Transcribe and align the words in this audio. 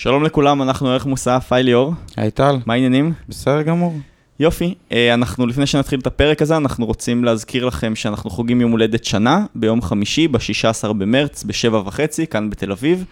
שלום 0.00 0.24
לכולם, 0.24 0.62
אנחנו 0.62 0.88
ערך 0.88 1.06
מוסף, 1.06 1.52
היי 1.52 1.62
ליאור. 1.62 1.92
היי 2.16 2.30
טל. 2.30 2.56
מה 2.66 2.74
העניינים? 2.74 3.12
בסדר 3.28 3.62
גמור. 3.62 3.94
יופי, 4.40 4.74
אה, 4.92 5.14
אנחנו 5.14 5.46
לפני 5.46 5.66
שנתחיל 5.66 6.00
את 6.00 6.06
הפרק 6.06 6.42
הזה, 6.42 6.56
אנחנו 6.56 6.86
רוצים 6.86 7.24
להזכיר 7.24 7.64
לכם 7.64 7.96
שאנחנו 7.96 8.30
חוגגים 8.30 8.60
יום 8.60 8.70
הולדת 8.70 9.04
שנה, 9.04 9.46
ביום 9.54 9.82
חמישי, 9.82 10.28
ב-16 10.28 10.92
במרץ, 10.92 11.44
בשבע 11.44 11.82
וחצי, 11.86 12.26
כאן 12.26 12.50
בתל 12.50 12.72
אביב, 12.72 13.04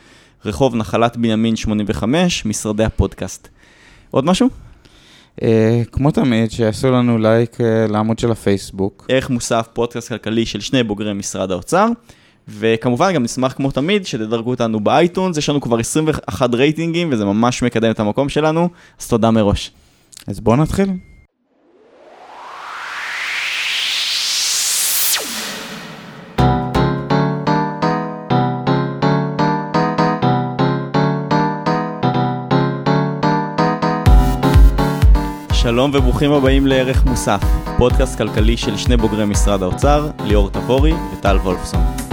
רחוב 0.45 0.77
נחלת 0.77 1.17
בנימין 1.17 1.57
85, 1.57 2.47
משרדי 2.47 2.85
הפודקאסט. 2.85 3.49
עוד 4.11 4.25
משהו? 4.25 4.49
אה, 5.43 5.83
כמו 5.93 6.11
תמיד, 6.11 6.51
שיעשו 6.51 6.91
לנו 6.91 7.19
לייק 7.19 7.61
אה, 7.61 7.87
לעמוד 7.89 8.19
של 8.19 8.31
הפייסבוק. 8.31 9.07
ערך 9.09 9.31
מוסף, 9.31 9.69
פודקאסט 9.73 10.09
כלכלי 10.09 10.47
של 10.47 10.61
שני 10.61 10.83
בוגרי 10.83 11.13
משרד 11.13 11.51
האוצר. 11.51 11.89
וכמובן 12.49 13.13
גם 13.13 13.23
נשמח 13.23 13.53
כמו 13.53 13.71
תמיד 13.71 14.07
שתדרגו 14.07 14.51
אותנו 14.51 14.81
באייטונס, 14.81 15.37
יש 15.37 15.49
לנו 15.49 15.61
כבר 15.61 15.79
21 15.79 16.55
רייטינגים 16.55 17.09
וזה 17.13 17.25
ממש 17.25 17.63
מקדם 17.63 17.91
את 17.91 18.01
המקום 18.01 18.29
שלנו, 18.29 18.69
אז 19.01 19.09
תודה 19.09 19.31
מראש. 19.31 19.71
אז 20.27 20.41
בואו 20.41 20.57
נתחיל. 20.57 20.89
שלום 35.53 35.91
וברוכים 35.95 36.33
הבאים 36.33 36.67
לערך 36.67 37.05
מוסף, 37.05 37.41
פודקאסט 37.79 38.19
כלכלי 38.19 38.57
של 38.57 38.77
שני 38.77 38.97
בוגרי 38.97 39.25
משרד 39.25 39.63
האוצר, 39.63 40.11
ליאור 40.25 40.51
תבורי 40.51 40.93
וטל 41.13 41.37
וולפסון. 41.37 42.06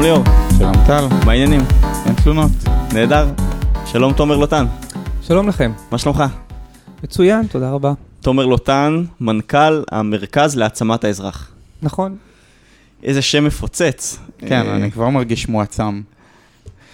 שלום 0.00 0.12
ליאור. 0.12 0.24
שלום 0.58 0.72
טל. 0.86 1.04
מה 1.26 1.32
העניינים? 1.32 1.60
אין 2.06 2.14
תלונות. 2.14 2.50
נהדר. 2.94 3.28
שלום 3.86 4.12
תומר 4.12 4.36
לוטן. 4.36 4.66
שלום 5.22 5.48
לכם. 5.48 5.72
מה 5.90 5.98
שלומך? 5.98 6.24
מצוין, 7.04 7.46
תודה 7.46 7.70
רבה. 7.70 7.92
תומר 8.20 8.46
לוטן, 8.46 9.04
מנכ"ל 9.20 9.82
המרכז 9.90 10.56
להעצמת 10.56 11.04
האזרח. 11.04 11.52
נכון. 11.82 12.16
איזה 13.02 13.22
שם 13.22 13.44
מפוצץ. 13.44 14.18
כן, 14.38 14.66
אה, 14.66 14.76
אני 14.76 14.90
כבר 14.90 15.08
מרגיש 15.08 15.48
מועצם. 15.48 16.00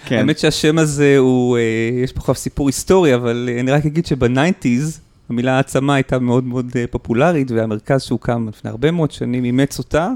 כן. 0.05 0.17
האמת 0.17 0.39
שהשם 0.39 0.79
הזה 0.79 1.19
הוא, 1.19 1.57
אה, 1.57 1.63
יש 2.05 2.13
פה 2.13 2.19
עכשיו 2.19 2.35
סיפור 2.35 2.69
היסטורי, 2.69 3.15
אבל 3.15 3.49
אה, 3.53 3.61
אני 3.61 3.71
רק 3.71 3.87
אגיד 3.87 4.07
שבניינטיז, 4.07 5.01
המילה 5.31 5.57
העצמה 5.57 5.95
הייתה 5.95 6.19
מאוד 6.19 6.45
מאוד 6.45 6.77
פופולרית, 6.91 7.51
והמרכז 7.51 8.03
שהוקם 8.03 8.49
לפני 8.49 8.71
הרבה 8.71 8.91
מאוד 8.91 9.11
שנים 9.11 9.45
אימץ 9.45 9.79
אותה. 9.79 10.09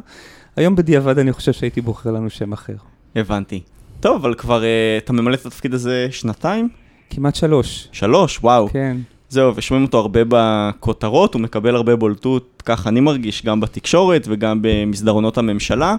היום 0.56 0.76
בדיעבד 0.76 1.18
אני 1.18 1.32
חושב 1.32 1.52
שהייתי 1.52 1.80
בוחר 1.80 2.10
לנו 2.10 2.30
שם 2.30 2.52
אחר. 2.52 2.74
הבנתי. 3.16 3.60
טוב, 4.00 4.16
אבל 4.16 4.34
כבר 4.34 4.64
אה, 4.64 4.98
אתה 4.98 5.12
ממלא 5.12 5.34
את 5.34 5.46
התפקיד 5.46 5.74
הזה 5.74 6.08
שנתיים? 6.10 6.68
כמעט 7.10 7.34
שלוש. 7.34 7.88
שלוש, 7.92 8.38
וואו. 8.42 8.68
כן. 8.72 8.96
זהו, 9.28 9.56
ושומעים 9.56 9.86
אותו 9.86 9.98
הרבה 9.98 10.20
בכותרות, 10.28 11.34
הוא 11.34 11.42
מקבל 11.42 11.74
הרבה 11.74 11.96
בולטות, 11.96 12.62
כך 12.66 12.86
אני 12.86 13.00
מרגיש, 13.00 13.44
גם 13.44 13.60
בתקשורת 13.60 14.26
וגם 14.28 14.58
במסדרונות 14.62 15.38
הממשלה. 15.38 15.96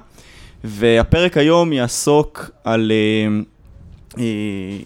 והפרק 0.64 1.38
היום 1.38 1.74
יעסוק 1.74 2.52
על, 2.64 2.92
אה, 2.92 3.42
אה, 4.18 4.24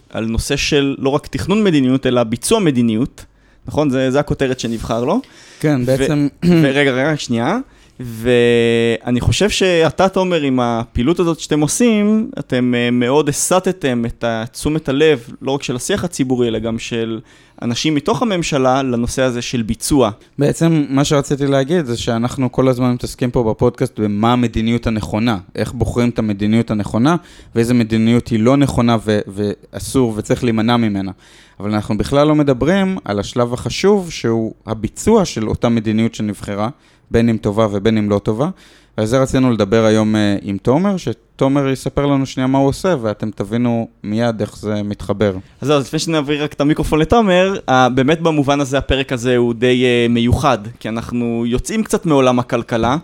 על 0.09 0.25
נושא 0.25 0.55
של 0.55 0.95
לא 0.99 1.09
רק 1.09 1.27
תכנון 1.27 1.63
מדיניות, 1.63 2.05
אלא 2.05 2.23
ביצוע 2.23 2.59
מדיניות, 2.59 3.25
נכון? 3.67 3.89
זה, 3.89 4.11
זה 4.11 4.19
הכותרת 4.19 4.59
שנבחר 4.59 5.03
לו. 5.03 5.21
כן, 5.59 5.85
בעצם... 5.85 6.27
ורגע, 6.61 6.91
רגע, 6.91 7.17
שנייה. 7.17 7.57
ואני 7.99 9.21
חושב 9.21 9.49
שאתה, 9.49 10.09
תומר, 10.09 10.41
עם 10.41 10.59
הפעילות 10.59 11.19
הזאת 11.19 11.39
שאתם 11.39 11.59
עושים, 11.59 12.29
אתם 12.39 12.73
אה, 12.75 12.91
מאוד 12.91 13.29
הסטתם 13.29 14.03
את 14.05 14.23
תשומת 14.51 14.89
הלב, 14.89 15.29
לא 15.41 15.51
רק 15.51 15.63
של 15.63 15.75
השיח 15.75 16.03
הציבורי, 16.03 16.47
אלא 16.47 16.59
גם 16.59 16.79
של 16.79 17.19
אנשים 17.61 17.95
מתוך 17.95 18.21
הממשלה, 18.21 18.83
לנושא 18.83 19.21
הזה 19.21 19.41
של 19.41 19.61
ביצוע. 19.61 20.11
בעצם 20.39 20.85
מה 20.89 21.03
שרציתי 21.03 21.47
להגיד 21.47 21.85
זה 21.85 21.97
שאנחנו 21.97 22.51
כל 22.51 22.67
הזמן 22.67 22.94
מתעסקים 22.94 23.31
פה 23.31 23.44
בפודקאסט 23.44 24.00
במה 24.00 24.33
המדיניות 24.33 24.88
הנכונה, 24.88 25.38
איך 25.56 25.73
בוחרים 25.73 26.09
את 26.09 26.19
המדיניות 26.19 26.72
הנכונה, 26.72 27.16
ואיזה 27.56 27.73
מדיניות 27.73 28.27
היא 28.27 28.39
לא 28.39 28.57
נכונה 28.57 28.97
ו- 29.06 29.19
ואסור 29.27 30.13
וצריך 30.16 30.44
להימנע 30.44 30.77
ממנה. 30.77 31.12
אבל 31.59 31.73
אנחנו 31.73 31.97
בכלל 31.97 32.27
לא 32.27 32.35
מדברים 32.35 32.97
על 33.06 33.19
השלב 33.19 33.53
החשוב, 33.53 34.12
שהוא 34.12 34.53
הביצוע 34.66 35.25
של 35.25 35.50
אותה 35.50 35.69
מדיניות 35.69 36.16
שנבחרה, 36.16 36.69
בין 37.11 37.29
אם 37.29 37.38
טובה 37.38 37.67
ובין 37.71 37.97
אם 37.97 38.09
לא 38.09 38.19
טובה. 38.19 38.49
ועל 38.97 39.07
זה 39.07 39.19
רצינו 39.19 39.51
לדבר 39.51 39.85
היום 39.85 40.16
uh, 40.16 40.17
עם 40.41 40.57
תומר, 40.57 40.97
שתומר 40.97 41.69
יספר 41.69 42.05
לנו 42.05 42.25
שנייה 42.25 42.47
מה 42.47 42.57
הוא 42.57 42.67
עושה, 42.67 42.95
ואתם 43.01 43.31
תבינו 43.31 43.88
מיד 44.03 44.41
איך 44.41 44.57
זה 44.57 44.83
מתחבר. 44.83 45.33
אז 45.61 45.67
זהו, 45.67 45.79
לפני 45.79 45.99
שנעביר 45.99 46.44
רק 46.44 46.53
את 46.53 46.61
המיקרופון 46.61 46.99
לתומר, 46.99 47.55
באמת 47.95 48.21
במובן 48.21 48.61
הזה 48.61 48.77
הפרק 48.77 49.11
הזה 49.11 49.38
הוא 49.38 49.53
די 49.53 49.83
uh, 49.83 50.11
מיוחד, 50.11 50.57
כי 50.79 50.89
אנחנו 50.89 51.44
יוצאים 51.47 51.83
קצת 51.83 52.05
מעולם 52.05 52.39
הכלכלה. 52.39 52.97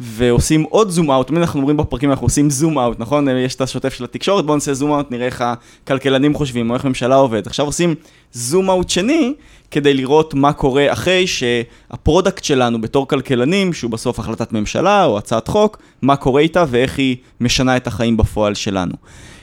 ועושים 0.00 0.62
עוד 0.62 0.90
zoom 0.90 1.10
out, 1.10 1.26
תמיד 1.26 1.40
אנחנו 1.40 1.60
אומרים 1.60 1.76
בפרקים 1.76 2.10
אנחנו 2.10 2.26
עושים 2.26 2.50
zoom 2.50 2.78
out, 2.78 3.00
נכון? 3.00 3.28
יש 3.28 3.54
את 3.54 3.60
השוטף 3.60 3.94
של 3.94 4.04
התקשורת, 4.04 4.44
בואו 4.44 4.56
נעשה 4.56 4.74
zoom 4.74 4.92
out, 4.92 5.10
נראה 5.10 5.26
איך 5.26 5.44
הכלכלנים 5.46 6.34
חושבים, 6.34 6.70
או 6.70 6.74
איך 6.74 6.84
ממשלה 6.84 7.14
עובד. 7.14 7.46
עכשיו 7.46 7.66
עושים 7.66 7.94
zoom 8.32 8.70
out 8.70 8.90
שני, 8.90 9.34
כדי 9.70 9.94
לראות 9.94 10.34
מה 10.34 10.52
קורה 10.52 10.92
אחרי 10.92 11.26
שה 11.26 11.61
product 11.61 12.44
שלנו 12.44 12.80
בתור 12.80 13.08
כלכלנים, 13.08 13.72
שהוא 13.72 13.90
בסוף 13.90 14.18
החלטת 14.18 14.52
ממשלה 14.52 15.04
או 15.04 15.18
הצעת 15.18 15.48
חוק, 15.48 15.78
מה 16.02 16.16
קורה 16.16 16.40
איתה 16.40 16.64
ואיך 16.68 16.98
היא 16.98 17.16
משנה 17.40 17.76
את 17.76 17.86
החיים 17.86 18.16
בפועל 18.16 18.54
שלנו. 18.54 18.94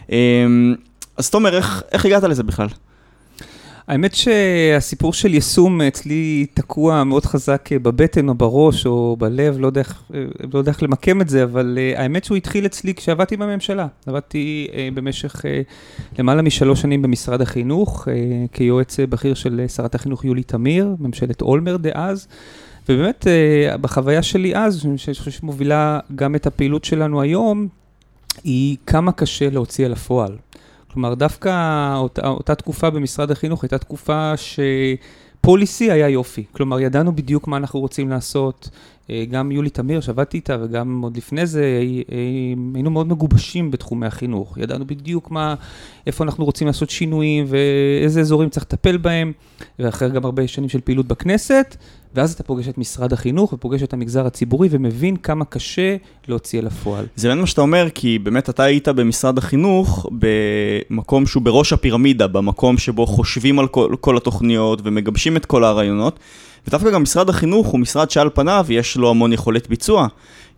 אמ, 0.09 0.75
אז 1.17 1.29
תומר, 1.29 1.55
איך, 1.55 1.83
איך 1.91 2.05
הגעת 2.05 2.23
לזה 2.23 2.43
בכלל? 2.43 2.67
האמת 3.87 4.15
שהסיפור 4.15 5.13
של 5.13 5.33
יישום 5.33 5.81
אצלי 5.81 6.45
תקוע 6.53 7.03
מאוד 7.03 7.25
חזק 7.25 7.69
בבטן 7.81 8.29
או 8.29 8.33
בראש 8.33 8.85
או 8.85 9.15
בלב, 9.19 9.59
לא 9.59 9.67
יודע 9.67 9.81
איך, 9.81 10.03
לא 10.53 10.59
יודע 10.59 10.71
איך 10.71 10.83
למקם 10.83 11.21
את 11.21 11.29
זה, 11.29 11.43
אבל 11.43 11.77
uh, 11.77 11.99
האמת 11.99 12.23
שהוא 12.23 12.37
התחיל 12.37 12.65
אצלי 12.65 12.93
כשעבדתי 12.93 13.37
בממשלה. 13.37 13.87
עבדתי 14.05 14.67
במשך 14.93 15.45
למעלה 16.19 16.41
משלוש 16.41 16.81
שנים 16.81 17.01
במשרד 17.01 17.41
החינוך, 17.41 18.07
כיועץ 18.51 18.99
בכיר 18.99 19.33
של 19.33 19.65
שרת 19.75 19.95
החינוך 19.95 20.25
יולי 20.25 20.43
תמיר, 20.43 20.95
ממשלת 20.99 21.41
אולמר 21.41 21.77
דאז. 21.77 22.27
ובאמת, 22.89 23.27
בחוויה 23.81 24.23
שלי 24.23 24.55
אז, 24.55 24.87
שאני 24.97 25.15
חושב 25.15 25.31
שמובילה 25.31 25.99
גם 26.15 26.35
את 26.35 26.47
הפעילות 26.47 26.85
שלנו 26.85 27.21
היום, 27.21 27.67
היא 28.43 28.77
כמה 28.87 29.11
קשה 29.11 29.49
להוציא 29.49 29.85
אל 29.85 29.91
הפועל. 29.91 30.37
כלומר, 30.93 31.13
דווקא 31.13 31.95
אותה, 31.95 32.27
אותה 32.27 32.55
תקופה 32.55 32.89
במשרד 32.89 33.31
החינוך 33.31 33.63
הייתה 33.63 33.77
תקופה 33.77 34.33
שפוליסי 34.37 35.91
היה 35.91 36.09
יופי. 36.09 36.43
כלומר, 36.51 36.79
ידענו 36.79 37.15
בדיוק 37.15 37.47
מה 37.47 37.57
אנחנו 37.57 37.79
רוצים 37.79 38.09
לעשות. 38.09 38.69
אה, 39.09 39.23
גם 39.31 39.51
יולי 39.51 39.69
תמיר, 39.69 40.01
שעבדתי 40.01 40.37
איתה, 40.37 40.57
וגם 40.63 41.01
עוד 41.01 41.17
לפני 41.17 41.45
זה, 41.45 41.61
אה, 41.61 42.13
היינו 42.75 42.91
מאוד 42.91 43.07
מגובשים 43.07 43.71
בתחומי 43.71 44.07
החינוך. 44.07 44.57
ידענו 44.57 44.87
בדיוק 44.87 45.31
מה, 45.31 45.55
איפה 46.07 46.23
אנחנו 46.23 46.45
רוצים 46.45 46.67
לעשות 46.67 46.89
שינויים, 46.89 47.45
ואיזה 47.47 48.19
אזורים 48.19 48.49
צריך 48.49 48.65
לטפל 48.65 48.97
בהם, 48.97 49.31
ואחרי 49.79 50.09
גם 50.09 50.25
הרבה 50.25 50.47
שנים 50.47 50.69
של 50.69 50.81
פעילות 50.81 51.07
בכנסת, 51.07 51.77
ואז 52.15 52.33
אתה 52.33 52.43
פוגש 52.43 52.67
את 52.67 52.77
משרד 52.77 53.13
החינוך 53.13 53.53
ופוגש 53.53 53.83
את 53.83 53.93
המגזר 53.93 54.25
הציבורי 54.25 54.67
ומבין 54.71 55.15
כמה 55.15 55.45
קשה 55.45 55.95
להוציא 56.27 56.59
אל 56.59 56.67
הפועל. 56.67 57.05
זה 57.15 57.27
באמת 57.27 57.41
מה 57.41 57.47
שאתה 57.47 57.61
אומר, 57.61 57.87
כי 57.93 58.19
באמת 58.19 58.49
אתה 58.49 58.63
היית 58.63 58.87
במשרד 58.87 59.37
החינוך 59.37 60.09
במקום 60.89 61.25
שהוא 61.25 61.43
בראש 61.43 61.73
הפירמידה, 61.73 62.27
במקום 62.27 62.77
שבו 62.77 63.05
חושבים 63.05 63.59
על 63.59 63.67
כל, 63.67 63.95
כל 64.01 64.17
התוכניות 64.17 64.81
ומגבשים 64.83 65.37
את 65.37 65.45
כל 65.45 65.63
הרעיונות. 65.63 66.19
ודווקא 66.67 66.91
גם 66.91 67.03
משרד 67.03 67.29
החינוך 67.29 67.67
הוא 67.67 67.79
משרד 67.79 68.11
שעל 68.11 68.29
פניו 68.33 68.65
יש 68.69 68.97
לו 68.97 69.09
המון 69.09 69.33
יכולת 69.33 69.69
ביצוע. 69.69 70.07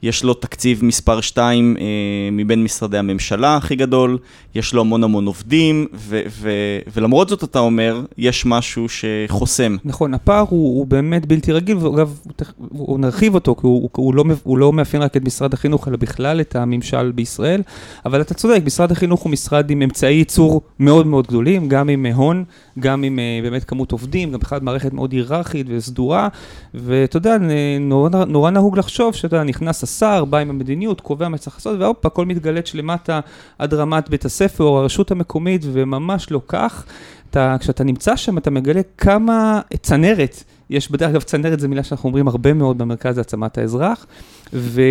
יש 0.04 0.24
לו 0.24 0.34
תקציב 0.34 0.86
מספר 0.86 1.22
2 1.22 1.78
אה, 1.80 1.84
מבין 2.32 2.64
משרדי 2.64 2.98
הממשלה 2.98 3.58
הכי 3.58 3.76
גדול, 3.76 4.18
יש 4.56 4.74
לו 4.74 4.82
המון 4.82 5.04
המון 5.04 5.26
עובדים, 5.26 5.88
ו- 5.94 6.22
ו- 6.28 6.80
ולמרות 6.94 7.30
זאת 7.30 7.44
אתה 7.44 7.60
אומר, 7.60 8.02
יש 8.18 8.46
משהו 8.46 8.86
שחוסם. 8.90 9.78
נכון, 9.86 10.14
הפער 10.14 10.46
הוא, 10.50 10.78
הוא 10.80 10.88
באמת 10.88 11.26
בלתי 11.26 11.52
רגיל, 11.52 11.78
ואגב, 11.78 12.20
הוא, 12.58 12.68
הוא 12.70 13.00
נרחיב 13.00 13.36
אותו, 13.36 13.56
כי 13.56 13.62
הוא, 13.68 13.90
הוא, 13.96 14.16
לא, 14.16 14.24
הוא 14.44 14.58
לא 14.58 14.74
מאפיין 14.74 15.04
רק 15.04 15.18
את 15.18 15.24
משרד 15.24 15.54
החינוך, 15.54 15.88
אלא 15.88 15.98
בכלל 15.98 16.42
את 16.42 16.56
הממשל 16.56 17.12
בישראל, 17.12 17.62
אבל 18.06 18.22
אתה 18.22 18.34
צודק, 18.34 18.62
משרד 18.66 18.92
החינוך 18.92 19.22
הוא 19.22 19.32
משרד 19.32 19.70
עם 19.70 19.82
אמצעי 19.82 20.14
ייצור 20.14 20.62
מאוד 20.80 21.08
מאוד 21.08 21.28
גדולים, 21.28 21.70
גם 21.70 21.90
עם 21.90 22.06
הון, 22.06 22.44
גם 22.80 23.04
עם 23.04 23.20
אה, 23.20 23.40
באמת 23.44 23.64
כמות 23.64 23.92
עובדים, 23.92 24.32
גם 24.32 24.40
בכלל 24.40 24.60
מערכת 24.62 24.94
מאוד 24.94 25.12
היררכית 25.12 25.68
וסדורה, 25.70 26.28
ואתה 26.74 27.18
יודע, 27.18 27.38
נורא, 27.80 28.10
נורא 28.10 28.52
נהוג 28.52 28.78
לחשוב 28.78 29.16
שאתה 29.16 29.44
נכנס 29.44 29.84
השר, 29.84 30.26
בא 30.26 30.38
עם 30.38 30.50
המדיניות, 30.50 31.02
קובע 31.02 31.30
מה 31.30 31.38
צריך 31.38 31.56
לעשות, 31.56 31.80
והופ, 31.80 32.06
הכל 32.06 32.26
מתגלץ 32.26 32.74
למטה 32.74 33.20
עד 33.60 33.74
רמת 33.74 34.10
בית 34.10 34.26
הספר 34.26 34.64
או 34.64 34.80
הרשות 34.80 35.12
המקומית, 35.12 35.62
וממש 35.66 36.32
לא 36.32 36.42
כך. 36.48 36.86
אתה, 37.30 37.56
כשאתה 37.60 37.84
נמצא 37.84 38.16
שם, 38.16 38.38
אתה 38.38 38.52
מגלה 38.52 38.82
כמה 38.98 39.62
צנרת. 39.82 40.44
יש 40.70 40.92
בדרך 40.92 41.10
אגב, 41.10 41.22
צנרת 41.22 41.60
זו 41.60 41.70
מילה 41.70 41.84
שאנחנו 41.84 42.10
אומרים 42.10 42.28
הרבה 42.28 42.54
מאוד 42.54 42.78
במרכז 42.78 43.18
להעצמת 43.18 43.58
האזרח. 43.58 44.06
ו... 44.54 44.82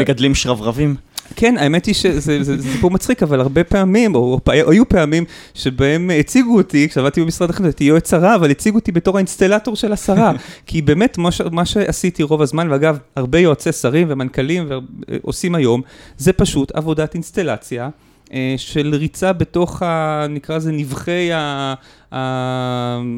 מגדלים 0.00 0.34
שרברבים. 0.34 0.94
כן, 1.36 1.58
האמת 1.58 1.86
היא 1.86 1.94
שזה 1.94 2.20
זה, 2.20 2.44
זה 2.62 2.72
סיפור 2.72 2.90
מצחיק, 2.90 3.22
אבל 3.22 3.40
הרבה 3.40 3.64
פעמים, 3.64 4.14
או, 4.14 4.20
או, 4.20 4.40
או 4.62 4.70
היו 4.70 4.88
פעמים, 4.88 5.24
שבהם 5.54 6.10
הציגו 6.20 6.56
אותי, 6.56 6.88
כשעבדתי 6.88 7.20
במשרד 7.20 7.50
החינוך, 7.50 7.66
הייתי 7.66 7.84
יועץ 7.84 8.10
שרה, 8.10 8.34
אבל 8.34 8.50
הציגו 8.50 8.78
אותי 8.78 8.92
בתור 8.92 9.16
האינסטלטור 9.16 9.76
של 9.76 9.92
השרה. 9.92 10.32
כי 10.66 10.82
באמת, 10.82 11.18
מה, 11.52 11.64
שעשיתי 11.64 12.22
רוב 12.22 12.42
הזמן, 12.42 12.70
ואגב, 12.70 12.98
הרבה 13.16 13.38
יועצי 13.38 13.72
שרים 13.72 14.06
ומנכ"לים 14.10 14.68
עושים 15.22 15.54
היום, 15.54 15.82
זה 16.18 16.32
פשוט 16.32 16.72
עבודת 16.74 17.14
אינסטלציה. 17.14 17.88
אה, 18.32 18.54
של 18.56 18.94
ריצה 18.94 19.32
בתוך, 19.32 19.82
ה, 19.82 20.26
נקרא 20.28 20.56
לזה, 20.56 20.72
נבחי 20.72 21.32
ה, 21.32 21.74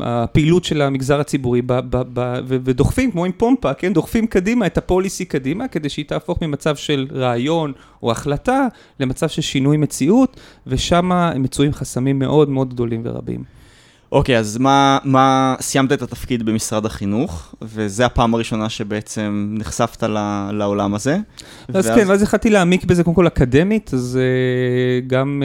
הפעילות 0.03 0.65
של 0.65 0.83
המגזר 0.83 1.21
הציבורי, 1.21 1.63
ב, 1.63 1.73
ב, 1.73 2.03
ב, 2.13 2.41
ודוחפים, 2.47 3.11
כמו 3.11 3.25
עם 3.25 3.33
פומפה, 3.33 3.75
כן, 3.75 3.93
דוחפים 3.93 4.27
קדימה 4.27 4.67
את 4.67 4.79
הפוליסי 4.79 5.25
קדימה, 5.25 5.69
כדי 5.69 5.89
שהיא 5.89 6.05
תהפוך 6.05 6.43
ממצב 6.43 6.77
של 6.77 7.07
רעיון 7.13 7.73
או 8.03 8.11
החלטה 8.11 8.67
למצב 9.01 9.29
של 9.29 9.43
שינוי 9.43 9.77
מציאות, 9.77 10.41
ושם 10.67 11.11
מצויים 11.37 11.73
חסמים 11.73 12.19
מאוד 12.19 12.49
מאוד 12.49 12.75
גדולים 12.75 13.03
ורבים. 13.05 13.60
אוקיי, 14.13 14.39
אז 14.39 14.59
מה, 14.59 14.99
מה, 15.05 15.55
סיימת 15.61 15.93
את 15.93 16.03
התפקיד 16.03 16.43
במשרד 16.43 16.87
החינוך, 16.87 17.55
וזו 17.63 18.05
הפעם 18.05 18.35
הראשונה 18.35 18.69
שבעצם 18.69 19.55
נחשפת 19.59 20.03
ל, 20.03 20.51
לעולם 20.53 20.95
הזה. 20.95 21.19
אז 21.69 21.75
ואז... 21.75 21.87
כן, 21.87 22.09
ואז 22.09 22.23
התחלתי 22.23 22.51
להעמיק 22.51 22.85
בזה 22.85 23.05
קודם 23.05 23.15
כל 23.15 23.27
אקדמית, 23.27 23.95
אז 23.95 24.19
uh, 24.19 25.07
גם 25.07 25.43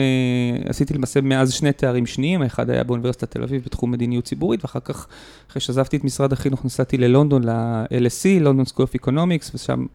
uh, 0.64 0.70
עשיתי 0.70 0.94
למעשה 0.94 1.20
מאז 1.20 1.52
שני 1.52 1.72
תארים 1.72 2.06
שניים, 2.06 2.42
האחד 2.42 2.70
היה 2.70 2.84
באוניברסיטת 2.84 3.30
תל 3.30 3.42
אביב 3.42 3.62
בתחום 3.64 3.90
מדיניות 3.90 4.24
ציבורית, 4.24 4.64
ואחר 4.64 4.80
כך, 4.80 5.06
אחרי 5.50 5.60
שעזבתי 5.60 5.96
את 5.96 6.04
משרד 6.04 6.32
החינוך, 6.32 6.64
נסעתי 6.64 6.98
ללונדון, 6.98 7.44
ל-LSE, 7.44 8.40
London 8.40 8.64
School 8.64 8.82
of 8.82 8.94
Economics, 8.94 9.50
ושם... 9.54 9.86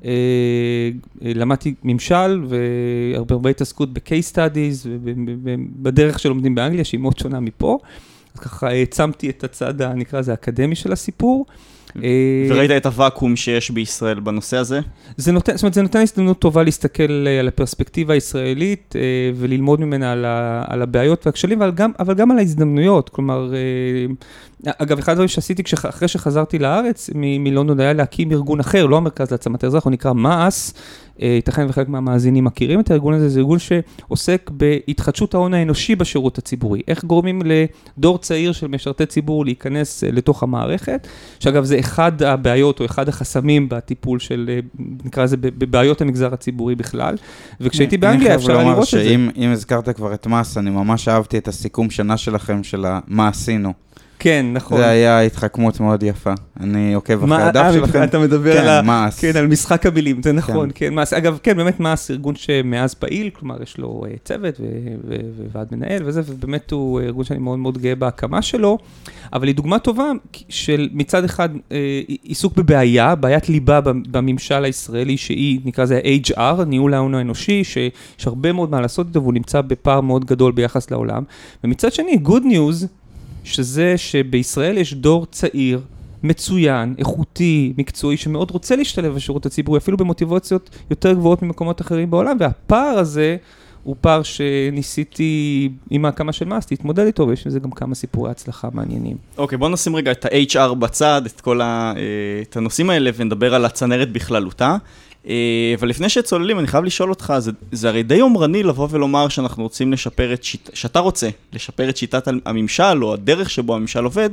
Uh, 0.00 0.04
למדתי 1.22 1.74
ממשל 1.84 2.44
והרבה 2.48 3.34
הרבה 3.34 3.50
התעסקות 3.50 3.92
ב-case 3.92 4.34
studies 4.34 4.88
ובדרך 5.04 6.18
שלומדים 6.18 6.54
באנגליה, 6.54 6.84
שהיא 6.84 7.00
מאוד 7.00 7.18
שונה 7.18 7.40
מפה. 7.40 7.78
אז 8.34 8.40
ככה 8.40 8.68
העצמתי 8.68 9.30
את 9.30 9.44
הצד, 9.44 9.82
נקרא 9.82 10.18
לזה, 10.18 10.30
האקדמי 10.30 10.74
של 10.74 10.92
הסיפור. 10.92 11.46
אה, 11.96 12.46
וראית 12.50 12.70
את 12.70 12.86
הוואקום 12.86 13.36
שיש 13.36 13.70
בישראל 13.70 14.20
בנושא 14.20 14.56
הזה? 14.56 14.80
זה 15.16 15.32
נותן, 15.32 15.56
זאת 15.56 15.62
אומרת, 15.62 15.74
זה 15.74 15.82
נותן 15.82 16.00
הזדמנות 16.00 16.38
טובה 16.38 16.62
להסתכל 16.62 17.26
אה, 17.26 17.40
על 17.40 17.48
הפרספקטיבה 17.48 18.14
הישראלית 18.14 18.94
אה, 18.96 19.00
וללמוד 19.36 19.80
ממנה 19.80 20.12
על, 20.12 20.24
ה, 20.24 20.64
על 20.66 20.82
הבעיות 20.82 21.26
והכשלים, 21.26 21.62
אבל 21.62 21.70
גם, 21.70 21.90
אבל 21.98 22.14
גם 22.14 22.30
על 22.30 22.38
ההזדמנויות. 22.38 23.08
כלומר, 23.08 23.52
אגב, 24.66 24.98
אחד 24.98 25.12
הדברים 25.12 25.28
שעשיתי 25.28 25.62
אחרי 25.88 26.08
שחזרתי 26.08 26.58
לארץ 26.58 27.10
מלונדון 27.14 27.80
היה 27.80 27.92
להקים 27.92 28.32
ארגון 28.32 28.60
אחר, 28.60 28.86
לא 28.86 28.96
המרכז 28.96 29.30
להעצמת 29.30 29.64
האזרח, 29.64 29.84
הוא 29.84 29.90
נקרא 29.90 30.12
מע"ש, 30.12 30.70
אה, 31.22 31.26
ייתכן 31.26 31.66
וחלק 31.68 31.88
מהמאזינים 31.88 32.44
מכירים 32.44 32.80
את 32.80 32.90
הארגון 32.90 33.14
הזה, 33.14 33.28
זה 33.28 33.40
ארגון 33.40 33.58
שעוסק 33.58 34.50
בהתחדשות 34.54 35.34
ההון 35.34 35.54
האנושי 35.54 35.96
בשירות 35.96 36.38
הציבורי. 36.38 36.80
איך 36.88 37.04
גורמים 37.04 37.42
לדור 37.44 38.18
צעיר 38.18 38.52
של 38.52 38.66
משרתי 38.66 39.06
ציבור 39.06 39.44
להיכנס 39.44 40.04
אה, 40.04 40.10
לתוך 40.12 40.42
המערכת, 40.42 41.06
שאגב 41.40 41.64
זה 41.64 41.78
אחד 41.78 42.22
הבעיות 42.22 42.80
או 42.80 42.84
אחד 42.84 43.08
החסמים 43.08 43.68
בטיפול 43.68 44.18
של, 44.18 44.50
אה, 44.52 44.84
נקרא 45.04 45.24
לזה, 45.24 45.36
בבעיות 45.36 46.00
המגזר 46.00 46.34
הציבורי 46.34 46.74
בכלל. 46.74 47.16
וכשהייתי 47.60 47.96
באנגליה 47.96 48.34
אפשר 48.34 48.58
לראות 48.58 48.78
את 48.78 48.90
זה. 48.90 49.04
שאם 49.04 49.50
הזכרת 49.52 49.88
כבר 49.88 50.14
את 50.14 50.26
מס, 50.26 50.58
אני 50.58 50.70
ממש 50.70 51.08
אהבתי 51.08 51.38
את 51.38 51.48
הסיכום 51.48 51.90
שנה 51.90 52.16
שלכם 52.16 52.62
של 52.62 52.84
מה 53.06 53.28
עשינו. 53.28 53.72
כן, 54.20 54.46
נכון. 54.52 54.78
זה 54.78 54.88
היה 54.88 55.20
התחכמות 55.20 55.80
מאוד 55.80 56.02
יפה. 56.02 56.32
אני 56.60 56.94
עוקב 56.94 57.24
אחרי 57.24 57.42
הדף 57.42 57.60
אה, 57.60 57.72
שלכם. 57.72 58.02
אתה 58.02 58.18
מדבר 58.18 58.52
כן, 58.52 58.68
על, 58.68 58.84
מעש. 58.84 59.20
כן, 59.20 59.36
על 59.36 59.46
משחק 59.46 59.86
המילים, 59.86 60.22
זה 60.22 60.32
נכון, 60.32 60.70
כן, 60.74 60.86
כן 60.86 60.94
מעש. 60.94 61.12
אגב, 61.12 61.38
כן, 61.42 61.56
באמת 61.56 61.80
מעש 61.80 62.10
ארגון 62.10 62.36
שמאז 62.36 62.94
פעיל, 62.94 63.30
כלומר, 63.30 63.62
יש 63.62 63.78
לו 63.78 64.02
uh, 64.06 64.18
צוות 64.24 64.60
וועד 65.52 65.68
מנהל 65.72 66.02
וזה, 66.04 66.22
ובאמת 66.26 66.70
הוא 66.70 67.00
ארגון 67.00 67.24
שאני 67.24 67.38
מאוד 67.38 67.58
מאוד 67.58 67.78
גאה 67.78 67.94
בהקמה 67.94 68.42
שלו, 68.42 68.78
אבל 69.32 69.46
היא 69.46 69.54
דוגמה 69.54 69.78
טובה 69.78 70.10
של 70.48 70.88
מצד 70.92 71.24
אחד 71.24 71.48
עיסוק 72.22 72.56
בבעיה, 72.56 73.14
בעיית 73.14 73.48
ליבה 73.48 73.80
בממשל 73.84 74.64
הישראלי, 74.64 75.16
שהיא, 75.16 75.60
נקרא 75.64 75.84
לזה 75.84 76.00
HR, 76.30 76.64
ניהול 76.66 76.94
ההון 76.94 77.14
האנושי, 77.14 77.64
שיש 77.64 78.26
הרבה 78.26 78.52
מאוד 78.52 78.70
מה 78.70 78.80
לעשות 78.80 79.06
איתו, 79.06 79.22
והוא 79.22 79.34
נמצא 79.34 79.60
בפער 79.60 80.00
מאוד 80.00 80.24
גדול 80.24 80.52
ביחס 80.52 80.90
לעולם. 80.90 81.22
ומצד 81.64 81.92
שני, 81.92 82.18
good 82.24 82.42
news, 82.42 82.86
שזה 83.44 83.94
שבישראל 83.96 84.78
יש 84.78 84.94
דור 84.94 85.26
צעיר, 85.26 85.80
מצוין, 86.22 86.94
איכותי, 86.98 87.72
מקצועי, 87.78 88.16
שמאוד 88.16 88.50
רוצה 88.50 88.76
להשתלב 88.76 89.14
בשירות 89.14 89.46
הציבורי, 89.46 89.78
אפילו 89.78 89.96
במוטיבציות 89.96 90.70
יותר 90.90 91.12
גבוהות 91.12 91.42
ממקומות 91.42 91.80
אחרים 91.80 92.10
בעולם, 92.10 92.36
והפער 92.40 92.98
הזה 92.98 93.36
הוא 93.84 93.96
פער 94.00 94.22
שניסיתי 94.22 95.68
עם 95.90 96.04
ההקמה 96.04 96.32
של 96.32 96.44
מאס 96.44 96.70
להתמודד 96.70 97.06
איתו, 97.06 97.28
ויש 97.28 97.46
לזה 97.46 97.60
גם 97.60 97.70
כמה 97.70 97.94
סיפורי 97.94 98.30
הצלחה 98.30 98.68
מעניינים. 98.72 99.16
אוקיי, 99.38 99.56
okay, 99.56 99.58
בוא 99.58 99.68
נשים 99.68 99.96
רגע 99.96 100.12
את 100.12 100.24
ה-HR 100.24 100.74
בצד, 100.74 101.22
את 101.26 101.40
כל 101.40 101.60
ה, 101.60 101.92
אה, 101.96 102.02
את 102.42 102.56
הנושאים 102.56 102.90
האלה, 102.90 103.10
ונדבר 103.16 103.54
על 103.54 103.64
הצנרת 103.64 104.12
בכללותה. 104.12 104.76
אה, 105.28 105.74
אבל 105.78 105.88
לפני 105.88 106.08
שצוללים, 106.08 106.58
אני 106.58 106.66
חייב 106.66 106.84
לשאול 106.84 107.10
אותך, 107.10 107.34
זה, 107.38 107.50
זה 107.72 107.88
הרי 107.88 108.02
די 108.02 108.14
יומרני 108.14 108.62
לבוא 108.62 108.88
ולומר 108.90 109.28
שאנחנו 109.28 109.62
רוצים 109.62 109.92
לשפר 109.92 110.32
את 110.32 110.44
שיטת, 110.44 110.76
שאתה 110.76 110.98
רוצה 110.98 111.28
לשפר 111.52 111.88
את 111.88 111.96
שיטת 111.96 112.28
הממשל, 112.44 113.04
או 113.04 113.12
הדרך 113.12 113.50
שבו 113.50 113.74
הממשל 113.74 114.04
עובד, 114.04 114.30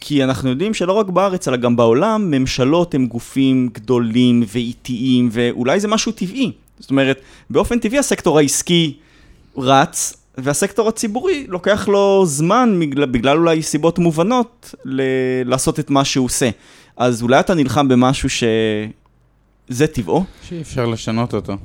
כי 0.00 0.24
אנחנו 0.24 0.50
יודעים 0.50 0.74
שלא 0.74 0.92
רק 0.92 1.06
בארץ, 1.06 1.48
אלא 1.48 1.56
גם 1.56 1.76
בעולם, 1.76 2.30
ממשלות 2.30 2.94
הם 2.94 3.06
גופים 3.06 3.68
גדולים 3.72 4.42
ואיטיים, 4.52 5.28
ואולי 5.32 5.80
זה 5.80 5.88
משהו 5.88 6.12
טבעי. 6.12 6.52
זאת 6.78 6.90
אומרת, 6.90 7.20
באופן 7.50 7.78
טבעי 7.78 7.98
הסקטור 7.98 8.38
העסקי 8.38 8.96
רץ, 9.56 10.14
והסקטור 10.38 10.88
הציבורי 10.88 11.46
לוקח 11.48 11.88
לו 11.88 12.22
זמן, 12.26 12.80
בגלל, 12.80 13.06
בגלל 13.06 13.38
אולי 13.38 13.62
סיבות 13.62 13.98
מובנות, 13.98 14.74
ל- 14.84 15.02
לעשות 15.44 15.80
את 15.80 15.90
מה 15.90 16.04
שהוא 16.04 16.24
עושה. 16.24 16.50
אז 16.96 17.22
אולי 17.22 17.40
אתה 17.40 17.54
נלחם 17.54 17.88
במשהו 17.88 18.30
ש... 18.30 18.44
זה 19.70 19.86
טבעו? 19.86 20.24
שאי 20.48 20.60
אפשר 20.60 20.86
לשנות 20.86 21.34
אותו. 21.34 21.56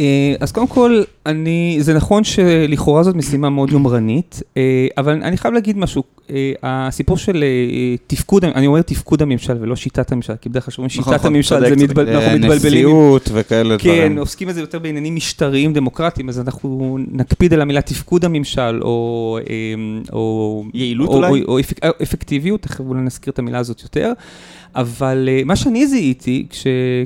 אה, 0.00 0.34
אז 0.40 0.52
קודם 0.52 0.66
כל, 0.66 1.02
אני, 1.26 1.76
זה 1.80 1.94
נכון 1.94 2.24
שלכאורה 2.24 3.02
זאת 3.02 3.14
משימה 3.14 3.50
מאוד 3.50 3.70
יומרנית, 3.70 4.42
אה, 4.56 4.86
אבל 4.98 5.12
אני 5.22 5.36
חייב 5.36 5.54
להגיד 5.54 5.78
משהו, 5.78 6.02
אה, 6.30 6.52
הסיפור 6.62 7.16
של 7.16 7.44
תפקוד, 8.06 8.44
אני 8.44 8.66
אומר 8.66 8.82
תפקוד 8.82 9.22
הממשל 9.22 9.56
ולא 9.60 9.76
שיטת 9.76 10.12
הממשל, 10.12 10.32
כי 10.40 10.48
בדרך 10.48 10.64
כלל 10.64 10.72
שאומרים 10.72 10.90
נכון, 10.98 11.12
שיטת 11.12 11.20
נכון, 11.20 11.34
הממשל, 11.34 11.68
זה 11.68 11.84
מתבל, 11.84 12.08
אנחנו 12.08 12.38
מתבלבלים. 12.38 12.86
נשיאות 12.86 13.28
וכאלה 13.32 13.76
דברים. 13.76 13.94
כן, 13.94 14.18
עוסקים 14.18 14.48
בזה 14.48 14.60
יותר 14.60 14.78
בעניינים 14.78 15.16
משטריים 15.16 15.72
דמוקרטיים, 15.72 16.28
אז 16.28 16.40
אנחנו 16.40 16.98
נקפיד 17.10 17.54
על 17.54 17.60
המילה 17.60 17.80
תפקוד 17.80 18.24
הממשל, 18.24 18.80
או... 18.82 19.38
או 20.12 20.64
יעילות 20.74 21.08
או, 21.08 21.14
אולי? 21.14 21.42
או, 21.42 21.58
או 21.82 21.92
אפקטיביות, 22.02 22.62
תכף 22.62 22.80
אולי 22.80 23.00
נזכיר 23.00 23.32
את 23.32 23.38
המילה 23.38 23.58
הזאת 23.58 23.82
יותר. 23.82 24.12
אבל 24.74 25.28
uh, 25.28 25.44
מה 25.44 25.56
שאני 25.56 25.86
זיהיתי, 25.86 26.46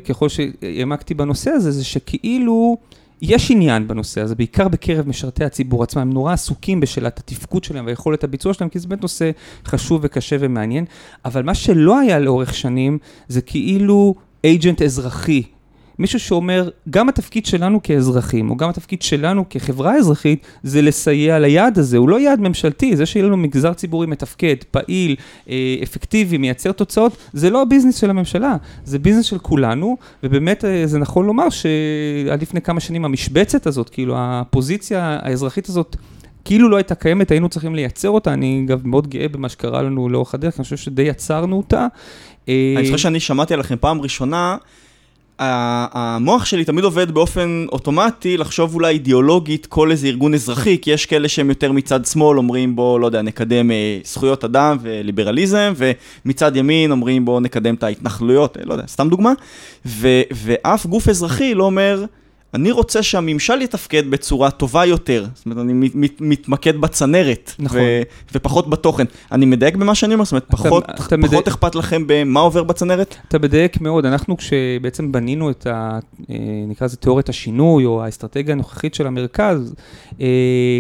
ככל 0.09 0.29
שהעמקתי 0.29 1.15
בנושא 1.15 1.51
הזה, 1.51 1.71
זה 1.71 1.85
שכאילו 1.85 2.77
יש 3.23 3.51
עניין 3.51 3.89
בנושא 3.89 4.21
הזה, 4.21 4.35
בעיקר 4.35 4.69
בקרב 4.69 5.09
משרתי 5.09 5.45
הציבור 5.45 5.83
עצמם, 5.83 6.03
הם 6.03 6.13
נורא 6.13 6.33
עסוקים 6.33 6.81
בשאלת 6.81 7.19
התפקוד 7.19 7.65
שלהם 7.65 7.87
ויכולת 7.87 8.25
הביצוע 8.25 8.55
שלהם, 8.55 8.71
כי 8.71 8.79
זה 8.79 8.89
באמת 8.89 9.03
נושא 9.03 9.31
חשוב 9.67 10.01
וקשה 10.05 10.37
ומעניין, 10.41 10.85
אבל 11.25 11.43
מה 11.43 11.55
שלא 11.55 11.99
היה 11.99 12.19
לאורך 12.19 12.55
שנים, 12.55 12.99
זה 13.29 13.41
כאילו 13.41 14.15
אייג'נט 14.45 14.83
אזרחי 14.83 15.43
מישהו 15.99 16.21
שאומר, 16.21 16.69
גם 16.91 17.09
התפקיד 17.09 17.47
שלנו 17.47 17.83
כאזרחים, 17.83 18.51
או 18.51 18.57
גם 18.57 18.69
התפקיד 18.69 19.03
שלנו 19.03 19.45
כחברה 19.51 19.97
אזרחית, 19.97 20.47
זה 20.63 20.83
לסייע 20.83 21.39
ליעד 21.39 21.79
הזה. 21.79 21.97
הוא 21.97 22.09
לא 22.09 22.21
יעד 22.21 22.41
ממשלתי, 22.41 22.97
זה 22.97 23.07
שיהיה 23.07 23.27
לנו 23.27 23.37
מגזר 23.37 23.73
ציבורי 23.73 24.07
מתפקד, 24.07 24.57
פעיל, 24.71 25.17
אה, 25.49 25.77
אפקטיבי, 25.83 26.39
מייצר 26.39 26.73
תוצאות, 26.73 27.17
זה 27.33 27.51
לא 27.51 27.63
הביזנס 27.63 27.97
של 28.01 28.11
הממשלה, 28.11 28.57
זה 28.85 28.99
ביזנס 28.99 29.25
של 29.25 29.39
כולנו, 29.39 29.97
ובאמת 30.23 30.65
אה, 30.65 30.87
זה 30.87 30.99
נכון 30.99 31.27
לומר 31.27 31.51
שעד 31.51 32.43
לפני 32.43 32.61
כמה 32.61 32.81
שנים 32.81 33.05
המשבצת 33.05 33.67
הזאת, 33.67 33.89
כאילו 33.89 34.15
הפוזיציה 34.19 35.19
האזרחית 35.23 35.69
הזאת, 35.69 35.97
כאילו 36.45 36.69
לא 36.69 36.77
הייתה 36.77 36.95
קיימת, 36.95 37.31
היינו 37.31 37.49
צריכים 37.49 37.75
לייצר 37.75 38.11
אותה, 38.11 38.33
אני 38.33 38.63
אגב 38.67 38.87
מאוד 38.87 39.09
גאה 39.09 39.29
במה 39.29 39.49
שקרה 39.49 39.83
לנו 39.83 40.09
לאורך 40.09 40.35
הדרך, 40.35 40.57
אני 40.59 40.65
חושב 40.65 40.77
שדי 40.77 41.03
יצרנו 41.03 41.57
אותה. 41.57 41.87
אני 42.49 42.83
חושב 42.83 42.99
שאני 42.99 43.21
שמעתי 43.21 43.55
עליכם 43.55 43.77
פעם 43.81 44.01
ראשונה, 44.01 44.57
המוח 45.39 46.45
שלי 46.45 46.65
תמיד 46.65 46.85
עובד 46.85 47.11
באופן 47.11 47.67
אוטומטי 47.73 48.37
לחשוב 48.37 48.75
אולי 48.75 48.93
אידיאולוגית 48.93 49.67
כל 49.67 49.91
איזה 49.91 50.07
ארגון 50.07 50.35
אזרחי, 50.35 50.79
כי 50.83 50.91
יש 50.91 51.07
כאלה 51.07 51.29
שהם 51.29 51.49
יותר 51.49 51.73
מצד 51.73 52.07
שמאל 52.07 52.39
אומרים 52.39 52.77
בוא, 52.77 53.01
לא 53.01 53.07
יודע, 53.07 53.23
נקדם 53.23 53.71
אה, 53.71 53.99
זכויות 54.05 54.45
אדם 54.45 54.77
וליברליזם, 54.81 55.73
ומצד 55.77 56.57
ימין 56.57 56.91
אומרים 56.91 57.25
בוא 57.25 57.41
נקדם 57.41 57.75
את 57.75 57.83
ההתנחלויות, 57.83 58.57
אה, 58.57 58.63
לא 58.65 58.75
יודע, 58.75 58.85
סתם 58.87 59.09
דוגמה, 59.09 59.33
ו, 59.87 60.09
ואף 60.33 60.87
גוף 60.87 61.09
אזרחי 61.09 61.55
לא 61.55 61.65
אומר, 61.65 62.05
אני 62.57 62.71
רוצה 62.71 63.03
שהממשל 63.03 63.63
יתפקד 63.63 64.11
בצורה 64.11 64.51
טובה 64.51 64.85
יותר. 64.85 65.27
זאת 65.35 65.47
אומרת, 65.47 65.59
אני 65.59 65.73
מת, 65.73 65.91
מת, 65.95 66.21
מתמקד 66.21 66.77
בצנרת, 66.77 67.53
נכון. 67.59 67.79
ו, 67.81 68.03
ופחות 68.35 68.71
בתוכן. 68.71 69.05
אני 69.33 69.47
מדייק 69.47 69.77
במה 69.77 69.95
שאני 69.95 70.15
אומר? 70.15 70.25
זאת 70.25 70.33
אומרת, 70.33 70.45
אתה- 70.49 70.57
פחות, 70.57 70.85
אתה 70.85 71.17
פחות. 71.23 71.49
אכפת 71.49 71.75
לכם 71.75 72.03
במה 72.07 72.41
עובר 72.41 72.63
בצנרת? 72.63 73.15
אתה 73.29 73.39
מדייק 73.39 73.81
מאוד, 73.81 74.07
אנחנו 74.07 74.37
כשבעצם 74.37 75.13
בנינו 75.13 75.51
את 75.51 75.67
ה... 75.67 75.99
אה, 76.31 76.37
נקרא 76.69 76.85
לזה 76.85 76.97
תיאוריית 76.97 77.29
השינוי, 77.29 77.85
או 77.85 78.05
האסטרטגיה 78.05 78.53
הנוכחית 78.53 78.95
של 78.95 79.07
המרכז, 79.07 79.75
אה, 80.21 80.27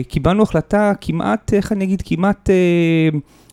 קיבלנו 0.08 0.42
החלטה 0.42 0.92
כמעט, 1.00 1.52
איך 1.54 1.72
אני 1.72 1.84
אגיד, 1.84 2.02
כמעט... 2.06 2.50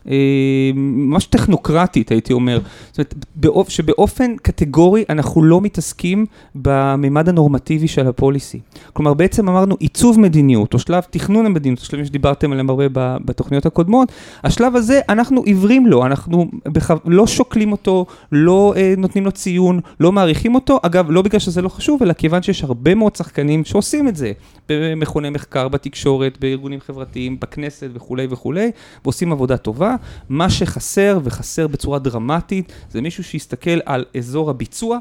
אה, 0.08 0.70
ממש 0.74 1.26
טכנוקרטית, 1.26 2.10
הייתי 2.10 2.32
אומר. 2.32 2.58
זאת 2.90 2.98
אומרת, 2.98 3.14
באופ, 3.34 3.68
שבאופן 3.68 4.36
קטגורי 4.36 5.04
אנחנו 5.08 5.42
לא 5.42 5.60
מתעסקים 5.60 6.26
בממד 6.54 7.28
הנורמטיבי 7.28 7.88
של 7.88 8.08
הפוליסי. 8.08 8.60
כלומר, 8.92 9.14
בעצם 9.14 9.48
אמרנו 9.48 9.76
עיצוב 9.80 10.20
מדיניות, 10.20 10.74
או 10.74 10.78
שלב 10.78 11.02
תכנון 11.10 11.46
המדיניות, 11.46 11.80
השלבים 11.80 12.04
שדיברתם 12.04 12.52
עליהם 12.52 12.70
הרבה 12.70 12.84
בתוכניות 13.24 13.66
הקודמות, 13.66 14.12
השלב 14.44 14.76
הזה, 14.76 15.00
אנחנו 15.08 15.42
עיוורים 15.42 15.86
לו, 15.86 16.06
אנחנו 16.06 16.50
בח... 16.68 16.90
לא 17.04 17.26
שוקלים 17.26 17.72
אותו, 17.72 18.06
לא 18.32 18.74
אה, 18.76 18.94
נותנים 18.98 19.24
לו 19.24 19.32
ציון, 19.32 19.80
לא 20.00 20.12
מעריכים 20.12 20.54
אותו. 20.54 20.80
אגב, 20.82 21.06
לא 21.10 21.22
בגלל 21.22 21.40
שזה 21.40 21.62
לא 21.62 21.68
חשוב, 21.68 22.02
אלא 22.02 22.12
כיוון 22.12 22.42
שיש 22.42 22.64
הרבה 22.64 22.94
מאוד 22.94 23.16
שחקנים 23.16 23.64
שעושים 23.64 24.08
את 24.08 24.16
זה, 24.16 24.32
במכוני 24.68 25.30
מחקר, 25.30 25.68
בתקשורת, 25.68 26.38
בארגונים 26.40 26.80
חברתיים, 26.80 27.40
בכנסת 27.40 27.90
וכולי 27.94 28.26
וכולי, 28.30 28.70
ועושים 29.04 29.32
עבודה 29.32 29.56
טובה. 29.56 29.93
מה 30.28 30.50
שחסר, 30.50 31.18
וחסר 31.24 31.66
בצורה 31.66 31.98
דרמטית, 31.98 32.72
זה 32.90 33.00
מישהו 33.00 33.24
שיסתכל 33.24 33.78
על 33.84 34.04
אזור 34.18 34.50
הביצוע. 34.50 34.98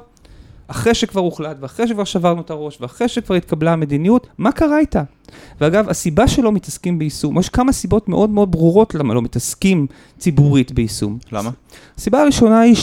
אחרי 0.68 0.94
שכבר 0.94 1.22
הוחלט, 1.22 1.58
ואחרי 1.60 1.88
שכבר 1.88 2.04
שברנו 2.04 2.42
את 2.42 2.50
הראש, 2.50 2.78
ואחרי 2.82 3.08
שכבר 3.08 3.36
התקבלה 3.36 3.74
המדיניות, 3.74 4.28
מה 4.38 4.52
קרה 4.52 4.80
איתה? 4.80 5.04
ואגב, 5.62 5.90
הסיבה 5.90 6.28
שלא 6.28 6.52
מתעסקים 6.52 7.00
ביישום, 7.00 7.40
יש 7.40 7.50
כמה 7.50 7.72
סיבות 7.72 8.10
מאוד 8.10 8.30
מאוד 8.30 8.52
ברורות 8.52 8.96
למה 8.96 9.14
לא 9.14 9.22
מתעסקים 9.22 9.88
ציבורית 10.18 10.72
ביישום. 10.72 11.18
למה? 11.32 11.50
הסיבה 11.98 12.22
הראשונה 12.22 12.60
היא 12.60 12.76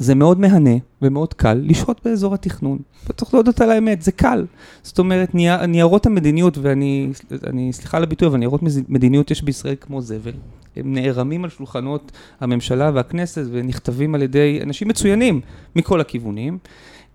שזה 0.00 0.14
מאוד 0.14 0.40
מהנה 0.40 0.76
ומאוד 1.02 1.34
קל 1.34 1.60
לשהות 1.64 2.00
באזור 2.04 2.34
התכנון. 2.34 2.78
וצריך 3.08 3.34
להודות 3.34 3.60
על 3.60 3.70
האמת, 3.70 4.02
זה 4.02 4.12
קל. 4.12 4.46
זאת 4.82 4.98
אומרת, 4.98 5.34
נייר, 5.34 5.66
ניירות 5.66 6.06
המדיניות, 6.06 6.58
ואני, 6.58 7.10
אני, 7.46 7.72
סליחה 7.72 7.96
על 7.96 8.02
הביטוי, 8.02 8.28
אבל 8.28 8.38
ניירות 8.38 8.60
מדיניות 8.88 9.30
יש 9.30 9.42
בישראל 9.42 9.74
כמו 9.80 10.02
זבל. 10.02 10.32
הם 10.76 10.94
נערמים 10.94 11.44
על 11.44 11.50
שולחנות 11.50 12.12
הממשלה 12.40 12.90
והכנסת 12.94 13.42
ונכתבים 13.50 14.14
על 14.14 14.22
ידי 14.22 14.60
אנשים 14.62 14.88
מצוינים 14.88 15.40
מכל 15.76 16.00
הכיוונים. 16.00 16.58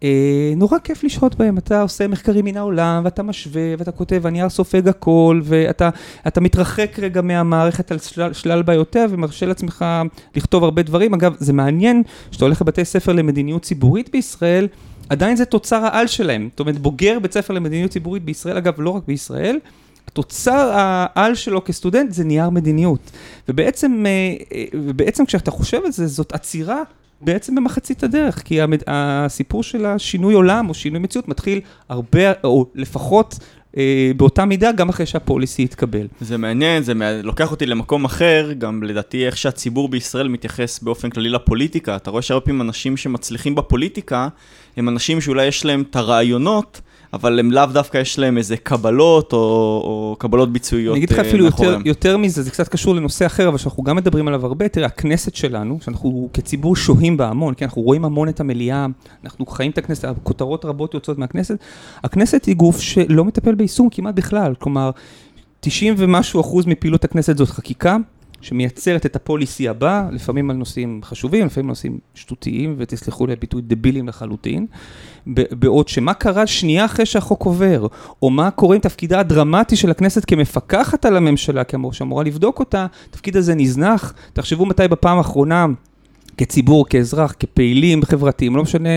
אה, 0.04 0.54
נורא 0.56 0.80
כיף 0.80 1.04
לשהות 1.04 1.36
בהם, 1.36 1.58
אתה 1.58 1.82
עושה 1.82 2.08
מחקרים 2.08 2.46
מן 2.46 2.58
העולם, 2.58 3.02
ואתה 3.06 3.24
משווה, 3.24 3.74
ואתה 3.78 3.92
כותב, 3.92 4.22
הנייר 4.26 4.50
סופג 4.50 4.88
הכל, 4.88 5.42
ואתה 5.44 5.90
אתה 6.28 6.42
מתרחק 6.42 7.00
רגע 7.02 7.22
מהמערכת 7.22 7.92
על 7.92 8.00
שלל, 8.00 8.34
שלל 8.34 8.62
בעיותיה, 8.62 9.06
ומרשה 9.10 9.46
לעצמך 9.46 9.86
לכתוב 10.36 10.64
הרבה 10.64 10.82
דברים. 10.82 11.14
אגב, 11.14 11.36
זה 11.40 11.54
מעניין 11.54 12.04
שאתה 12.32 12.46
הולך 12.46 12.62
לבתי 12.62 12.86
ספר 12.86 13.14
למדיניות 13.14 13.62
ציבורית 13.62 14.10
בישראל, 14.12 14.68
עדיין 15.10 15.36
זה 15.36 15.46
תוצר 15.46 15.86
העל 15.86 16.08
שלהם. 16.08 16.50
זאת 16.52 16.60
אומרת, 16.60 16.80
בוגר 16.80 17.20
בית 17.20 17.34
ספר 17.34 17.54
למדיניות 17.54 17.92
ציבורית 17.92 18.24
בישראל, 18.24 18.58
אגב, 18.58 18.74
לא 18.78 18.90
רק 18.90 19.04
בישראל, 19.08 19.60
התוצר 20.08 20.72
העל 20.74 21.36
שלו 21.36 21.64
כסטודנט 21.66 22.12
זה 22.12 22.24
נייר 22.24 22.50
מדיניות. 22.50 23.12
ובעצם, 23.50 24.06
אה, 24.06 24.36
אה, 24.54 24.66
ובעצם 24.74 25.26
כשאתה 25.26 25.52
חושב 25.52 25.80
על 25.86 25.92
זה, 25.92 26.08
זאת 26.08 26.34
עצירה 26.34 26.82
בעצם 27.22 27.56
במחצית 27.56 28.04
הדרך, 28.04 28.42
כי 28.46 28.62
המד... 28.62 28.84
הסיפור 28.88 29.64
של 29.64 29.86
השינוי 29.86 30.34
עולם 30.34 30.70
או 30.70 30.74
שינוי 30.74 31.00
מציאות 31.00 31.28
מתחיל 31.28 31.62
הרבה, 31.90 32.32
או 32.44 32.66
לפחות 32.76 33.40
אה, 33.78 34.12
באותה 34.18 34.46
מידה, 34.46 34.72
גם 34.72 34.90
אחרי 34.90 35.06
שהפוליסי 35.06 35.62
יתקבל. 35.62 36.08
זה 36.22 36.38
מעניין, 36.38 36.84
זה 36.84 36.94
מע- 36.94 37.22
לוקח 37.22 37.52
אותי 37.52 37.66
למקום 37.66 38.06
אחר, 38.06 38.52
גם 38.58 38.84
לדעתי 38.84 39.26
איך 39.26 39.38
שהציבור 39.38 39.90
בישראל 39.90 40.28
מתייחס 40.28 40.80
באופן 40.80 41.10
כללי 41.10 41.30
לפוליטיקה. 41.30 41.96
אתה 41.96 42.12
רואה 42.12 42.22
שהרבה 42.22 42.46
פעמים 42.46 42.62
אנשים 42.62 42.98
שמצליחים 42.98 43.56
בפוליטיקה, 43.56 44.28
הם 44.78 44.90
אנשים 44.90 45.22
שאולי 45.22 45.46
יש 45.46 45.66
להם 45.66 45.84
את 45.90 45.96
הרעיונות, 45.96 46.82
אבל 47.16 47.40
הם 47.40 47.52
לאו 47.52 47.66
דווקא 47.66 47.98
יש 47.98 48.20
להם 48.20 48.38
איזה 48.38 48.58
קבלות 48.58 49.34
או, 49.34 49.38
או 49.38 50.16
קבלות 50.20 50.54
ביצועיות 50.54 50.96
אני 50.96 51.06
אגיד 51.06 51.10
לך 51.10 51.20
אה, 51.20 51.30
אפילו 51.30 51.46
יותר, 51.46 51.58
מאחוריהם. 51.58 51.82
יותר 51.86 52.18
מזה, 52.18 52.44
זה 52.44 52.52
קצת 52.52 52.68
קשור 52.68 52.96
לנושא 52.96 53.26
אחר, 53.26 53.48
אבל 53.48 53.58
שאנחנו 53.58 53.84
גם 53.84 53.96
מדברים 53.96 54.28
עליו 54.28 54.46
הרבה, 54.46 54.68
תראה, 54.68 54.86
הכנסת 54.88 55.36
שלנו, 55.36 55.78
שאנחנו 55.82 56.30
כציבור 56.34 56.76
שוהים 56.76 57.18
בה 57.18 57.28
המון, 57.28 57.54
כי 57.54 57.66
אנחנו 57.66 57.82
רואים 57.82 58.06
המון 58.06 58.30
את 58.30 58.40
המליאה, 58.40 58.86
אנחנו 59.24 59.46
חיים 59.46 59.72
את 59.72 59.78
הכנסת, 59.78 60.08
כותרות 60.24 60.66
רבות 60.66 60.94
יוצאות 60.94 61.18
מהכנסת, 61.18 61.58
הכנסת 62.04 62.46
היא 62.46 62.56
גוף 62.56 62.80
שלא 62.80 63.26
מטפל 63.26 63.56
ביישום 63.56 63.90
כמעט 63.90 64.16
בכלל, 64.16 64.54
כלומר, 64.60 64.92
90 65.60 65.96
ומשהו 65.98 66.42
אחוז 66.42 66.66
מפעילות 66.66 67.04
הכנסת 67.04 67.38
זאת 67.38 67.50
חקיקה. 67.50 67.98
שמייצרת 68.42 69.06
את 69.06 69.16
הפוליסי 69.16 69.70
הבא, 69.70 70.08
לפעמים 70.12 70.50
על 70.50 70.56
נושאים 70.56 71.02
חשובים, 71.04 71.46
לפעמים 71.46 71.70
על 71.70 71.72
נושאים 71.72 72.00
שטותיים, 72.14 72.76
ותסלחו 72.78 73.28
לי 73.28 73.34
על 73.34 73.40
ביטוי 73.40 73.62
דבילים 73.62 74.08
לחלוטין. 74.08 74.66
בעוד 75.52 75.88
שמה 75.88 76.14
קרה 76.14 76.48
שנייה 76.48 76.86
אחרי 76.86 77.06
שהחוק 77.06 77.44
עובר, 77.44 77.88
או 78.22 78.30
מה 78.30 78.52
קורה 78.52 78.76
עם 78.76 78.82
תפקידה 78.82 79.20
הדרמטי 79.20 79.76
של 79.76 79.92
הכנסת 79.92 80.26
כמפקחת 80.26 81.06
על 81.06 81.18
הממשלה, 81.18 81.64
כאמור, 81.64 81.94
שאמורה 81.94 82.24
לבדוק 82.24 82.60
אותה, 82.60 82.86
התפקיד 83.10 83.38
הזה 83.38 83.56
נזנח. 83.56 84.14
תחשבו 84.34 84.66
מתי 84.66 84.88
בפעם 84.88 85.18
האחרונה... 85.18 85.66
כציבור, 86.38 86.86
כאזרח, 86.90 87.34
כפעילים 87.40 88.06
חברתיים, 88.06 88.56
לא 88.56 88.64
משנה 88.64 88.90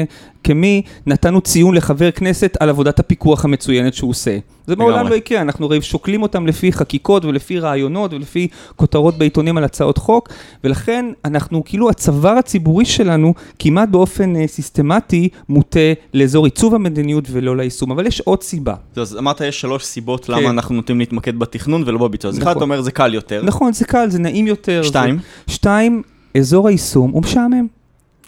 כמי, 0.45 0.83
נתנו 1.07 1.41
ציון 1.41 1.75
לחבר 1.75 2.11
כנסת 2.11 2.57
על 2.61 2.69
עבודת 2.69 2.99
הפיקוח 2.99 3.45
המצוינת 3.45 3.95
שהוא 3.95 4.11
עושה. 4.11 4.39
זה 4.67 4.77
מעולם. 4.77 5.09
לא 5.09 5.15
יקרה, 5.15 5.41
אנחנו 5.41 5.67
הרי 5.67 5.83
שוקלים 5.83 6.23
אותם 6.23 6.47
לפי 6.47 6.73
חקיקות 6.73 7.25
ולפי 7.25 7.59
רעיונות 7.59 8.13
ולפי 8.13 8.49
כותרות 8.77 9.19
בעיתונים 9.19 9.57
על 9.57 9.65
הצעות 9.65 9.99
חוק, 9.99 10.29
ולכן 10.65 11.07
אנחנו, 11.25 11.65
כאילו 11.65 11.91
הצוואר 11.91 12.33
הציבורי 12.39 12.85
שלנו 12.85 13.35
כמעט 13.59 13.89
באופן 13.89 14.37
אה, 14.37 14.47
סיסטמטי 14.47 15.29
מוטה 15.49 15.79
לאזור 16.15 16.45
עיצוב 16.45 16.75
המדיניות 16.75 17.25
ולא 17.31 17.57
ליישום. 17.57 17.91
אבל 17.91 18.07
יש 18.07 18.21
עוד 18.21 18.43
סיבה. 18.43 18.75
אז 18.97 19.17
אמרת 19.17 19.41
יש 19.41 19.61
שלוש 19.61 19.85
סיבות 19.85 20.25
כן. 20.25 20.33
למה 20.33 20.51
אנחנו 20.51 20.75
נוטים 20.75 20.99
להתמקד 20.99 21.39
בתכנון 21.39 21.83
ולא 21.87 21.99
בביצוע. 21.99 22.31
אז 22.31 22.39
אחד, 22.39 22.43
נכון. 22.43 22.57
אתה 22.57 22.65
אומר 22.65 22.81
זה 22.81 22.91
קל 22.91 23.15
יותר. 23.15 23.43
נכון, 23.45 23.73
זה 23.73 23.85
קל, 23.85 24.11
זה 24.11 24.19
נעים 24.19 24.47
יותר. 24.47 24.83
שתיים? 24.83 25.19
זה... 25.47 25.53
שתיים, 25.55 26.03
אזור 26.39 26.69
היישום 26.69 27.11
הוא 27.11 27.23
משעמם. 27.23 27.67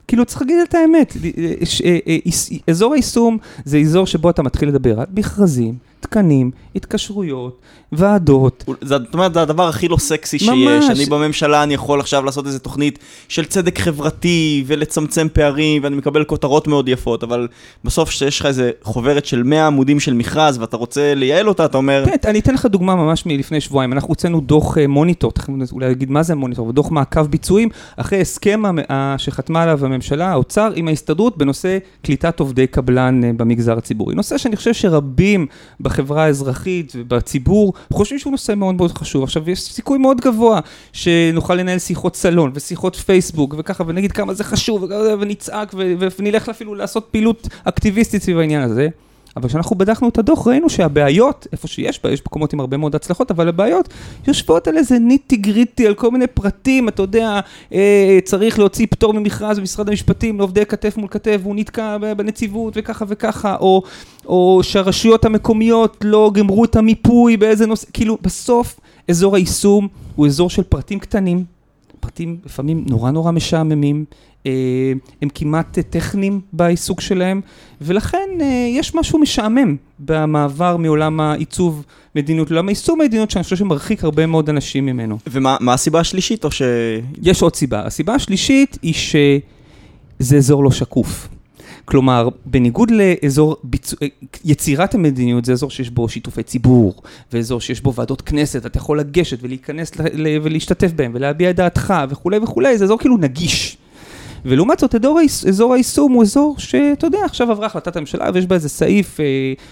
כאילו 0.08 0.24
צריך 0.24 0.42
להגיד 0.42 0.56
את 0.68 0.74
האמת, 0.74 1.14
אה, 1.38 1.52
אה, 2.06 2.16
איס- 2.26 2.50
אזור 2.70 2.94
היישום 2.94 3.38
זה 3.64 3.78
אזור 3.78 4.06
שבו 4.06 4.30
אתה 4.30 4.42
מתחיל 4.42 4.68
לדבר 4.68 5.00
על 5.00 5.06
מכרזים, 5.14 5.74
תקנים, 6.00 6.50
התקשרויות, 6.76 7.60
ועדות. 7.92 8.64
זאת 8.82 9.14
אומרת, 9.14 9.34
זה 9.34 9.42
הדבר 9.42 9.68
הכי 9.68 9.88
לא 9.88 9.96
סקסי 9.96 10.38
שיש. 10.38 10.48
ממש. 10.48 10.84
אני 10.90 11.06
בממשלה, 11.06 11.62
אני 11.62 11.74
יכול 11.74 12.00
עכשיו 12.00 12.24
לעשות 12.24 12.46
איזה 12.46 12.58
תוכנית 12.58 12.98
של 13.28 13.44
צדק 13.44 13.78
חברתי 13.78 14.64
ולצמצם 14.66 15.26
פערים, 15.32 15.84
ואני 15.84 15.96
מקבל 15.96 16.24
כותרות 16.24 16.66
מאוד 16.68 16.88
יפות, 16.88 17.22
אבל 17.22 17.48
בסוף 17.84 18.08
כשיש 18.08 18.40
לך 18.40 18.46
איזה 18.46 18.70
חוברת 18.82 19.26
של 19.26 19.42
100 19.42 19.66
עמודים 19.66 20.00
של 20.00 20.14
מכרז, 20.14 20.58
ואתה 20.58 20.76
רוצה 20.76 21.14
לייעל 21.14 21.48
אותה, 21.48 21.64
אתה 21.64 21.76
אומר, 21.76 22.04
כן, 22.06 22.30
אני 22.30 22.38
אתן 22.38 22.54
לך 22.54 22.66
דוגמה 22.66 22.94
ממש 22.94 23.26
מלפני 23.26 23.60
שבועיים, 23.60 23.92
אנחנו 23.92 24.08
הוצאנו 24.08 24.40
דוח 24.40 24.78
אה, 24.78 24.86
מוניטור, 24.86 25.32
תכף 25.32 25.48
אולי 25.72 25.90
נגיד 25.90 26.10
מה 26.10 26.22
זה 26.22 26.34
מוניטור, 26.34 26.72
דוח 26.72 26.90
מעקב 26.90 27.26
ביצועים, 27.26 27.68
אחרי 27.96 28.20
הסכם 28.20 28.62
המ- 28.66 28.78
שחתמה 29.18 29.62
עליו 29.62 29.84
הממשלה, 29.86 30.30
האוצר, 30.30 30.70
עם 30.74 30.88
ההסתדרות 30.88 31.38
בנושא 31.38 31.78
קליטת 32.02 32.40
עובדי 32.40 32.66
קבלן 32.66 33.24
אה, 33.24 33.30
במגזר 33.36 33.78
הציבורי. 33.78 34.14
נושא 34.14 34.38
שאני 34.38 34.56
חושב 34.56 34.74
שרבים 34.74 35.46
בחברה 35.90 36.24
האזרחית 36.24 36.92
ובציבור 36.96 37.72
חושבים 37.92 38.18
שהוא 38.18 38.30
נושא 38.30 38.52
מאוד 38.54 38.74
מאוד 38.74 38.92
חשוב. 38.92 39.22
עכשיו, 39.22 39.50
יש 39.50 39.60
סיכוי 39.60 39.98
מאוד 39.98 40.20
גבוה 40.20 40.60
שנוכל 40.92 41.54
לנהל 41.54 41.78
שיחות 41.78 42.16
סלון 42.16 42.50
ושיחות 42.54 42.96
פייסבוק 42.96 43.54
וככה, 43.58 43.84
ונגיד 43.86 44.12
כמה 44.12 44.34
זה 44.34 44.44
חשוב, 44.44 44.84
ונצעק, 45.20 45.74
ונלך 46.18 46.48
אפילו 46.48 46.74
לעשות 46.74 47.08
פעילות 47.10 47.48
אקטיביסטית 47.64 48.22
סביב 48.22 48.38
העניין 48.38 48.62
הזה. 48.62 48.88
אבל 49.36 49.48
כשאנחנו 49.48 49.76
בדקנו 49.76 50.08
את 50.08 50.18
הדוח 50.18 50.46
ראינו 50.46 50.70
שהבעיות, 50.70 51.46
איפה 51.52 51.68
שיש 51.68 52.00
בה, 52.04 52.10
יש 52.10 52.20
מקומות 52.20 52.52
עם 52.52 52.60
הרבה 52.60 52.76
מאוד 52.76 52.94
הצלחות, 52.94 53.30
אבל 53.30 53.48
הבעיות 53.48 53.88
יושבות 54.28 54.68
על 54.68 54.76
איזה 54.76 54.98
ניטי 54.98 55.36
גריטי, 55.36 55.86
על 55.86 55.94
כל 55.94 56.10
מיני 56.10 56.26
פרטים, 56.26 56.88
אתה 56.88 57.02
יודע, 57.02 57.40
אה, 57.72 58.18
צריך 58.24 58.58
להוציא 58.58 58.86
פטור 58.90 59.14
ממכרז 59.14 59.58
במשרד 59.58 59.88
המשפטים 59.88 60.38
לעובדי 60.38 60.66
כתף 60.66 60.96
מול 60.96 61.08
כתף, 61.10 61.38
והוא 61.42 61.56
נתקע 61.56 61.96
בנציבות 62.16 62.74
וככה 62.76 63.04
וככה, 63.08 63.56
או, 63.60 63.82
או 64.26 64.60
שהרשויות 64.62 65.24
המקומיות 65.24 65.96
לא 66.04 66.30
גמרו 66.34 66.64
את 66.64 66.76
המיפוי 66.76 67.36
באיזה 67.36 67.66
נושא, 67.66 67.86
כאילו 67.92 68.18
בסוף 68.22 68.80
אזור 69.08 69.36
היישום 69.36 69.88
הוא 70.16 70.26
אזור 70.26 70.50
של 70.50 70.62
פרטים 70.62 70.98
קטנים, 70.98 71.44
פרטים 72.00 72.36
לפעמים 72.44 72.84
נורא 72.88 73.10
נורא 73.10 73.30
משעממים, 73.30 74.04
הם 75.22 75.28
כמעט 75.34 75.78
אה, 75.78 75.82
טכניים 75.82 76.40
בעיסוק 76.52 77.00
שלהם, 77.00 77.40
ולכן 77.80 78.28
אה, 78.40 78.66
יש 78.70 78.94
משהו 78.94 79.18
משעמם 79.18 79.76
במעבר 79.98 80.76
מעולם 80.76 81.20
העיצוב 81.20 81.84
מדיניות 82.16 82.50
לעולם 82.50 82.68
היישום 82.68 82.98
מדיניות 82.98 83.30
שאני 83.30 83.44
חושב 83.44 83.56
שמרחיק 83.56 84.04
הרבה 84.04 84.26
מאוד 84.26 84.48
אנשים 84.48 84.86
ממנו. 84.86 85.18
ומה 85.30 85.56
מה 85.60 85.74
הסיבה 85.74 86.00
השלישית, 86.00 86.44
או 86.44 86.50
ש... 86.50 86.62
יש 87.22 87.42
עוד 87.42 87.56
סיבה. 87.56 87.86
הסיבה 87.86 88.14
השלישית 88.14 88.78
היא 88.82 88.94
שזה 88.94 90.36
אזור 90.36 90.64
לא 90.64 90.70
שקוף. 90.70 91.28
כלומר, 91.84 92.28
בניגוד 92.44 92.90
לאזור 92.90 93.56
ביצוע, 93.64 93.98
יצירת 94.44 94.94
המדיניות 94.94 95.44
זה 95.44 95.52
אזור 95.52 95.70
שיש 95.70 95.90
בו 95.90 96.08
שיתופי 96.08 96.42
ציבור, 96.42 97.02
ואזור 97.32 97.60
שיש 97.60 97.80
בו 97.80 97.94
ועדות 97.94 98.22
כנסת, 98.22 98.66
אתה 98.66 98.78
יכול 98.78 99.00
לגשת 99.00 99.38
ולהיכנס 99.42 100.00
ל- 100.00 100.02
ל- 100.12 100.38
ולהשתתף 100.42 100.92
בהם 100.92 101.12
ולהביע 101.14 101.50
את 101.50 101.56
דעתך 101.56 101.94
וכולי 102.08 102.38
וכולי, 102.38 102.78
זה 102.78 102.84
אזור 102.84 102.98
כאילו 102.98 103.16
נגיש. 103.16 103.76
ולעומת 104.44 104.78
זאת, 104.78 104.94
אזור, 104.94 105.20
אזור 105.48 105.74
היישום 105.74 106.12
הוא 106.12 106.22
אזור 106.22 106.54
שאתה 106.58 107.06
יודע, 107.06 107.18
עכשיו 107.24 107.50
עברה 107.50 107.66
החלטת 107.66 107.96
הממשלה 107.96 108.30
ויש 108.34 108.46
בה 108.46 108.54
איזה 108.54 108.68
סעיף 108.68 109.20
אה, 109.20 109.24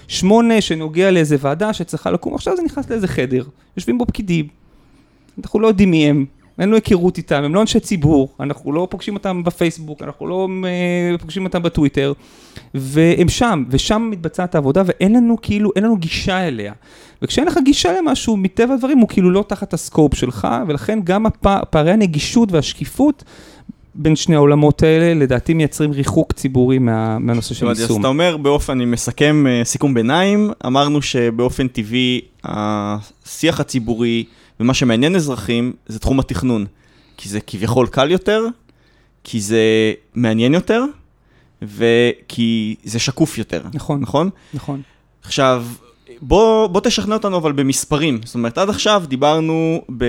שמונה 0.09 0.61
שנוגע 0.61 1.11
לאיזה 1.11 1.37
ועדה 1.41 1.73
שצריכה 1.73 2.11
לקום, 2.11 2.35
עכשיו 2.35 2.57
זה 2.57 2.63
נכנס 2.63 2.91
לאיזה 2.91 3.09
חדר, 3.09 3.45
יושבים 3.77 3.99
בו 3.99 4.07
פקידים, 4.07 4.47
אנחנו 5.39 5.61
לא 5.61 5.67
יודעים 5.67 5.91
מי 5.91 6.07
הם, 6.07 6.25
אין 6.59 6.69
לנו 6.69 6.77
היכרות 6.77 7.19
איתם, 7.19 7.45
הם 7.45 7.55
לא 7.55 7.61
אנשי 7.61 7.81
ציבור, 7.81 8.29
אנחנו 8.41 8.73
לא 8.73 8.87
פוגשים 8.91 9.15
אותם 9.15 9.45
בפייסבוק, 9.45 10.03
אנחנו 10.03 10.27
לא 10.27 10.49
אה, 10.65 11.19
פוגשים 11.19 11.45
אותם 11.45 11.63
בטוויטר, 11.63 12.13
והם 12.75 13.29
שם, 13.29 13.65
ושם 13.71 14.09
מתבצעת 14.11 14.55
העבודה, 14.55 14.83
ואין 14.87 15.17
לנו 15.17 15.37
כאילו, 15.43 15.71
אין 15.77 15.85
לנו 15.85 15.97
גישה 15.97 16.49
אליה. 16.49 16.73
וכשאין 17.23 17.47
לך 17.47 17.59
גישה 17.65 17.93
למשהו, 17.99 18.37
מטבע 18.37 18.75
הדברים 18.75 18.99
הוא 18.99 19.09
כאילו 19.09 19.31
לא 19.31 19.45
תחת 19.49 19.75
הסקופ 19.75 20.15
שלך, 20.15 20.49
ולכן 20.69 20.99
גם 21.05 21.27
הפע, 21.27 21.61
פערי 21.71 21.91
הנגישות 21.91 22.53
והשקיפות 22.53 23.25
בין 23.99 24.17
שני 24.17 24.35
העולמות 24.35 24.83
האלה, 24.83 25.15
לדעתי 25.15 25.55
מייצרים 25.55 25.93
ריחוק 25.93 26.33
ציבורי 26.33 26.79
מה, 26.79 27.19
מהנושא 27.19 27.55
של 27.55 27.69
אז 27.69 27.81
יישום. 27.81 28.01
אתה 28.01 28.09
אומר 28.09 28.37
באופן, 28.37 28.73
אני 28.73 28.85
מסכם 28.85 29.47
אה, 29.47 29.65
סיכום 29.65 29.95
ביניים, 29.95 30.51
אמרנו 30.67 31.03
שבאופן 31.03 31.69
טבעי 31.69 32.21
השיח 32.45 33.61
הציבורי 33.61 34.25
ומה 34.61 34.75
שמעניין 34.75 35.17
אזרחים 35.17 35.73
זה 35.87 35.99
תחום 35.99 36.21
התכנון. 36.21 36.67
כי 37.17 37.29
זה 37.29 37.41
כביכול 37.41 37.87
קל 37.87 38.11
יותר, 38.11 38.47
כי 39.25 39.41
זה 39.41 39.93
מעניין 40.15 40.55
יותר, 40.55 40.85
וכי 41.63 42.75
זה 42.85 42.99
שקוף 42.99 43.39
יותר. 43.39 43.63
נכון. 43.75 44.01
נכון? 44.01 44.31
נכון. 44.55 44.83
עכשיו, 45.23 45.65
בוא, 46.23 46.67
בוא 46.67 46.81
תשכנע 46.81 47.15
אותנו 47.15 47.37
אבל 47.37 47.53
במספרים. 47.53 48.21
זאת 48.25 48.35
אומרת, 48.35 48.59
עד 48.59 48.69
עכשיו 48.69 49.03
דיברנו, 49.09 49.83
ב... 49.97 50.05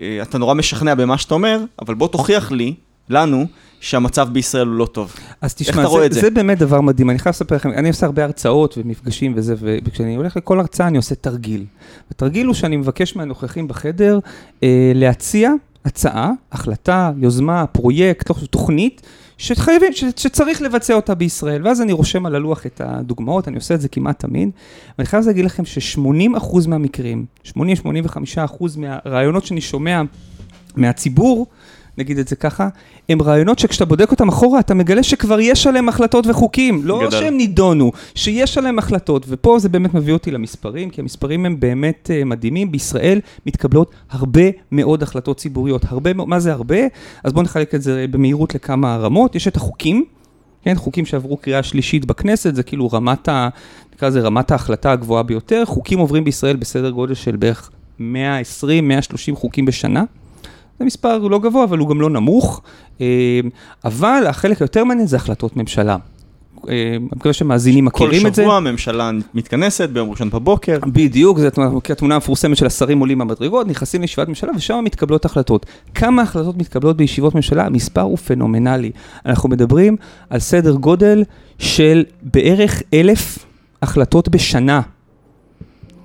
אה, 0.00 0.22
אתה 0.22 0.38
נורא 0.38 0.54
משכנע 0.54 0.94
במה 0.94 1.18
שאתה 1.18 1.34
אומר, 1.34 1.60
אבל 1.82 1.94
בוא 1.94 2.08
תוכיח 2.08 2.52
לי, 2.52 2.74
לנו, 3.12 3.46
שהמצב 3.80 4.28
בישראל 4.32 4.66
הוא 4.66 4.76
לא 4.76 4.86
טוב. 4.86 5.14
אז 5.40 5.54
תשמע, 5.54 5.82
אתה 5.82 5.88
רואה 5.88 6.00
זה, 6.00 6.06
את 6.06 6.12
זה? 6.12 6.20
זה 6.20 6.30
באמת 6.30 6.58
דבר 6.58 6.80
מדהים, 6.80 7.10
אני 7.10 7.18
חייב 7.18 7.32
לספר 7.32 7.56
לכם, 7.56 7.70
אני 7.70 7.88
עושה 7.88 8.06
הרבה 8.06 8.24
הרצאות 8.24 8.78
ומפגשים 8.78 9.32
וזה, 9.36 9.54
וכשאני 9.84 10.16
הולך 10.16 10.36
לכל 10.36 10.60
הרצאה 10.60 10.86
אני 10.86 10.96
עושה 10.96 11.14
תרגיל. 11.14 11.64
התרגיל 12.10 12.46
הוא 12.46 12.54
שאני 12.54 12.76
מבקש 12.76 13.16
מהנוכחים 13.16 13.68
בחדר 13.68 14.18
אה, 14.62 14.92
להציע 14.94 15.52
הצעה, 15.84 16.30
החלטה, 16.52 17.12
יוזמה, 17.18 17.66
פרויקט, 17.66 18.30
תוכנית, 18.50 19.02
שחייבים, 19.38 19.92
ש, 19.92 20.04
שצריך 20.16 20.62
לבצע 20.62 20.94
אותה 20.94 21.14
בישראל. 21.14 21.66
ואז 21.66 21.82
אני 21.82 21.92
רושם 21.92 22.26
על 22.26 22.34
הלוח 22.34 22.66
את 22.66 22.80
הדוגמאות, 22.84 23.48
אני 23.48 23.56
עושה 23.56 23.74
את 23.74 23.80
זה 23.80 23.88
כמעט 23.88 24.18
תמיד, 24.18 24.50
ואני 24.98 25.06
חייב 25.06 25.26
להגיד 25.26 25.44
לכם 25.44 25.64
ש-80% 25.64 26.68
מהמקרים, 26.68 27.24
80-85% 27.48 27.52
מהרעיונות 28.76 29.46
שאני 29.46 29.60
שומע 29.60 30.02
מהציבור, 30.76 31.46
נגיד 31.98 32.18
את 32.18 32.28
זה 32.28 32.36
ככה, 32.36 32.68
הם 33.08 33.22
רעיונות 33.22 33.58
שכשאתה 33.58 33.84
בודק 33.84 34.10
אותם 34.10 34.28
אחורה, 34.28 34.60
אתה 34.60 34.74
מגלה 34.74 35.02
שכבר 35.02 35.40
יש 35.40 35.66
עליהם 35.66 35.88
החלטות 35.88 36.26
וחוקים. 36.26 36.80
לא 36.84 37.00
גדל. 37.06 37.10
שהם 37.10 37.36
נידונו, 37.36 37.92
שיש 38.14 38.58
עליהם 38.58 38.78
החלטות. 38.78 39.26
ופה 39.28 39.58
זה 39.58 39.68
באמת 39.68 39.94
מביא 39.94 40.12
אותי 40.12 40.30
למספרים, 40.30 40.90
כי 40.90 41.00
המספרים 41.00 41.46
הם 41.46 41.60
באמת 41.60 42.10
uh, 42.10 42.24
מדהימים. 42.24 42.72
בישראל 42.72 43.20
מתקבלות 43.46 43.90
הרבה 44.10 44.42
מאוד 44.72 45.02
החלטות 45.02 45.36
ציבוריות. 45.36 45.84
הרבה 45.88 46.12
מה 46.14 46.40
זה 46.40 46.52
הרבה? 46.52 46.76
אז 47.24 47.32
בואו 47.32 47.44
נחלק 47.44 47.74
את 47.74 47.82
זה 47.82 48.06
במהירות 48.10 48.54
לכמה 48.54 48.96
רמות. 48.96 49.34
יש 49.34 49.48
את 49.48 49.56
החוקים, 49.56 50.04
כן, 50.62 50.74
חוקים 50.74 51.06
שעברו 51.06 51.36
קריאה 51.36 51.62
שלישית 51.62 52.04
בכנסת, 52.04 52.54
זה 52.54 52.62
כאילו 52.62 52.88
רמת 52.88 53.28
ה... 53.28 53.48
נקרא 53.94 54.08
לזה 54.08 54.20
רמת 54.20 54.50
ההחלטה 54.50 54.92
הגבוהה 54.92 55.22
ביותר. 55.22 55.64
חוקים 55.64 55.98
עוברים 55.98 56.24
בישראל 56.24 56.56
בסדר 56.56 56.90
גודל 56.90 57.14
של 57.14 57.36
בערך 57.36 57.70
120-130 58.00 58.04
חוקים 59.34 59.64
בשנה. 59.64 60.04
זה 60.82 60.86
מספר 60.86 61.18
לא 61.18 61.38
גבוה, 61.38 61.64
אבל 61.64 61.78
הוא 61.78 61.88
גם 61.88 62.00
לא 62.00 62.10
נמוך. 62.10 62.62
אה, 63.00 63.06
אבל 63.84 64.24
החלק 64.28 64.62
היותר 64.62 64.84
מעניין 64.84 65.06
זה 65.06 65.16
החלטות 65.16 65.56
ממשלה. 65.56 65.96
אה, 66.68 66.72
אני 66.96 67.08
מקווה 67.16 67.32
שמאזינים 67.32 67.90
כל 67.90 68.04
מכירים 68.06 68.26
את 68.26 68.34
זה. 68.34 68.42
שבוע 68.42 68.56
הממשלה 68.56 69.10
מתכנסת 69.34 69.88
ביום 69.88 70.10
ראשון 70.10 70.30
בבוקר. 70.30 70.78
בדיוק, 70.86 71.38
זו 71.38 71.46
התמונה- 71.46 71.70
התמונה 71.90 72.14
המפורסמת 72.14 72.56
של 72.56 72.66
השרים 72.66 72.98
עולים 72.98 73.18
במדרגות, 73.18 73.66
נכנסים 73.66 74.00
לישיבת 74.00 74.28
ממשלה 74.28 74.50
ושם 74.56 74.80
מתקבלות 74.84 75.24
החלטות. 75.24 75.66
כמה 75.94 76.22
החלטות 76.22 76.56
מתקבלות 76.56 76.96
בישיבות 76.96 77.34
ממשלה? 77.34 77.66
המספר 77.66 78.00
הוא 78.00 78.16
פנומנלי. 78.18 78.90
אנחנו 79.26 79.48
מדברים 79.48 79.96
על 80.30 80.38
סדר 80.40 80.72
גודל 80.74 81.24
של 81.58 82.04
בערך 82.22 82.82
אלף 82.94 83.38
החלטות 83.82 84.28
בשנה. 84.28 84.80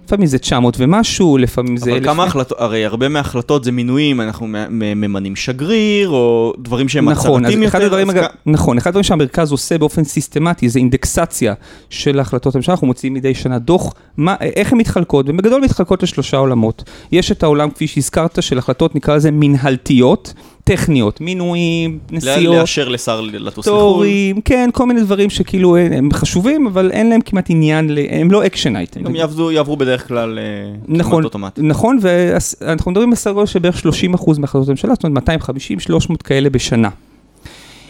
לפעמים 0.07 0.27
זה 0.27 0.37
900 0.37 0.75
ומשהו, 0.79 1.37
לפעמים 1.37 1.77
זה... 1.77 1.91
אבל 1.91 2.03
כמה. 2.03 2.23
החלטות, 2.23 2.59
הרי 2.61 2.85
הרבה 2.85 3.07
מההחלטות 3.07 3.63
זה 3.63 3.71
מינויים, 3.71 4.21
אנחנו 4.21 4.47
ממנים 4.69 5.35
שגריר, 5.35 6.09
או 6.09 6.53
דברים 6.59 6.89
שהם 6.89 7.09
נכון, 7.09 7.45
הצהרתיים 7.45 7.63
יותר. 7.63 7.77
אחד 7.77 7.81
הדברים, 7.85 8.09
אז 8.09 8.15
אגב, 8.15 8.25
נכון, 8.45 8.77
אחד 8.77 8.89
הדברים 8.89 9.03
שהמרכז 9.03 9.51
עושה 9.51 9.77
באופן 9.77 10.03
סיסטמטי 10.03 10.69
זה 10.69 10.79
אינדקסציה 10.79 11.53
של 11.89 12.19
החלטות 12.19 12.55
הממשלה, 12.55 12.73
אנחנו 12.73 12.87
מוציאים 12.87 13.13
מדי 13.13 13.33
שנה 13.33 13.59
דוח, 13.59 13.93
מה, 14.17 14.35
איך 14.41 14.71
הן 14.71 14.77
מתחלקות, 14.77 15.25
ובגדול 15.29 15.61
מתחלקות 15.61 16.03
לשלושה 16.03 16.37
עולמות. 16.37 16.83
יש 17.11 17.31
את 17.31 17.43
העולם, 17.43 17.69
כפי 17.69 17.87
שהזכרת, 17.87 18.43
של 18.43 18.57
החלטות, 18.57 18.95
נקרא 18.95 19.15
לזה 19.15 19.29
מנהלתיות, 19.31 20.33
טכניות, 20.67 21.21
מינויים, 21.21 21.99
נסיעות, 22.11 22.55
לאשר 22.55 22.89
לשר 22.89 23.21
לטוס 23.21 23.67
לחו"ל. 23.67 23.79
תורים, 23.79 24.41
כן, 24.41 24.69
כל 24.73 24.85
מיני 24.85 25.01
דברים 25.01 25.29
שכאילו 25.29 25.77
הם, 25.77 25.91
הם 25.93 26.09
חשובים, 26.13 26.67
אבל 26.67 26.91
אין 26.91 27.09
להם 27.09 27.21
כמעט 27.21 27.49
עניין, 27.49 27.89
הם 28.09 28.31
לא 28.31 28.45
action 28.45 28.75
item. 28.75 29.03
גם 29.03 29.15
יעבדו, 29.15 29.51
יעברו 29.51 29.77
בדרך 29.77 30.07
כלל 30.07 30.39
אה, 30.39 30.43
נכון, 30.87 31.11
כמעט 31.11 31.25
אוטומטית. 31.25 31.63
נכון, 31.63 31.99
ואנחנו 32.01 32.91
מדברים 32.91 33.11
בסדר 33.11 33.33
גודל 33.33 33.45
של 33.45 33.59
בערך 33.59 33.85
30% 34.15 34.39
מהחלטות 34.39 34.67
הממשלה, 34.67 34.93
זאת 34.93 35.03
אומרת 35.03 35.29
250-300 35.29 36.17
כאלה 36.23 36.49
בשנה. 36.49 36.89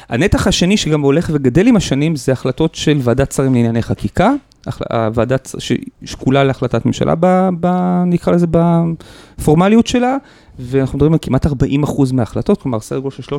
הנתח 0.10 0.48
השני 0.48 0.78
שגם 0.78 1.02
הולך 1.02 1.30
וגדל 1.34 1.68
עם 1.68 1.76
השנים 1.76 2.16
זה 2.16 2.32
החלטות 2.32 2.76
של 2.76 2.98
ועדת 3.02 3.32
שרים 3.32 3.54
לענייני 3.54 3.82
חקיקה, 3.82 4.32
ש- 5.60 5.72
שקולה 6.06 6.44
להחלטת 6.44 6.86
ממשלה, 6.86 7.14
ב, 7.20 7.50
ב, 7.60 7.68
נקרא 8.06 8.34
לזה 8.34 8.48
בפורמליות 8.52 9.88
שלה, 9.88 10.18
ואנחנו 10.60 10.98
מדברים 10.98 11.14
על 11.14 11.20
כמעט 11.22 11.46
40% 11.46 11.50
מההחלטות, 12.14 12.62
כלומר 12.62 12.80
סדר 12.80 13.00
גודל 13.00 13.16
של 13.16 13.36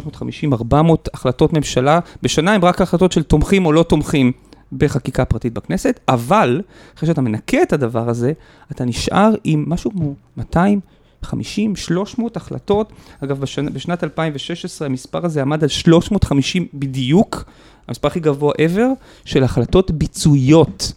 350-400 0.53 0.75
החלטות 1.15 1.53
ממשלה 1.53 2.01
בשנה, 2.23 2.55
הם 2.55 2.65
רק 2.65 2.81
החלטות 2.81 3.13
של 3.13 3.23
תומכים 3.23 3.67
או 3.67 3.73
לא 3.73 3.83
תומכים 3.83 4.33
בחקיקה 4.73 5.25
פרטית 5.25 5.53
בכנסת, 5.53 6.01
אבל 6.09 6.61
אחרי 6.97 7.07
שאתה 7.07 7.21
מנקה 7.21 7.63
את 7.63 7.73
הדבר 7.73 8.09
הזה, 8.09 8.33
אתה 8.73 8.85
נשאר 8.85 9.35
עם 9.45 9.65
משהו 9.69 9.91
כמו 9.91 10.15
200, 10.37 10.81
50, 11.23 11.77
300 11.77 12.37
החלטות. 12.37 12.93
אגב, 13.25 13.41
בשנה, 13.41 13.71
בשנת 13.71 14.05
2016 14.05 14.87
המספר 14.87 15.25
הזה 15.25 15.43
עמד 15.43 15.63
על 15.63 15.69
350 15.69 16.67
בדיוק, 16.75 17.45
המספר 17.89 18.09
הכי 18.09 18.21
גבוה 18.21 18.53
ever, 18.53 18.81
של 19.25 19.45
החלטות 19.45 19.91
ביצועיות. 19.91 20.93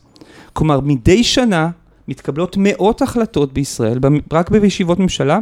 כלומר, 0.53 0.79
מדי 0.79 1.23
שנה 1.23 1.69
מתקבלות 2.07 2.55
מאות 2.60 3.01
החלטות 3.01 3.53
בישראל, 3.53 3.99
רק 4.34 4.49
בישיבות 4.49 4.99
ממשלה, 4.99 5.39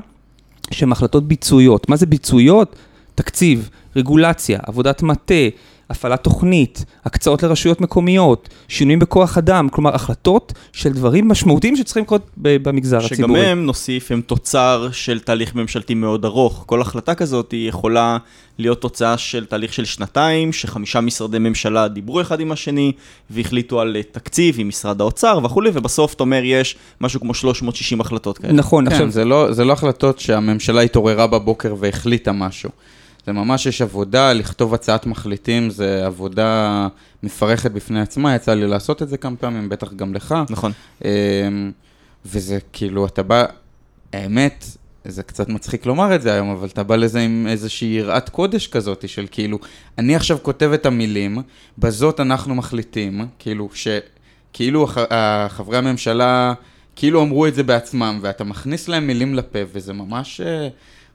שהן 0.72 0.92
החלטות 0.92 1.28
ביצועיות. 1.28 1.90
מה 1.90 1.96
זה 1.96 2.06
ביצועיות? 2.06 2.76
תקציב, 3.16 3.70
רגולציה, 3.96 4.60
עבודת 4.68 5.04
מטה, 5.04 5.34
הפעלת 5.90 6.24
תוכנית, 6.24 6.86
הקצאות 7.06 7.44
לרשויות 7.44 7.82
מקומיות, 7.82 8.50
שינויים 8.68 9.00
בכוח 9.00 9.38
אדם, 9.38 9.70
כלומר 9.70 9.96
החלטות 9.96 10.54
של 10.74 10.94
דברים 10.94 11.28
משמעותיים 11.28 11.76
שצריכים 11.76 12.04
לקרות 12.04 12.30
במגזר 12.38 13.00
שגם 13.00 13.08
הציבורי. 13.14 13.46
הם, 13.46 13.66
נוסיף, 13.66 14.12
הם 14.12 14.22
תוצר 14.22 14.90
של 14.92 15.20
תהליך 15.20 15.56
ממשלתי 15.56 15.94
מאוד 15.94 16.26
ארוך. 16.26 16.64
כל 16.68 16.82
החלטה 16.82 17.16
כזאת 17.16 17.52
היא 17.52 17.70
יכולה 17.70 18.18
להיות 18.58 18.82
תוצאה 18.82 19.18
של 19.18 19.46
תהליך 19.46 19.74
של 19.74 19.86
שנתיים, 19.86 20.54
שחמישה 20.54 21.02
משרדי 21.02 21.40
ממשלה 21.40 21.88
דיברו 21.88 22.22
אחד 22.22 22.40
עם 22.40 22.52
השני, 22.52 22.92
והחליטו 23.30 23.82
על 23.82 23.96
אה, 23.96 24.04
תקציב 24.04 24.56
עם 24.60 24.68
משרד 24.68 25.02
האוצר 25.02 25.40
וכולי, 25.44 25.70
ובסוף 25.74 26.14
אתה 26.14 26.24
אומר 26.24 26.42
יש 26.44 26.76
משהו 27.02 27.20
כמו 27.20 27.34
360 27.34 28.02
החלטות 28.02 28.38
כאלה. 28.38 28.54
נכון, 28.54 28.86
כן, 28.86 28.92
עכשיו, 28.92 29.10
זה 29.10 29.26
לא, 29.26 29.54
זה 29.54 29.66
לא 29.66 29.74
החלטות 29.74 30.20
שהממשלה 30.20 30.82
התעוררה 30.82 31.28
בבוקר 31.28 31.76
והחליטה 31.80 32.32
משהו. 32.32 32.70
זה 33.26 33.32
ממש 33.34 33.66
יש 33.66 33.82
עבודה, 33.82 34.34
לכתוב 34.34 34.74
הצעת 34.74 35.06
מחליטים, 35.06 35.70
זה 35.70 36.06
עבודה 36.06 36.88
מפרכת 37.24 37.72
בפני 37.72 38.02
עצמה, 38.02 38.36
יצא 38.36 38.54
לי 38.54 38.68
לעשות 38.68 39.02
את 39.02 39.10
זה 39.10 39.18
כמה 39.18 39.36
פעמים, 39.36 39.70
בטח 39.70 39.94
גם 39.94 40.14
לך. 40.14 40.36
נכון. 40.50 40.72
אמ, 41.06 41.72
וזה 42.26 42.58
כאילו, 42.74 43.06
אתה 43.06 43.24
בא, 43.24 43.46
האמת, 44.14 44.66
זה 45.06 45.24
קצת 45.24 45.50
מצחיק 45.50 45.86
לומר 45.86 46.16
את 46.16 46.22
זה 46.22 46.34
היום, 46.34 46.50
אבל 46.50 46.68
אתה 46.68 46.84
בא 46.84 46.96
לזה 46.96 47.20
עם 47.20 47.48
איזושהי 47.50 47.88
יראת 47.88 48.30
קודש 48.30 48.68
כזאת, 48.68 49.10
של 49.10 49.26
כאילו, 49.32 49.60
אני 49.98 50.16
עכשיו 50.16 50.38
כותב 50.42 50.72
את 50.74 50.86
המילים, 50.86 51.38
בזאת 51.78 52.20
אנחנו 52.20 52.56
מחליטים, 52.56 53.26
כאילו, 53.40 53.70
ש... 53.74 53.88
כאילו 54.54 54.84
הח- 54.84 54.98
החברי 55.10 55.78
הממשלה, 55.78 56.54
כאילו 56.96 57.22
אמרו 57.24 57.48
את 57.48 57.56
זה 57.56 57.64
בעצמם, 57.64 58.20
ואתה 58.22 58.44
מכניס 58.44 58.88
להם 58.88 59.08
מילים 59.08 59.36
לפה, 59.36 59.60
וזה 59.74 59.94
ממש... 59.94 60.42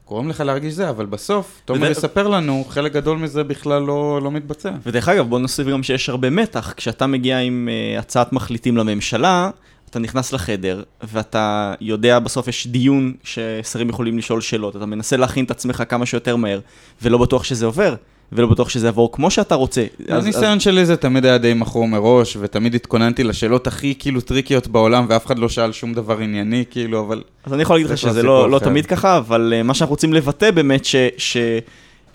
גורם 0.07 0.29
לך 0.29 0.39
להרגיש 0.39 0.73
זה, 0.73 0.89
אבל 0.89 1.05
בסוף, 1.05 1.61
תומר 1.65 1.91
יספר 1.91 2.27
לנו, 2.27 2.65
חלק 2.69 2.91
גדול 2.91 3.17
מזה 3.17 3.43
בכלל 3.43 3.81
לא, 3.81 4.19
לא 4.23 4.31
מתבצע. 4.31 4.71
ודרך 4.85 5.09
אגב, 5.09 5.29
בוא 5.29 5.39
נוסיף 5.39 5.67
גם 5.67 5.83
שיש 5.83 6.09
הרבה 6.09 6.29
מתח. 6.29 6.73
כשאתה 6.77 7.07
מגיע 7.07 7.39
עם 7.39 7.69
uh, 7.71 7.99
הצעת 7.99 8.33
מחליטים 8.33 8.77
לממשלה, 8.77 9.49
אתה 9.89 9.99
נכנס 9.99 10.33
לחדר, 10.33 10.83
ואתה 11.03 11.73
יודע, 11.81 12.19
בסוף 12.19 12.47
יש 12.47 12.67
דיון 12.67 13.13
ששרים 13.23 13.89
יכולים 13.89 14.17
לשאול 14.17 14.41
שאלות. 14.41 14.75
אתה 14.75 14.85
מנסה 14.85 15.17
להכין 15.17 15.45
את 15.45 15.51
עצמך 15.51 15.83
כמה 15.89 16.05
שיותר 16.05 16.35
מהר, 16.35 16.59
ולא 17.01 17.17
בטוח 17.17 17.43
שזה 17.43 17.65
עובר, 17.65 17.95
ולא 18.31 18.47
בטוח 18.47 18.69
שזה 18.69 18.87
יעבור 18.87 19.11
כמו 19.11 19.31
שאתה 19.31 19.55
רוצה. 19.55 19.85
אז- 20.09 20.23
הניסיון 20.23 20.59
שלי 20.59 20.85
זה 20.85 20.97
תמיד 20.97 21.25
היה 21.25 21.37
די 21.37 21.53
מכור 21.53 21.87
מראש, 21.87 22.37
ותמיד 22.41 22.75
התכוננתי 22.75 23.23
לשאלות 23.23 23.67
הכי 23.67 23.93
כאילו 23.99 24.21
טריקיות 24.21 24.67
בעולם, 24.67 25.05
ואף 25.09 25.25
אחד 25.25 25.39
לא 25.39 25.49
שאל 25.49 25.71
שום 25.71 25.93
דבר 25.93 26.19
ענייני, 26.19 26.63
כאילו, 26.71 26.99
אבל... 26.99 27.23
אז 27.45 27.53
אני 27.53 27.61
יכול 27.61 27.75
להגיד 27.75 27.91
לך 27.91 27.97
שזה 27.97 28.23
לא, 28.23 28.49
לא. 28.49 28.59
תמיד 28.59 28.85
ככה, 28.85 29.17
אבל 29.17 29.53
uh, 29.59 29.63
מה 29.63 29.73
שאנחנו 29.73 29.93
רוצים 29.93 30.13
לבטא 30.13 30.51
באמת, 30.51 30.85
ש, 30.85 30.95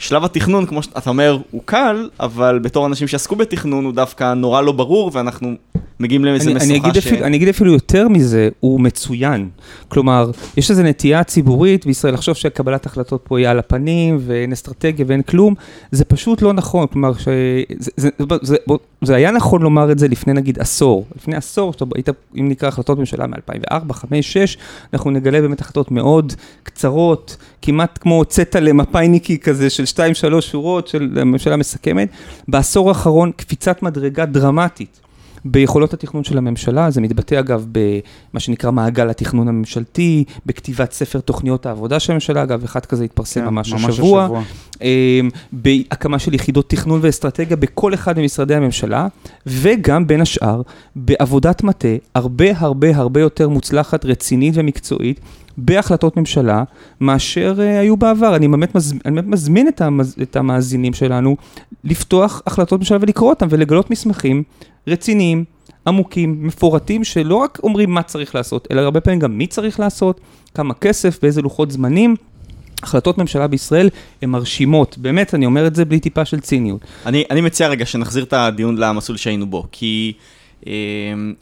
ששלב 0.00 0.24
התכנון, 0.24 0.66
כמו 0.66 0.82
שאתה 0.82 1.10
אומר, 1.10 1.38
הוא 1.50 1.62
קל, 1.64 2.08
אבל 2.20 2.58
בתור 2.58 2.86
אנשים 2.86 3.08
שעסקו 3.08 3.36
בתכנון, 3.36 3.84
הוא 3.84 3.92
דווקא 3.92 4.34
נורא 4.34 4.60
לא 4.60 4.72
ברור, 4.72 5.10
ואנחנו 5.14 5.54
מגיעים 6.00 6.24
לאיזה 6.24 6.54
משוכה 6.54 6.64
אני, 6.64 6.76
אגיד 6.76 6.94
ש... 6.94 7.06
אפילו, 7.06 7.26
אני 7.26 7.36
אגיד 7.36 7.48
אפילו 7.48 7.72
יותר 7.72 8.08
מזה, 8.08 8.48
הוא 8.60 8.80
מצוין. 8.80 9.48
כלומר, 9.88 10.30
יש 10.56 10.70
איזו 10.70 10.82
נטייה 10.82 11.24
ציבורית 11.24 11.86
בישראל 11.86 12.14
לחשוב 12.14 12.34
שקבלת 12.34 12.86
החלטות 12.86 13.20
פה 13.24 13.38
היא 13.38 13.48
על 13.48 13.58
הפנים, 13.58 14.18
ואין 14.20 14.52
אסטרטגיה 14.52 15.04
ואין 15.08 15.22
כלום. 15.22 15.54
זה 15.90 16.04
פשוט 16.04 16.42
לא 16.42 16.52
נכון. 16.52 16.86
כלומר, 16.86 17.12
ש... 17.14 17.24
זה, 17.78 17.90
זה, 17.96 18.08
זה, 18.18 18.36
זה, 18.42 18.56
בוא, 18.66 18.78
זה 19.02 19.14
היה 19.14 19.30
נכון 19.30 19.62
לומר 19.62 19.92
את 19.92 19.98
זה 19.98 20.08
לפני 20.08 20.32
נגיד 20.32 20.58
עשור. 20.58 21.06
לפני 21.16 21.36
עשור, 21.36 21.72
שאתה 21.72 21.84
היית, 21.94 22.08
אם 22.38 22.48
נקרא 22.48 22.68
החלטות 22.68 22.98
ממשלה 22.98 23.26
מ-2004, 23.26 23.36
2005, 23.36 24.36
2006, 24.36 24.56
אנחנו 24.92 25.10
נגלה 25.10 25.40
באמת 25.40 25.60
החלטות 25.60 25.90
מאוד 25.90 26.32
קצרות, 26.62 27.36
כמעט 27.62 27.98
כמו 28.02 28.24
צטלה 28.24 28.72
מפאיניקי 28.72 29.38
כזה 29.38 29.70
של 29.70 29.86
2-3 29.92 30.40
שורות 30.40 30.88
של 30.88 31.18
הממשלה 31.20 31.57
מסכמת. 31.57 32.09
בעשור 32.48 32.88
האחרון 32.88 33.33
קפיצת 33.37 33.83
מדרגה 33.83 34.26
דרמטית. 34.26 35.00
ביכולות 35.44 35.94
התכנון 35.94 36.24
של 36.24 36.38
הממשלה, 36.38 36.90
זה 36.90 37.00
מתבטא 37.00 37.38
אגב 37.38 37.66
במה 37.72 38.40
שנקרא 38.40 38.70
מעגל 38.70 39.11
התכנון 39.11 39.48
הממשלתי, 39.48 40.24
בכתיבת 40.46 40.92
ספר 40.92 41.20
תוכניות 41.20 41.66
העבודה 41.66 42.00
של 42.00 42.12
הממשלה, 42.12 42.42
אגב, 42.42 42.64
אחד 42.64 42.87
כזה 42.87 43.05
התפרסם 43.05 43.40
כן, 43.40 43.46
ממש 43.46 43.72
השבוע, 43.72 44.24
השבוע. 44.24 44.42
אה, 44.83 45.20
בהקמה 45.53 46.18
של 46.18 46.35
יחידות 46.35 46.70
תכנון 46.70 47.00
ואסטרטגיה 47.03 47.57
בכל 47.57 47.94
אחד 47.94 48.18
ממשרדי 48.18 48.55
הממשלה, 48.55 49.07
וגם 49.46 50.07
בין 50.07 50.20
השאר 50.20 50.62
בעבודת 50.96 51.62
מטה 51.62 51.88
הרבה 52.14 52.46
הרבה 52.57 52.96
הרבה 52.96 53.20
יותר 53.20 53.48
מוצלחת, 53.48 54.05
רצינית 54.05 54.55
ומקצועית. 54.57 55.20
בהחלטות 55.57 56.16
ממשלה, 56.16 56.64
מאשר 57.00 57.55
uh, 57.59 57.61
היו 57.61 57.96
בעבר. 57.96 58.37
אני 58.37 58.48
באמת, 58.48 58.74
מז... 58.74 58.94
אני 59.05 59.14
באמת 59.14 59.26
מזמין 59.26 59.68
את, 59.68 59.81
המז... 59.81 60.16
את 60.22 60.37
המאזינים 60.37 60.92
שלנו 60.92 61.37
לפתוח 61.85 62.42
החלטות 62.46 62.81
ממשלה 62.81 62.98
ולקרוא 63.00 63.31
אותם 63.31 63.46
ולגלות 63.50 63.90
מסמכים 63.90 64.42
רציניים, 64.87 65.45
עמוקים, 65.87 66.47
מפורטים, 66.47 67.05
שלא 67.05 67.35
רק 67.35 67.59
אומרים 67.62 67.90
מה 67.90 68.03
צריך 68.03 68.35
לעשות, 68.35 68.69
אלא 68.71 68.81
הרבה 68.81 69.01
פעמים 69.01 69.19
גם 69.19 69.38
מי 69.38 69.47
צריך 69.47 69.81
לעשות, 69.81 70.21
כמה 70.55 70.75
כסף, 70.75 71.19
באיזה 71.23 71.43
לוחות 71.43 71.71
זמנים. 71.71 72.16
החלטות 72.83 73.19
ממשלה 73.19 73.47
בישראל 73.47 73.88
הן 74.23 74.31
מרשימות, 74.31 74.99
באמת, 74.99 75.35
אני 75.35 75.47
אומר 75.47 75.66
את 75.66 75.75
זה 75.75 75.85
בלי 75.85 76.01
טיפה 76.01 76.25
של 76.25 76.40
ציניות. 76.40 76.81
אני, 77.07 77.25
אני 77.31 77.40
מציע 77.40 77.69
רגע 77.69 77.87
שנחזיר 77.87 78.25
את 78.25 78.33
הדיון 78.33 78.77
למסלול 78.77 79.19
שהיינו 79.19 79.47
בו, 79.47 79.66
כי 79.73 80.12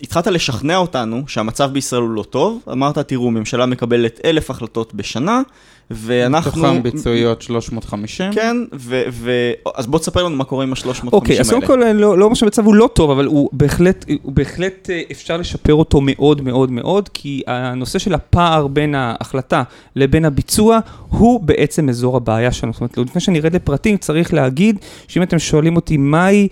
התחלת 0.03 0.27
לשכנע 0.27 0.77
אותנו 0.77 1.23
שהמצב 1.27 1.71
בישראל 1.73 2.03
הוא 2.03 2.11
לא 2.11 2.23
טוב, 2.23 2.59
אמרת, 2.73 2.99
תראו, 2.99 3.31
ממשלה 3.31 3.67
מקבלת 3.67 4.21
אלף 4.25 4.51
החלטות 4.51 4.95
בשנה, 4.95 5.43
ואנחנו... 5.91 6.51
מתוכם 6.51 6.83
ביצועיות 6.83 7.43
350. 7.43 8.33
כן, 8.33 8.57
ו... 8.73 9.03
ו... 9.11 9.51
אז 9.75 9.87
בוא 9.87 9.99
תספר 9.99 10.23
לנו 10.23 10.37
מה 10.37 10.45
קורה 10.45 10.65
עם 10.65 10.73
ה-350 10.73 10.87
האלה. 10.87 11.11
אוקיי, 11.13 11.41
אז 11.41 11.51
קודם 11.51 11.67
כל, 11.67 11.83
לא, 11.95 12.19
לא 12.19 12.25
אומר 12.25 12.35
שהמצב 12.35 12.67
הוא 12.67 12.75
לא 12.75 12.89
טוב, 12.93 13.11
אבל 13.11 13.27
הוא 13.27 13.51
בהחלט, 13.53 14.05
הוא 14.23 14.33
בהחלט 14.33 14.91
אה, 14.91 15.03
אפשר 15.13 15.37
לשפר 15.37 15.75
אותו 15.75 16.01
מאוד 16.03 16.43
מאוד 16.43 16.71
מאוד, 16.71 17.09
כי 17.15 17.43
הנושא 17.47 17.99
של 17.99 18.15
הפער 18.15 18.67
בין 18.67 18.95
ההחלטה 18.95 19.63
לבין 19.97 20.25
הביצוע, 20.25 20.79
הוא 21.09 21.41
בעצם 21.41 21.89
אזור 21.89 22.17
הבעיה 22.17 22.53
שלנו. 22.53 22.73
זאת 22.73 22.81
אומרת, 22.81 22.99
לפני 22.99 23.21
שאני 23.21 23.41
ארד 23.41 23.55
לפרטים, 23.55 23.97
צריך 23.97 24.35
להגיד 24.35 24.79
שאם 25.09 25.23
אתם 25.23 25.39
שואלים 25.39 25.77
אותי 25.77 25.97
מהי 25.97 26.49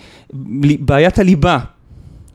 בעיית 0.81 1.19
הליבה 1.19 1.59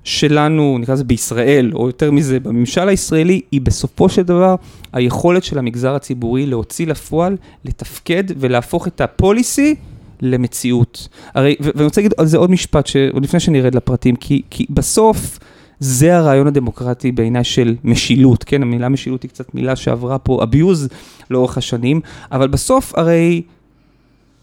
שלנו, 0.03 0.77
נקרא 0.79 0.93
לזה 0.93 1.03
בישראל, 1.03 1.71
או 1.73 1.87
יותר 1.87 2.11
מזה, 2.11 2.39
בממשל 2.39 2.89
הישראלי, 2.89 3.41
היא 3.51 3.61
בסופו 3.61 4.09
של 4.09 4.21
דבר 4.21 4.55
היכולת 4.93 5.43
של 5.43 5.57
המגזר 5.57 5.95
הציבורי 5.95 6.45
להוציא 6.45 6.87
לפועל, 6.87 7.37
לתפקד 7.65 8.23
ולהפוך 8.37 8.87
את 8.87 9.01
הפוליסי 9.01 9.75
למציאות. 10.21 11.07
הרי, 11.33 11.55
ואני 11.59 11.85
רוצה 11.85 12.01
להגיד 12.01 12.13
על 12.17 12.25
זה 12.25 12.37
עוד 12.37 12.51
משפט, 12.51 12.89
עוד 13.13 13.23
לפני 13.23 13.39
שאני 13.39 13.61
ארד 13.61 13.75
לפרטים, 13.75 14.15
כי, 14.15 14.41
כי 14.49 14.65
בסוף 14.69 15.39
זה 15.79 16.17
הרעיון 16.17 16.47
הדמוקרטי 16.47 17.11
בעיניי 17.11 17.43
של 17.43 17.75
משילות, 17.83 18.43
כן? 18.43 18.61
המילה 18.61 18.89
משילות 18.89 19.23
היא 19.23 19.29
קצת 19.29 19.55
מילה 19.55 19.75
שעברה 19.75 20.19
פה 20.19 20.43
abuse 20.43 20.93
לאורך 21.29 21.57
השנים, 21.57 22.01
אבל 22.31 22.47
בסוף 22.47 22.95
הרי... 22.95 23.41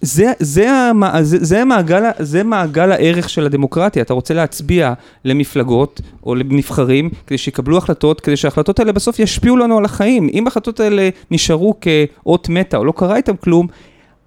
זה, 0.00 0.32
זה, 0.38 0.70
המ- 0.72 1.22
זה, 1.22 1.44
זה, 1.44 1.64
מעגל, 1.64 2.02
זה 2.18 2.42
מעגל 2.42 2.92
הערך 2.92 3.28
של 3.28 3.46
הדמוקרטיה, 3.46 4.02
אתה 4.02 4.14
רוצה 4.14 4.34
להצביע 4.34 4.92
למפלגות 5.24 6.00
או 6.26 6.34
לנבחרים 6.34 7.10
כדי 7.26 7.38
שיקבלו 7.38 7.78
החלטות, 7.78 8.20
כדי 8.20 8.36
שההחלטות 8.36 8.78
האלה 8.78 8.92
בסוף 8.92 9.18
ישפיעו 9.18 9.56
לנו 9.56 9.78
על 9.78 9.84
החיים. 9.84 10.28
אם 10.32 10.46
ההחלטות 10.46 10.80
האלה 10.80 11.08
נשארו 11.30 11.74
כאות 11.80 12.48
מתה 12.48 12.76
או 12.76 12.84
לא 12.84 12.92
קרה 12.96 13.16
איתם 13.16 13.36
כלום, 13.36 13.66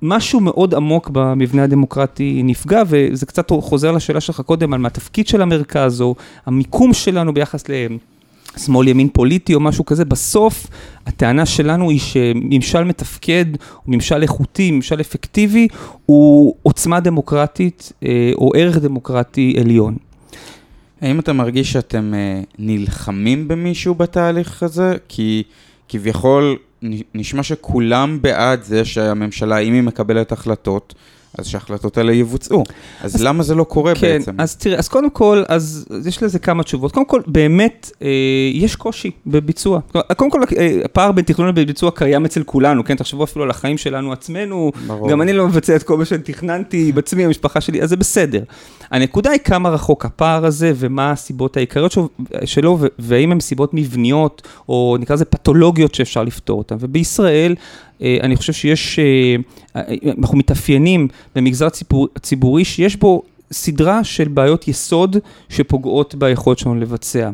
משהו 0.02 0.40
מאוד 0.40 0.76
עמוק 0.76 1.10
במבנה 1.14 1.64
הדמוקרטי 1.64 2.42
נפגע, 2.44 2.84
וזה 2.88 3.26
קצת 3.26 3.52
חוזר 3.62 3.92
לשאלה 3.92 4.22
שלך 4.22 4.42
קודם 4.42 4.74
על 4.74 4.80
מה 4.80 4.88
התפקיד 4.88 5.28
של 5.28 5.42
המרכז, 5.42 6.02
או 6.02 6.16
המיקום 6.46 6.94
שלנו 6.94 7.34
ביחס 7.34 7.70
לשמאל 8.56 8.88
ימין 8.88 9.10
פוליטי 9.10 9.54
או 9.54 9.60
משהו 9.60 9.86
כזה. 9.86 10.06
בסוף, 10.06 10.68
הטענה 11.06 11.46
שלנו 11.46 11.90
היא 11.90 12.00
שממשל 12.00 12.84
מתפקד, 12.84 13.46
ממשל 13.88 14.22
איכותי, 14.22 14.72
ממשל 14.72 15.02
אפקטיבי, 15.02 15.68
הוא 16.06 16.56
עוצמה 16.64 17.00
דמוקרטית 17.00 17.92
אה, 18.04 18.32
או 18.36 18.52
ערך 18.56 18.78
דמוקרטי 18.78 19.56
עליון. 19.60 19.98
האם 21.02 21.20
אתה 21.20 21.34
מרגיש 21.34 21.72
שאתם 21.72 22.14
אה, 22.14 22.42
נלחמים 22.60 23.48
במישהו 23.48 23.96
בתהליך 23.96 24.64
הזה? 24.64 24.96
כי 25.08 25.44
כביכול 25.90 26.58
נשמע 27.16 27.44
שכולם 27.44 28.18
בעד 28.22 28.64
זה 28.64 28.86
שהממשלה, 28.86 29.58
אם 29.58 29.74
היא 29.74 29.82
מקבלת 29.82 30.32
החלטות, 30.32 30.94
אז 31.38 31.48
שההחלטות 31.48 31.98
האלה 31.98 32.14
יבוצעו. 32.14 32.64
אז, 33.02 33.16
אז 33.16 33.24
למה 33.24 33.44
זה 33.44 33.56
לא 33.56 33.64
קורה 33.64 33.96
כן, 33.96 34.18
בעצם? 34.18 34.32
אז 34.38 34.56
תראה, 34.56 34.78
אז 34.78 34.88
קודם 34.88 35.10
כל, 35.10 35.44
אז 35.48 35.86
יש 36.06 36.24
לזה 36.24 36.40
כמה 36.40 36.64
תשובות. 36.64 36.92
קודם 36.92 37.06
כל, 37.06 37.22
באמת, 37.28 37.92
אה, 38.02 38.08
יש 38.54 38.76
קושי 38.76 39.12
בביצוע. 39.28 39.80
קודם 40.18 40.32
כל, 40.32 40.42
אה, 40.58 40.82
הפער 40.86 41.12
בין 41.12 41.26
תכנון 41.26 41.48
לבין 41.48 41.66
ביצוע 41.66 41.92
קיים 41.92 42.26
אצל 42.26 42.44
כולנו, 42.44 42.84
כן? 42.84 42.96
תחשבו 42.96 43.24
אפילו 43.24 43.44
על 43.44 43.50
החיים 43.50 43.78
שלנו 43.78 44.14
עצמנו, 44.14 44.72
ברור. 44.88 45.10
גם 45.10 45.22
אני 45.22 45.34
לא 45.34 45.48
מבצע 45.48 45.76
את 45.76 45.84
כל 45.84 45.98
מה 45.98 46.06
שתכננתי 46.06 46.92
בעצמי, 46.92 47.26
המשפחה 47.26 47.62
שלי, 47.62 47.82
אז 47.82 47.90
זה 47.90 47.96
בסדר. 47.96 48.44
הנקודה 48.92 49.32
היא 49.32 49.40
כמה 49.40 49.70
רחוק 49.70 50.06
הפער 50.06 50.46
הזה, 50.46 50.74
ומה 50.76 51.12
הסיבות 51.12 51.58
העיקריות 51.58 51.94
שלו, 52.46 52.80
והאם 53.00 53.32
הן 53.32 53.40
סיבות 53.40 53.74
מבניות, 53.74 54.48
או 54.70 54.98
נקרא 55.00 55.16
לזה 55.16 55.26
פתולוגיות 55.26 55.96
שאפשר 55.96 56.24
לפתור 56.24 56.58
אותן. 56.58 56.76
ובישראל, 56.80 57.56
אה, 58.02 58.18
אני 58.24 58.36
חושב 58.36 58.54
שיש, 58.54 59.00
אה, 59.00 59.36
אה, 59.76 59.96
אנחנו 60.18 60.38
מתאפיינים 60.38 61.08
במגזר 61.36 61.70
ציבור, 61.70 62.08
ציבורי 62.22 62.66
שיש 62.66 62.96
בו 62.96 63.24
סדרה 63.52 64.04
של 64.04 64.28
בעיות 64.28 64.68
יסוד 64.68 65.18
שפוגעות 65.50 66.16
ביכולת 66.16 66.60
שלנו 66.60 66.76
לבצע. 66.76 67.30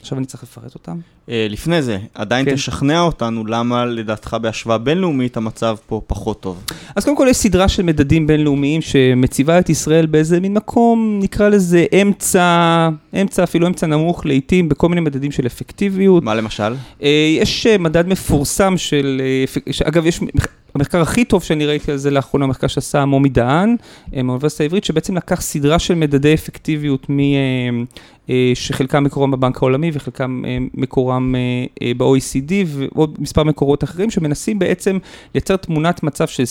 עכשיו 0.00 0.18
אני 0.18 0.26
צריך 0.26 0.42
לפרט 0.42 0.74
אותם? 0.74 0.98
אה, 1.28 1.46
לפני 1.50 1.82
זה, 1.82 1.98
עדיין 2.14 2.44
כן. 2.44 2.54
תשכנע 2.54 3.00
אותנו 3.00 3.46
למה 3.46 3.84
לדעתך 3.84 4.36
בהשוואה 4.42 4.78
בינלאומית 4.78 5.36
המצב 5.36 5.76
פה 5.86 6.00
פחות 6.06 6.40
טוב. 6.40 6.64
אז 6.96 7.04
קודם 7.04 7.16
כל 7.16 7.26
יש 7.30 7.36
סדרה 7.36 7.68
של 7.68 7.82
מדדים 7.82 8.26
בינלאומיים 8.26 8.82
שמציבה 8.82 9.58
את 9.58 9.68
ישראל 9.70 10.06
באיזה 10.06 10.40
מין 10.40 10.54
מקום, 10.54 11.18
נקרא 11.22 11.48
לזה 11.48 11.86
אמצע, 12.02 12.88
אמצע 13.22 13.44
אפילו 13.44 13.66
אמצע 13.66 13.86
נמוך 13.86 14.26
לעיתים, 14.26 14.68
בכל 14.68 14.88
מיני 14.88 15.00
מדדים 15.00 15.32
של 15.32 15.46
אפקטיביות. 15.46 16.22
מה 16.22 16.34
למשל? 16.34 16.74
אה, 17.02 17.36
יש 17.40 17.66
אה, 17.66 17.78
מדד 17.78 18.08
מפורסם 18.08 18.76
של, 18.76 19.22
אגב, 19.84 20.06
יש 20.06 20.20
המחקר 20.76 21.00
הכי 21.00 21.24
טוב 21.24 21.42
שאני 21.42 21.66
ראיתי 21.66 21.92
על 21.92 21.96
זה 21.96 22.10
לאחרונה, 22.10 22.46
מחקר 22.46 22.66
שעשה 22.66 23.04
מומי 23.04 23.28
דהן, 23.28 23.76
אה, 24.16 24.22
מהאוניברסיטה 24.22 24.64
העברית, 24.64 24.84
שבעצם 24.84 25.16
לקח 25.16 25.40
סדרה 25.40 25.78
של 25.78 25.94
מדדי 25.94 26.34
אפקטיביות 26.34 27.06
אה, 28.30 28.52
שחלקם 28.54 29.04
מקורם 29.04 29.30
בבנק 29.30 29.56
העולמי 29.56 29.90
וחלקם 29.92 30.42
אה, 30.46 30.58
מקורם 30.74 31.34
אה, 31.34 31.86
אה, 31.86 31.92
ב-OECD 31.96 32.52
ועוד 32.66 33.16
מספר 33.18 33.44
מקורות 33.44 33.84
אחרים 33.84 34.10
שמנסים 34.10 34.58
בעצם 34.58 34.98
לייצר 35.34 35.56
תמונת 35.56 36.02
מצב 36.02 36.26
של 36.28 36.44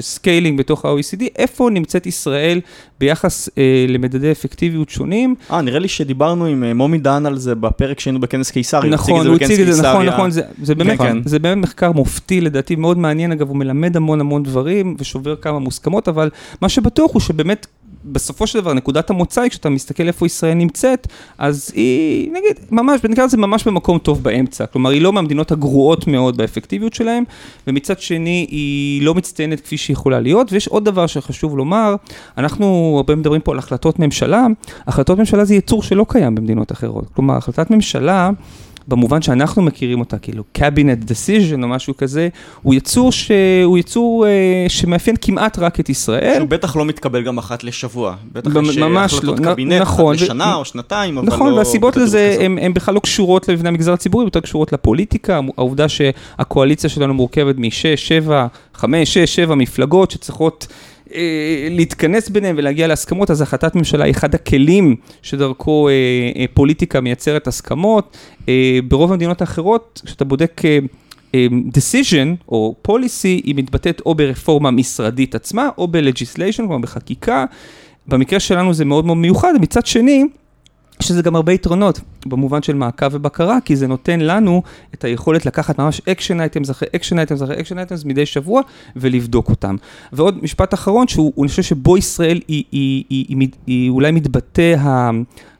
scaling 0.00 0.58
בתוך 0.58 0.84
ה-OECD, 0.84 1.22
איפה 1.36 1.70
נמצאת 1.70 2.06
ישראל 2.06 2.60
ביחס 3.00 3.48
אה, 3.58 3.86
למדדי 3.88 4.32
אפקטיביות 4.32 4.90
שונים. 4.90 5.34
אה, 5.50 5.62
נראה 5.62 5.78
לי 5.78 5.88
שדיברנו 5.88 6.46
עם 6.46 6.64
אה, 6.64 6.74
מומי 6.74 6.98
דהן 6.98 7.26
על 7.26 7.38
זה 7.38 7.54
בפרק 7.54 8.00
שהיינו 8.00 8.20
בכנס 8.20 8.50
קיסריה. 8.50 8.90
נכון, 8.90 9.26
הוא 9.26 9.36
הציג 9.36 9.60
את 9.60 9.74
זה, 9.74 9.82
נכון, 9.82 10.06
נכון, 10.06 10.30
זה, 10.30 10.42
זה, 10.62 10.74
באמת, 10.74 10.98
כן. 10.98 11.18
זה 11.24 11.38
באמת 11.38 11.62
מחקר 11.62 11.92
מופתי, 11.92 12.40
לדעתי 12.40 12.76
מאוד 12.76 12.98
מעניין, 12.98 13.32
אגב, 13.32 13.48
הוא 13.52 13.58
מלמד 13.58 13.96
המון 13.96 14.20
המון 14.20 14.42
דברים 14.42 14.96
ושובר 14.98 15.36
כמה 15.36 15.58
מוסכמות, 15.58 16.08
אבל 16.08 16.30
מה 16.60 16.68
שבטוח 16.68 17.12
הוא 17.12 17.20
שבאמת 17.20 17.66
בסופו 18.04 18.46
של 18.46 18.60
דבר, 18.60 18.72
נקודת 18.72 19.10
המוצא 19.10 19.40
היא, 19.40 19.50
כשאתה 19.50 19.68
מסתכל 19.68 20.06
איפה 20.06 20.26
ישראל 20.26 20.54
נמצאת, 20.54 21.06
אז 21.38 21.72
היא, 21.74 22.30
נגיד, 22.30 22.66
ממש, 22.70 23.00
נקרא 23.04 23.24
לזה 23.24 23.36
ממש 23.36 23.64
במקום 23.64 23.98
טוב 23.98 24.22
באמצע. 24.22 24.66
כלומר, 24.66 24.90
היא 24.90 25.02
לא 25.02 25.12
מהמדינות 25.12 25.52
הגרועות 25.52 26.06
מאוד 26.06 26.36
באפקטיביות 26.36 26.94
שלהן, 26.94 27.24
ומצד 27.66 28.00
שני, 28.00 28.46
היא 28.50 29.02
לא 29.02 29.14
מצטיינת 29.14 29.60
כפי 29.60 29.76
שהיא 29.76 29.94
יכולה 29.94 30.20
להיות. 30.20 30.52
ויש 30.52 30.68
עוד 30.68 30.84
דבר 30.84 31.06
שחשוב 31.06 31.56
לומר, 31.56 31.94
אנחנו 32.38 32.94
הרבה 32.96 33.14
מדברים 33.14 33.40
פה 33.40 33.52
על 33.52 33.58
החלטות 33.58 33.98
ממשלה, 33.98 34.46
החלטות 34.86 35.18
ממשלה 35.18 35.44
זה 35.44 35.54
יצור 35.54 35.82
שלא 35.82 36.06
קיים 36.08 36.34
במדינות 36.34 36.72
אחרות. 36.72 37.04
כלומר, 37.14 37.36
החלטת 37.36 37.70
ממשלה... 37.70 38.30
במובן 38.88 39.22
שאנחנו 39.22 39.62
מכירים 39.62 40.00
אותה, 40.00 40.18
כאילו 40.18 40.44
cabinet 40.58 41.10
decision 41.10 41.62
או 41.62 41.68
משהו 41.68 41.96
כזה, 41.96 42.28
הוא 42.62 42.74
יצור, 42.74 43.12
ש... 43.12 43.30
הוא 43.64 43.78
יצור 43.78 44.26
uh, 44.26 44.28
שמאפיין 44.68 45.16
כמעט 45.20 45.58
רק 45.58 45.80
את 45.80 45.88
ישראל. 45.88 46.34
שהוא 46.36 46.48
בטח 46.48 46.76
לא 46.76 46.84
מתקבל 46.84 47.22
גם 47.22 47.38
אחת 47.38 47.64
לשבוע. 47.64 48.14
בטח 48.32 48.50
יש 48.62 48.78
ממש 48.78 49.14
החלטות 49.14 49.40
לא, 49.40 49.52
קבינט 49.52 49.72
נכון, 49.72 50.14
אחת 50.14 50.22
ו- 50.22 50.24
לשנה 50.24 50.54
או 50.54 50.64
שנתיים, 50.64 51.18
אבל 51.18 51.26
נכון, 51.26 51.50
לא... 51.50 51.56
והסיבות 51.56 51.94
בגדול 51.94 52.06
לזה. 52.06 52.36
הן 52.40 52.74
בכלל 52.74 52.94
לא 52.94 53.00
קשורות 53.00 53.48
לבני 53.48 53.68
המגזר 53.68 53.92
הציבורי, 53.92 54.24
יותר 54.24 54.40
קשורות 54.40 54.72
לפוליטיקה, 54.72 55.40
העובדה 55.56 55.88
שהקואליציה 55.88 56.90
שלנו 56.90 57.14
מורכבת 57.14 57.54
משש, 57.58 58.08
שבע, 58.08 58.46
חמש, 58.74 59.14
שש, 59.14 59.34
שבע 59.34 59.54
מפלגות 59.54 60.10
שצריכות 60.10 60.66
אה, 60.70 60.76
להתכנס 61.70 62.28
ביניהם 62.28 62.54
ולהגיע 62.58 62.86
להסכמות, 62.86 63.30
אז 63.30 63.42
החלטת 63.42 63.74
ממשלה 63.74 64.04
היא 64.04 64.14
אחד 64.14 64.34
הכלים 64.34 64.96
שדרכו 65.22 65.88
אה, 65.88 65.92
אה, 66.36 66.44
פוליטיקה 66.54 67.00
מייצרת 67.00 67.46
הסכמות. 67.46 68.16
אה, 68.48 68.78
ברוב 68.88 69.12
המדינות 69.12 69.40
האחרות, 69.40 70.02
כשאתה 70.04 70.24
בודק... 70.24 70.62
אה, 70.64 70.78
אה, 71.34 71.46
decision 71.68 72.48
או 72.48 72.74
policy 72.88 73.24
היא 73.44 73.54
מתבטאת 73.54 74.02
או 74.06 74.14
ברפורמה 74.14 74.70
משרדית 74.70 75.34
עצמה 75.34 75.68
או 75.78 75.88
ב-legislation, 75.88 76.56
כלומר 76.56 76.78
בחקיקה. 76.78 77.44
במקרה 78.06 78.40
שלנו 78.40 78.74
זה 78.74 78.84
מאוד 78.84 79.04
מאוד 79.04 79.16
מיוחד, 79.16 79.54
מצד 79.60 79.86
שני, 79.86 80.24
יש 81.02 81.10
לזה 81.10 81.22
גם 81.22 81.36
הרבה 81.36 81.52
יתרונות 81.52 82.00
במובן 82.26 82.62
של 82.62 82.74
מעקב 82.74 83.06
ובקרה, 83.12 83.58
כי 83.64 83.76
זה 83.76 83.86
נותן 83.86 84.20
לנו 84.20 84.62
את 84.94 85.04
היכולת 85.04 85.46
לקחת 85.46 85.78
ממש 85.78 86.00
action 86.08 86.40
items 86.40 86.70
אחרי 86.70 86.88
action 86.96 87.18
items 87.18 87.42
אחרי 87.42 87.60
action 87.60 87.78
items 87.78 88.04
מדי 88.04 88.26
שבוע 88.26 88.62
ולבדוק 88.96 89.48
אותם. 89.50 89.76
ועוד 90.12 90.42
משפט 90.42 90.74
אחרון, 90.74 91.08
שהוא 91.08 91.32
אני 91.42 91.48
חושב 91.48 91.62
שבו 91.62 91.96
ישראל 91.96 92.40
היא, 92.48 92.64
היא, 92.72 93.04
היא, 93.10 93.24
היא, 93.28 93.36
היא, 93.40 93.48
היא 93.66 93.90
אולי 93.90 94.10
מתבטא 94.12 94.74
ה, 94.78 95.10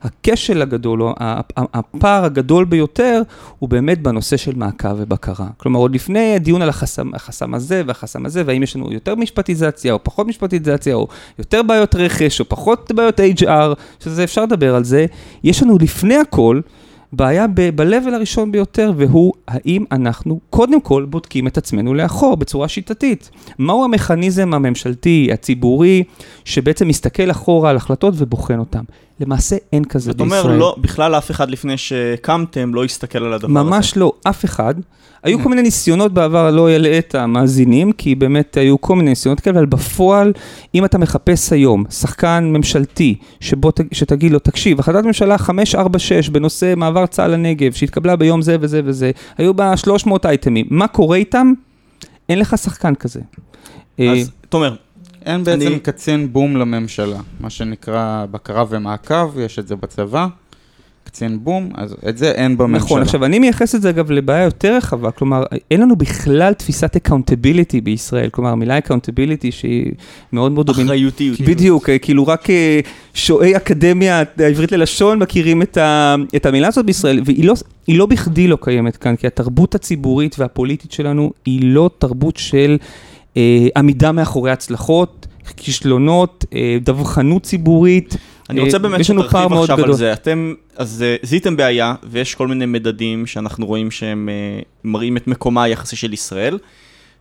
הכשל 0.03 0.63
הגדול, 0.63 1.03
או 1.03 1.15
הפער 1.57 2.25
הגדול 2.25 2.65
ביותר, 2.65 3.23
הוא 3.59 3.69
באמת 3.69 4.03
בנושא 4.03 4.37
של 4.37 4.55
מעקב 4.55 4.95
ובקרה. 4.97 5.47
כלומר, 5.57 5.79
עוד 5.79 5.95
לפני 5.95 6.35
הדיון 6.35 6.63
על 6.63 6.69
החסם, 6.69 7.15
החסם 7.15 7.55
הזה 7.55 7.83
והחסם 7.87 8.27
הזה, 8.27 8.43
והאם 8.47 8.63
יש 8.63 8.77
לנו 8.77 8.93
יותר 8.93 9.15
משפטיזציה 9.15 9.93
או 9.93 10.05
פחות 10.05 10.27
משפטיזציה, 10.27 10.95
או 10.95 11.09
יותר 11.39 11.63
בעיות 11.63 11.95
רכש 11.95 12.41
או 12.41 12.49
פחות 12.49 12.93
בעיות 12.95 13.21
HR, 13.21 13.75
שזה 14.01 14.25
אפשר 14.25 14.43
לדבר 14.43 14.75
על 14.75 14.85
זה, 14.85 15.07
יש 15.45 15.63
לנו 15.63 15.79
לפני 15.81 16.17
הכל 16.17 16.61
בעיה 17.13 17.47
ב-level 17.47 18.15
הראשון 18.15 18.53
ביותר, 18.53 18.93
והוא 18.97 19.33
האם 19.49 19.85
אנחנו 19.93 20.41
קודם 20.51 20.81
כל 20.81 21.07
בודקים 21.11 21.47
את 21.47 21.59
עצמנו 21.59 21.95
לאחור 21.95 22.37
בצורה 22.37 22.69
שיטתית. 22.69 23.31
מהו 23.59 23.85
המכניזם 23.85 24.55
הממשלתי, 24.55 25.29
הציבורי, 25.33 26.05
שבעצם 26.45 26.89
מסתכל 26.89 27.31
אחורה 27.31 27.71
על 27.71 27.77
החלטות 27.77 28.15
ובוחן 28.17 28.59
אותם? 28.59 28.85
למעשה 29.21 29.57
אין 29.73 29.85
כזה 29.85 30.11
זאת 30.11 30.17
בישראל. 30.17 30.41
אומרת, 30.41 30.59
לא, 30.59 30.77
בכלל 30.81 31.15
אף 31.15 31.31
אחד 31.31 31.51
לפני 31.51 31.77
שקמתם 31.77 32.75
לא 32.75 32.85
הסתכל 32.85 33.19
על 33.19 33.33
הדבר 33.33 33.61
הזה. 33.61 33.71
ממש 33.71 33.97
לא, 33.97 34.13
אף 34.25 34.45
אחד. 34.45 34.75
היו 35.23 35.43
כל 35.43 35.49
מיני 35.49 35.63
ניסיונות 35.63 36.13
בעבר, 36.13 36.51
לא 36.51 36.71
אלאה 36.71 36.99
את 36.99 37.15
המאזינים, 37.15 37.93
כי 37.93 38.15
באמת 38.15 38.57
היו 38.57 38.81
כל 38.81 38.97
מיני 38.97 39.11
ניסיונות 39.11 39.41
כאלה, 39.41 39.59
אבל 39.59 39.67
בפועל, 39.67 40.33
אם 40.75 40.85
אתה 40.85 40.99
מחפש 40.99 41.53
היום 41.53 41.85
שחקן 41.91 42.51
ממשלתי, 42.53 43.15
שבו, 43.41 43.73
שתגיד 43.93 44.33
לו, 44.33 44.39
תקשיב, 44.39 44.81
החלטת 44.81 45.05
ממשלה 45.07 45.39
546 45.39 46.29
בנושא 46.29 46.75
מעבר 46.77 47.07
צה"ל 47.07 47.31
לנגב, 47.31 47.73
שהתקבלה 47.73 48.17
ביום 48.17 48.43
זה 48.43 48.57
וזה 48.61 48.81
וזה, 48.85 49.11
היו 49.39 49.55
בה 49.55 49.77
300 49.77 50.27
אייטמים, 50.27 50.67
מה 50.71 50.87
קורה 50.89 51.17
איתם? 51.17 51.53
אין 52.29 52.39
לך 52.39 52.59
שחקן 52.59 52.95
כזה. 52.95 53.21
אה, 54.01 54.13
אז 54.13 54.31
תומר, 54.49 54.75
אין 55.27 55.45
בעצם 55.45 55.67
אני- 55.67 55.79
קצין 55.81 56.33
בום 56.33 56.57
לממשלה, 56.57 57.19
מה 57.41 57.51
שנקרא 57.51 58.27
בקרה 58.31 58.65
ומעקב, 58.71 59.39
יש 59.39 59.59
את 59.59 59.69
זה 59.69 59.77
בצבא, 59.77 60.27
קצין 61.13 61.39
בום, 61.45 61.71
אז 61.75 61.97
את 62.09 62.19
זה 62.19 62.31
אין 62.31 62.59
בממשלה. 62.59 62.85
נכון, 62.85 63.03
עכשיו 63.03 63.25
אני 63.25 63.39
מייחס 63.39 63.75
את 63.75 63.83
זה 63.83 63.91
אגב 63.91 64.11
לבעיה 64.11 64.45
יותר 64.45 64.77
רחבה, 64.77 65.11
כלומר, 65.11 65.43
אין 65.71 65.81
לנו 65.81 65.97
בכלל 65.97 66.53
תפיסת 66.53 66.97
accountability 66.97 67.81
בישראל, 67.81 68.29
כלומר, 68.31 68.51
המילה 68.51 68.79
accountability 68.79 69.53
שהיא 69.53 69.93
מאוד 70.33 70.53
מאוד. 70.53 70.71
אחריותיות. 70.71 71.41
בדיוק, 71.41 71.89
אה, 71.89 71.99
כאילו 71.99 72.27
רק 72.27 72.51
אה, 72.51 72.81
שועי 73.15 73.57
אקדמיה 73.57 74.23
העברית 74.39 74.73
ללשון 74.73 75.19
מכירים 75.19 75.63
את, 75.63 75.77
ה, 75.77 76.15
את 76.37 76.47
המילה 76.47 76.69
הזאת 76.69 76.87
בישראל, 76.87 77.21
והיא 77.25 77.45
לא, 77.45 77.55
היא 77.87 77.99
לא 77.99 78.07
בכדי 78.07 78.49
לא 78.49 78.59
קיימת 78.61 78.97
כאן, 78.97 79.17
כי 79.17 79.27
התרבות 79.27 79.75
הציבורית 79.75 80.39
והפוליטית 80.39 80.93
שלנו 80.93 81.33
היא 81.45 81.61
לא 81.65 81.91
תרבות 81.99 82.37
של 82.37 82.77
אה, 83.37 83.67
עמידה 83.77 84.13
מאחורי 84.13 84.51
הצלחות, 84.51 85.27
כישלונות, 85.57 86.45
אה, 86.55 86.77
דווחנות 86.83 87.43
ציבורית. 87.43 88.17
אני 88.53 88.61
רוצה 88.61 88.79
באמת 88.79 89.01
יש 89.01 89.11
לנו 89.11 89.23
פער 89.23 89.47
שתרחיב 89.47 89.61
עכשיו 89.61 89.77
על 89.77 89.83
גדול. 89.83 89.97
זה. 89.97 90.13
אתם, 90.13 90.55
אז 90.77 91.03
אה, 91.03 91.17
זיהיתם 91.23 91.57
בעיה, 91.57 91.95
ויש 92.03 92.35
כל 92.35 92.49
מיני 92.49 92.67
מדדים 92.67 93.27
שאנחנו 93.27 93.67
רואים 93.67 93.91
שהם 93.91 94.29
אה, 94.29 94.61
מראים 94.85 95.17
את 95.17 95.27
מקומה 95.27 95.63
היחסי 95.63 95.97
של 95.97 96.13
ישראל, 96.13 96.59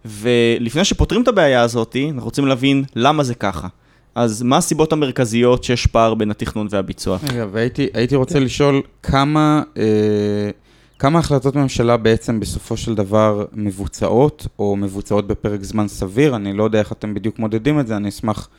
ולפני 0.05 0.85
שפותרים 0.85 1.21
את 1.21 1.27
הבעיה 1.27 1.61
הזאת, 1.61 1.95
אנחנו 2.09 2.25
רוצים 2.25 2.45
להבין 2.45 2.83
למה 2.95 3.23
זה 3.23 3.35
ככה. 3.35 3.67
אז 4.15 4.41
מה 4.41 4.57
הסיבות 4.57 4.93
המרכזיות 4.93 5.63
שיש 5.63 5.87
פער 5.87 6.13
בין 6.13 6.31
התכנון 6.31 6.67
והביצוע? 6.69 7.17
רגע, 7.31 7.45
והייתי 7.51 7.87
הייתי 7.93 8.15
רוצה 8.15 8.39
לשאול 8.39 8.81
כמה, 9.03 9.63
אה, 9.77 9.83
כמה 10.99 11.19
החלטות 11.19 11.55
ממשלה 11.55 11.97
בעצם 11.97 12.39
בסופו 12.39 12.77
של 12.77 12.95
דבר 12.95 13.45
מבוצעות, 13.53 14.47
או 14.59 14.75
מבוצעות 14.75 15.27
בפרק 15.27 15.63
זמן 15.63 15.87
סביר, 15.87 16.35
אני 16.35 16.53
לא 16.53 16.63
יודע 16.63 16.79
איך 16.79 16.91
אתם 16.91 17.13
בדיוק 17.13 17.39
מודדים 17.39 17.79
את 17.79 17.87
זה, 17.87 17.95
אני 17.95 18.09
אשמח 18.09 18.49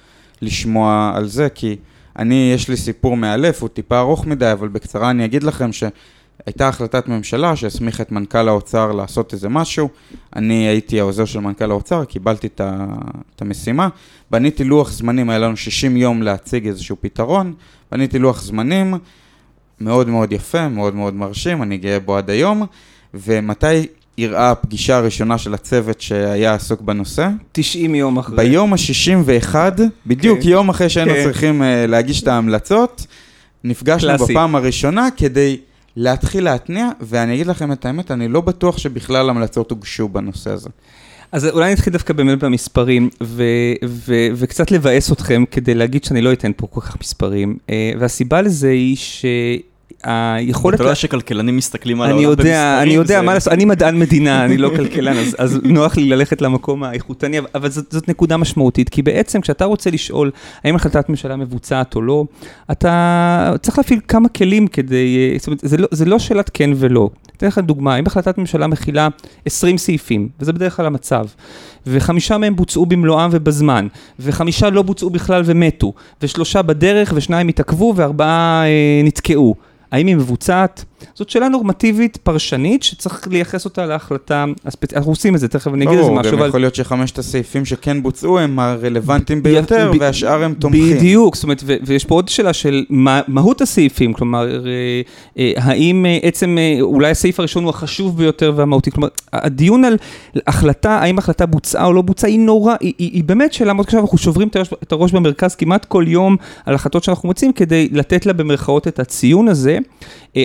לשמוע 0.42 1.12
על 1.14 1.26
זה, 1.26 1.48
כי 1.48 1.76
אני, 2.18 2.52
יש 2.54 2.68
לי 2.68 2.76
סיפור 2.76 3.16
מאלף, 3.16 3.62
הוא 3.62 3.68
טיפה 3.68 3.98
ארוך 3.98 4.26
מדי, 4.26 4.52
אבל 4.52 4.68
בקצרה 4.68 5.10
אני 5.10 5.24
אגיד 5.24 5.42
לכם 5.42 5.70
שהייתה 5.72 6.68
החלטת 6.68 7.08
ממשלה 7.08 7.56
שהסמיכה 7.56 8.02
את 8.02 8.12
מנכ"ל 8.12 8.48
האוצר 8.48 8.92
לעשות 8.92 9.32
איזה 9.32 9.48
משהו, 9.48 9.88
אני 10.36 10.54
הייתי 10.54 11.00
העוזר 11.00 11.24
של 11.24 11.40
מנכ"ל 11.40 11.70
האוצר, 11.70 12.04
קיבלתי 12.04 12.46
את, 12.46 13.40
המשימה, 13.40 13.88
בניתי 14.30 14.64
לוח 14.64 14.90
זמנים, 14.92 15.30
היה 15.30 15.38
לנו 15.38 15.56
60 15.56 15.96
יום 15.96 16.22
להציג 16.22 16.66
איזשהו 16.66 16.96
פתרון, 17.00 17.54
בניתי 17.92 18.18
לוח 18.18 18.42
זמנים 18.42 18.94
מאוד 19.80 20.08
מאוד 20.08 20.32
יפה, 20.32 20.68
מאוד 20.68 20.94
מאוד 20.94 21.14
מרשים, 21.14 21.62
אני 21.62 21.78
גאה 21.78 22.00
בו 22.00 22.16
עד 22.16 22.30
היום, 22.30 22.66
ומתי 23.14 23.86
אירעה 24.22 24.50
הפגישה 24.50 24.96
הראשונה 24.96 25.38
של 25.38 25.54
הצוות 25.54 26.00
שהיה 26.00 26.54
עסוק 26.54 26.80
בנושא? 26.80 27.28
90 27.52 27.94
יום 27.94 28.18
אחרי. 28.18 28.36
ביום 28.36 28.72
ה-61, 28.72 29.54
בדיוק 30.06 30.42
כן. 30.42 30.48
יום 30.48 30.68
אחרי 30.68 30.88
שהיינו 30.88 31.12
כן. 31.12 31.24
צריכים 31.24 31.62
uh, 31.62 31.64
להגיש 31.88 32.22
את 32.22 32.28
ההמלצות, 32.28 33.06
נפגשנו 33.64 34.08
קלאסי. 34.08 34.32
בפעם 34.32 34.54
הראשונה 34.54 35.08
כדי 35.16 35.56
להתחיל 35.96 36.44
להתניע, 36.44 36.88
ואני 37.00 37.34
אגיד 37.34 37.46
לכם 37.46 37.72
את 37.72 37.84
האמת, 37.84 38.10
אני 38.10 38.28
לא 38.28 38.40
בטוח 38.40 38.78
שבכלל 38.78 39.30
המלצות 39.30 39.70
הוגשו 39.70 40.08
בנושא 40.08 40.50
הזה. 40.50 40.70
אז 41.32 41.46
אולי 41.46 41.72
נתחיל 41.72 41.92
דווקא 41.92 42.12
באמת 42.12 42.38
במספרים, 42.38 43.10
ו- 43.22 43.42
ו- 43.84 44.28
וקצת 44.34 44.70
לבאס 44.70 45.12
אתכם 45.12 45.44
כדי 45.50 45.74
להגיד 45.74 46.04
שאני 46.04 46.20
לא 46.20 46.32
אתן 46.32 46.50
פה 46.56 46.66
כל 46.66 46.80
כך 46.80 47.00
מספרים. 47.00 47.56
אה, 47.70 47.92
והסיבה 47.98 48.42
לזה 48.42 48.68
היא 48.68 48.96
שהיכולת... 50.06 50.74
אתה 50.74 50.82
יודע 50.82 50.94
שכלכלנים 50.94 51.56
מסתכלים 51.56 52.00
על 52.00 52.10
העולם 52.10 52.30
במספרים, 52.30 52.54
אני 52.82 52.94
יודע, 52.94 53.22
מה 53.22 53.34
לעשות, 53.34 53.52
אני 53.52 53.64
מדען 53.64 53.98
מדינה, 53.98 54.44
אני 54.44 54.58
לא 54.58 54.70
כלכלן, 54.76 55.16
אז, 55.38 55.60
נוח 55.64 55.96
לי 55.96 56.04
ללכת 56.04 56.42
למקום 56.42 56.84
האיכותני, 56.84 57.38
אבל- 57.54 57.70
זאת, 57.70 58.08
נקודה 58.08 58.36
משמעותית, 58.36 58.88
כי 58.88 59.02
בעצם 59.02 59.40
כשאתה 59.40 59.64
רוצה 59.64 59.90
לשאול 59.90 60.30
האם 60.64 60.76
החלטת 60.76 61.08
ממשלה 61.08 61.36
מבוצעת 61.36 61.94
או 61.96 62.02
לא, 62.02 62.24
אתה 62.70 63.54
צריך 63.62 63.78
להפעיל 63.78 64.00
כמה 64.08 64.28
כלים 64.28 64.66
כדי, 64.66 65.34
זאת 65.38 65.46
אומרת, 65.46 65.60
זה 65.62 65.76
לא, 65.76 65.88
זה 65.90 66.04
לא 66.04 66.18
שאלת 66.18 66.50
כן 66.54 66.70
ולא. 66.76 67.10
אתן 67.36 67.46
לך 67.46 67.58
דוגמה, 67.58 67.98
אם 67.98 68.06
החלטת 68.06 68.38
ממשלה 68.38 68.66
מכילה 68.66 69.08
20 69.46 69.78
סעיפים, 69.78 70.28
וזה 70.40 70.52
בדרך 70.52 70.76
כלל 70.76 70.86
המצב, 70.86 71.26
וחמישה 71.86 72.38
מהם 72.38 72.56
בוצעו 72.56 72.86
במלואם 72.86 73.30
ובזמן, 73.32 73.86
וחמישה 74.20 74.70
לא 74.70 74.82
בוצעו 74.82 75.10
בכלל 75.10 75.42
ומתו, 75.44 75.92
ושלושה 76.22 76.62
בדרך, 76.62 77.12
ושניים 77.16 77.48
התעכבו, 77.48 77.92
וארבעה 77.96 78.64
אה, 78.64 79.00
נתקעו. 79.04 79.54
האם 79.92 80.06
היא 80.06 80.16
מבוצעת? 80.16 80.84
זאת 81.14 81.30
שאלה 81.30 81.48
נורמטיבית 81.48 82.16
פרשנית 82.16 82.82
שצריך 82.82 83.28
לייחס 83.30 83.64
אותה 83.64 83.86
להחלטה 83.86 84.44
הספציפית. 84.66 84.96
אנחנו 84.96 85.12
עושים 85.12 85.34
את 85.34 85.40
זה, 85.40 85.48
תכף 85.48 85.74
אני 85.74 85.84
אגיד 85.84 85.98
על 85.98 86.04
זה 86.04 86.08
ברור, 86.10 86.20
משהו. 86.20 86.38
גם 86.38 86.48
יכול 86.48 86.60
להיות 86.60 86.74
שחמשת 86.74 87.18
הסעיפים 87.18 87.64
שכן 87.64 88.02
בוצעו 88.02 88.38
הם 88.38 88.58
הרלוונטיים 88.58 89.42
ביותר, 89.42 89.92
והשאר 90.00 90.44
הם 90.44 90.54
תומכים. 90.54 90.96
בדיוק, 90.96 91.34
זאת 91.34 91.44
אומרת, 91.44 91.62
ויש 91.86 92.04
פה 92.04 92.14
עוד 92.14 92.28
שאלה 92.28 92.52
של 92.52 92.84
מה, 92.90 93.20
מהות 93.28 93.60
הסעיפים, 93.60 94.12
כלומר, 94.12 94.66
אה, 94.66 95.02
אה, 95.38 95.52
האם 95.56 96.06
אה, 96.06 96.18
עצם, 96.22 96.56
אולי 96.80 97.10
הסעיף 97.10 97.38
הראשון 97.38 97.64
הוא 97.64 97.70
החשוב 97.70 98.18
ביותר 98.18 98.52
והמהותי, 98.56 98.90
כלומר, 98.90 99.08
הדיון 99.32 99.84
על 99.84 99.96
החלטה, 100.46 100.98
האם 100.98 101.18
החלטה 101.18 101.46
בוצעה 101.46 101.86
או 101.86 101.92
לא 101.92 102.02
בוצעה, 102.02 102.30
היא 102.30 102.40
נורא, 102.40 102.74
היא, 102.80 103.24
באמת 103.24 103.52
שאלה 103.52 103.72
מאוד 103.72 103.86
קשה, 103.86 103.98
אנחנו 103.98 104.18
שוברים 104.18 104.48
את 104.82 104.92
הראש, 104.92 105.12
במרכז 105.12 105.54
כמעט 105.54 105.84
כל 105.84 106.04
יום 106.08 106.36
על 106.66 106.74
החלטות 106.74 107.04
שאנחנו 107.04 107.28
מוצאים, 107.28 107.52
כדי 107.52 107.88
לתת 107.92 108.26
לה 108.26 108.32
במרכאות 108.32 108.88
את 108.88 108.98
הציון 108.98 109.48
הזה. 109.48 109.78
אה, 110.36 110.42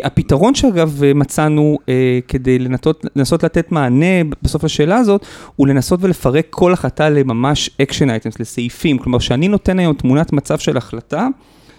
הפתרון 0.47 0.71
שאגב 0.71 1.03
אה, 1.03 1.13
מצאנו 1.13 1.77
אה, 1.89 2.19
כדי 2.27 2.59
לנסות, 2.59 3.05
לנסות 3.15 3.43
לתת 3.43 3.71
מענה 3.71 4.23
בסוף 4.41 4.63
לשאלה 4.63 4.97
הזאת, 4.97 5.25
הוא 5.55 5.67
לנסות 5.67 5.99
ולפרק 6.03 6.47
כל 6.49 6.73
החלטה 6.73 7.09
לממש 7.09 7.69
action 7.81 8.09
items, 8.09 8.39
לסעיפים. 8.39 8.97
כלומר, 8.97 9.19
שאני 9.19 9.47
נותן 9.47 9.79
היום 9.79 9.93
תמונת 9.93 10.33
מצב 10.33 10.59
של 10.59 10.77
החלטה, 10.77 11.27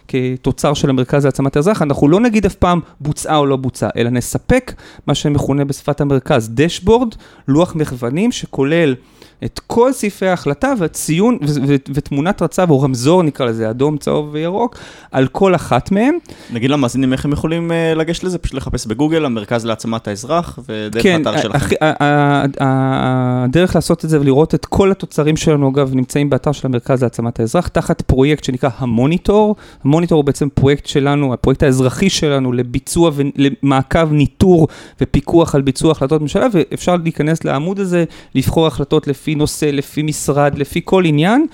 כתוצר 0.08 0.74
של 0.74 0.90
המרכז 0.90 1.24
להעצמת 1.24 1.56
האזרח, 1.56 1.82
אנחנו 1.82 2.08
לא 2.08 2.20
נגיד 2.20 2.46
אף 2.46 2.54
פעם 2.54 2.80
בוצעה 3.00 3.36
או 3.36 3.46
לא 3.46 3.56
בוצעה, 3.56 3.90
אלא 3.96 4.10
נספק 4.10 4.72
מה 5.06 5.14
שמכונה 5.14 5.64
בשפת 5.64 6.00
המרכז 6.00 6.50
dashboard, 6.54 7.14
לוח 7.48 7.74
מחוונים 7.74 8.32
שכולל 8.32 8.94
את 9.44 9.60
כל 9.66 9.92
סעיפי 9.92 10.26
ההחלטה 10.26 10.72
והציון 10.78 11.38
ו- 11.42 11.46
ו- 11.68 11.74
ותמונת 11.94 12.42
מצב 12.42 12.70
או 12.70 12.80
רמזור 12.80 13.22
נקרא 13.22 13.46
לזה, 13.46 13.70
אדום, 13.70 13.96
צהוב 13.98 14.28
וירוק, 14.32 14.76
על 15.12 15.26
כל 15.26 15.54
אחת 15.54 15.90
מהם. 15.92 16.14
נגיד 16.52 16.70
למאזינים 16.70 17.12
איך 17.12 17.24
הם 17.24 17.32
יכולים 17.32 17.72
אה, 17.72 17.94
לגשת 17.94 18.24
לזה, 18.24 18.38
פשוט 18.38 18.54
לחפש 18.54 18.86
בגוגל, 18.86 19.24
המרכז 19.24 19.64
להעצמת 19.66 20.08
האזרח, 20.08 20.58
ודרך 20.68 21.02
כן, 21.02 21.22
האתר 21.26 21.40
שלכם. 21.40 21.56
הכי- 21.56 21.74
ה- 21.80 22.04
ה- 22.04 22.44
ה- 22.60 23.44
הדרך 23.44 23.74
לעשות 23.74 24.04
את 24.04 24.10
זה 24.10 24.20
ולראות 24.20 24.54
את 24.54 24.66
כל 24.66 24.90
התוצרים 24.90 25.36
שלנו, 25.36 25.70
אגב, 25.70 25.94
נמצאים 25.94 26.30
באתר 26.30 26.52
של 26.52 26.66
המרכז 26.66 27.02
להעצמת 27.02 27.40
האזרח, 27.40 27.68
תחת 27.68 28.02
פרויקט 28.02 28.44
שנקרא 28.44 28.70
המוניטור. 28.78 29.56
המוניטור 29.84 30.16
הוא 30.16 30.24
בעצם 30.24 30.48
פרויקט 30.54 30.86
שלנו, 30.86 31.32
הפרויקט 31.34 31.62
האזרחי 31.62 32.10
שלנו 32.10 32.52
לביצוע 32.52 33.10
ומעקב, 33.14 34.12
ניטור 34.12 34.68
ופיקוח 35.00 35.54
על 35.54 35.62
ביצוע 35.62 35.92
החלטות 35.92 36.20
ממשלה, 36.22 36.46
ואפשר 36.52 36.96
להיכנס 37.02 37.44
לעמוד 37.44 37.80
הזה, 37.80 38.04
לבחור 38.34 38.66
החלטות 38.66 39.06
לפי 39.06 39.27
נושא, 39.34 39.66
לפי 39.66 40.02
משרד, 40.02 40.58
לפי 40.58 40.80
כל 40.84 41.04
עניין, 41.04 41.46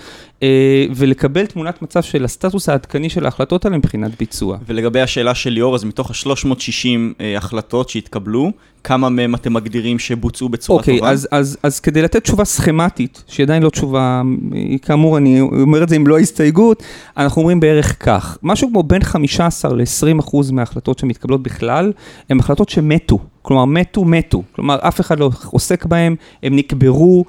אה, 0.42 0.86
ולקבל 0.94 1.46
תמונת 1.46 1.82
מצב 1.82 2.02
של 2.02 2.24
הסטטוס 2.24 2.68
העדכני 2.68 3.08
של 3.08 3.24
ההחלטות 3.24 3.64
האלה 3.64 3.76
מבחינת 3.78 4.10
ביצוע. 4.18 4.58
ולגבי 4.66 5.00
השאלה 5.00 5.34
של 5.34 5.50
ליאור, 5.50 5.74
אז 5.74 5.84
מתוך 5.84 6.10
ה-360 6.10 6.86
אה, 7.20 7.36
החלטות 7.36 7.88
שהתקבלו, 7.88 8.52
כמה 8.84 9.08
מהם 9.08 9.34
אתם 9.34 9.52
מגדירים 9.52 9.98
שבוצעו 9.98 10.48
בצורה 10.48 10.78
אוקיי, 10.78 10.98
טובה? 10.98 11.10
אז, 11.10 11.28
אז, 11.30 11.56
אז 11.62 11.80
כדי 11.80 12.02
לתת 12.02 12.22
תשובה 12.22 12.44
סכמטית, 12.44 13.24
שהיא 13.28 13.44
עדיין 13.44 13.62
לא 13.62 13.70
תשובה, 13.70 14.22
היא 14.52 14.78
כאמור, 14.78 15.18
אני 15.18 15.40
אומר 15.40 15.82
את 15.82 15.88
זה 15.88 15.96
עם 15.96 16.06
לא 16.06 16.18
הסתייגות, 16.18 16.82
אנחנו 17.16 17.42
אומרים 17.42 17.60
בערך 17.60 17.96
כך, 18.04 18.38
משהו 18.42 18.68
כמו 18.68 18.82
בין 18.82 19.04
15 19.04 19.74
ל-20 19.74 20.20
אחוז 20.20 20.50
מההחלטות 20.50 20.98
שמתקבלות 20.98 21.42
בכלל, 21.42 21.92
הן 22.30 22.40
החלטות 22.40 22.68
שמתו, 22.68 23.18
כלומר 23.42 23.64
מתו, 23.64 24.04
מתו, 24.04 24.42
כלומר 24.52 24.78
אף 24.80 25.00
אחד 25.00 25.18
לא 25.18 25.30
עוסק 25.50 25.86
בהן, 25.86 26.16
הם 26.42 26.56
נקברו, 26.56 27.24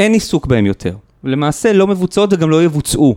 אין 0.00 0.12
עיסוק 0.12 0.46
בהן 0.46 0.66
יותר. 0.66 0.94
למעשה 1.24 1.72
לא 1.72 1.86
מבוצעות 1.86 2.32
וגם 2.32 2.50
לא 2.50 2.64
יבוצעו, 2.64 3.14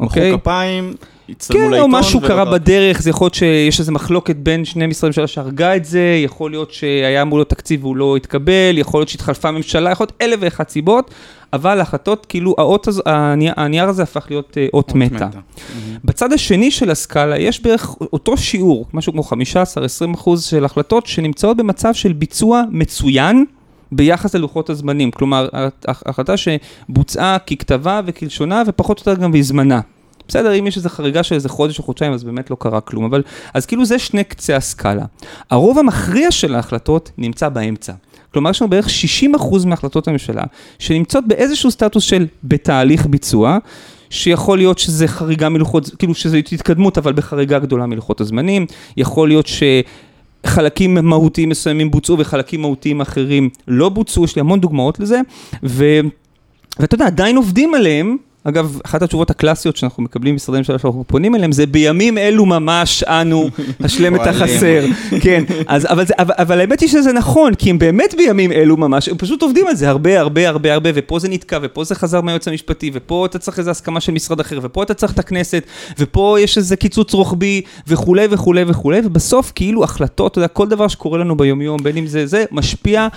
אוקיי? 0.00 0.30
מחאו 0.30 0.40
כפיים, 0.40 0.94
הצטלמו 1.28 1.64
כן, 1.64 1.70
לעיתון. 1.70 1.94
או 1.94 1.98
משהו 1.98 2.20
ולא 2.20 2.28
קרה. 2.28 2.44
בדרך, 2.44 3.02
זה 3.02 3.10
יכול 3.10 3.24
להיות 3.24 3.34
שיש 3.34 3.80
איזו 3.80 3.92
מחלוקת 3.92 4.36
בין 4.36 4.64
שני 4.64 4.86
משרדי 4.86 5.08
ממשלה 5.08 5.26
שהרגה 5.26 5.76
את 5.76 5.84
זה, 5.84 6.20
יכול 6.24 6.50
להיות 6.50 6.72
שהיה 6.72 7.22
אמור 7.22 7.38
להיות 7.38 7.50
תקציב 7.50 7.84
והוא 7.84 7.96
לא 7.96 8.16
התקבל, 8.16 8.78
יכול 8.78 9.00
להיות 9.00 9.08
שהתחלפה 9.08 9.50
ממשלה, 9.50 9.90
יכול 9.90 10.04
להיות 10.04 10.22
אלף 10.22 10.38
ואחת 10.42 10.68
סיבות, 10.68 11.10
אבל 11.52 11.78
ההחלטות, 11.78 12.26
כאילו, 12.26 12.54
האות 12.58 12.88
הזו, 12.88 13.02
הנייר, 13.06 13.52
הנייר 13.56 13.88
הזה 13.88 14.02
הפך 14.02 14.26
להיות 14.30 14.58
אה, 14.58 14.66
אות 14.74 14.88
אות 14.88 14.94
מתה. 14.94 15.28
בצד 16.04 16.32
השני 16.32 16.70
של 16.70 16.90
הסקאלה 16.90 17.38
יש 17.38 17.62
בערך 17.62 17.96
אותו 18.12 18.36
שיעור, 18.36 18.86
משהו 18.92 19.12
כמו 19.12 19.22
15-20 19.22 20.14
אחוז 20.14 20.44
של 20.44 20.64
החלטות 20.64 21.06
שנמצאות 21.06 21.56
במצב 21.56 21.94
של 21.94 22.12
ביצוע 22.12 22.62
מצוין. 22.70 23.44
ביחס 23.92 24.34
ללוחות 24.34 24.70
הזמנים, 24.70 25.10
כלומר, 25.10 25.48
הח- 25.88 26.02
החלטה 26.06 26.34
שבוצעה 26.36 27.38
ככתבה 27.38 28.00
וכלשונה 28.06 28.62
ופחות 28.66 28.98
או 29.06 29.10
יותר 29.12 29.22
גם 29.22 29.32
בזמנה. 29.32 29.80
בסדר, 30.28 30.58
אם 30.58 30.66
יש 30.66 30.76
איזו 30.76 30.88
חריגה 30.88 31.22
של 31.22 31.34
איזה 31.34 31.48
חודש 31.48 31.78
או 31.78 31.84
חודשיים, 31.84 32.12
אז 32.12 32.24
באמת 32.24 32.50
לא 32.50 32.56
קרה 32.60 32.80
כלום, 32.80 33.04
אבל, 33.04 33.22
אז 33.54 33.66
כאילו 33.66 33.84
זה 33.84 33.98
שני 33.98 34.24
קצה 34.24 34.56
הסקאלה. 34.56 35.04
הרוב 35.50 35.78
המכריע 35.78 36.30
של 36.30 36.54
ההחלטות 36.54 37.10
נמצא 37.18 37.48
באמצע. 37.48 37.92
כלומר, 38.32 38.50
יש 38.50 38.62
לנו 38.62 38.70
בערך 38.70 38.88
60% 38.88 39.66
מהחלטות 39.66 40.08
הממשלה 40.08 40.42
שנמצאות 40.78 41.24
באיזשהו 41.28 41.70
סטטוס 41.70 42.04
של 42.04 42.26
בתהליך 42.44 43.06
ביצוע, 43.06 43.58
שיכול 44.10 44.58
להיות 44.58 44.78
שזה 44.78 45.08
חריגה 45.08 45.48
מלוחות, 45.48 45.90
כאילו 45.98 46.14
שזה 46.14 46.36
התקדמות, 46.36 46.98
אבל 46.98 47.12
בחריגה 47.12 47.58
גדולה 47.58 47.86
מלוחות 47.86 48.20
הזמנים, 48.20 48.66
יכול 48.96 49.28
להיות 49.28 49.46
ש... 49.46 49.62
חלקים 50.46 50.94
מהותיים 50.94 51.48
מסוימים 51.48 51.90
בוצעו 51.90 52.18
וחלקים 52.18 52.60
מהותיים 52.60 53.00
אחרים 53.00 53.48
לא 53.68 53.88
בוצעו, 53.88 54.24
יש 54.24 54.36
לי 54.36 54.40
המון 54.40 54.60
דוגמאות 54.60 55.00
לזה, 55.00 55.20
ו... 55.64 55.84
ואתה 56.78 56.94
יודע, 56.94 57.06
עדיין 57.06 57.36
עובדים 57.36 57.74
עליהם. 57.74 58.16
אגב, 58.44 58.78
אחת 58.84 59.02
התשובות 59.02 59.30
הקלאסיות 59.30 59.76
שאנחנו 59.76 60.02
מקבלים 60.02 60.34
ממשרדי 60.34 60.58
ממשלה 60.58 60.78
שאנחנו 60.78 61.04
פונים 61.06 61.34
אליהם, 61.34 61.52
זה 61.52 61.66
בימים 61.66 62.18
אלו 62.18 62.46
ממש 62.46 63.02
אנו 63.02 63.50
השלם 63.84 64.16
את. 64.16 64.26
החסר. 64.26 64.84
כן, 65.20 65.44
אז, 65.66 65.86
אבל, 65.86 66.06
זה, 66.06 66.14
אבל, 66.18 66.34
אבל 66.38 66.60
האמת 66.60 66.80
היא 66.80 66.88
שזה 66.88 67.12
נכון, 67.12 67.54
כי 67.54 67.70
הם 67.70 67.78
באמת 67.78 68.14
בימים 68.16 68.52
אלו 68.52 68.76
ממש, 68.76 69.08
הם 69.08 69.16
פשוט 69.16 69.42
עובדים 69.42 69.66
על 69.66 69.74
זה 69.74 69.88
הרבה, 69.88 70.20
הרבה, 70.20 70.48
הרבה, 70.48 70.74
הרבה, 70.74 70.90
ופה 70.94 71.18
זה 71.18 71.28
נתקע, 71.28 71.58
ופה 71.62 71.84
זה 71.84 71.94
חזר 71.94 72.20
מהיועץ 72.20 72.48
המשפטי, 72.48 72.90
ופה 72.94 73.26
אתה 73.26 73.38
צריך 73.38 73.58
איזו 73.58 73.70
הסכמה 73.70 74.00
של 74.00 74.12
משרד 74.12 74.40
אחר, 74.40 74.58
ופה 74.62 74.82
אתה 74.82 74.94
צריך 74.94 75.12
את 75.12 75.18
הכנסת, 75.18 75.62
ופה 75.98 76.36
יש 76.40 76.58
איזה 76.58 76.76
קיצוץ 76.76 77.14
רוחבי, 77.14 77.62
וכולי 77.86 78.26
וכולי 78.30 78.64
וכולי, 78.66 79.00
ובסוף 79.04 79.52
כאילו 79.54 79.84
החלטות, 79.84 80.32
אתה 80.32 80.38
יודע, 80.38 80.48
כל 80.48 80.68
דבר 80.68 80.88
שקורה 80.88 81.18
לנו 81.18 81.36
ביומיום, 81.36 81.82
בין 81.82 81.96
אם 81.96 82.06
זה 82.06 82.26
זה, 82.26 82.44
משפיע 82.50 83.08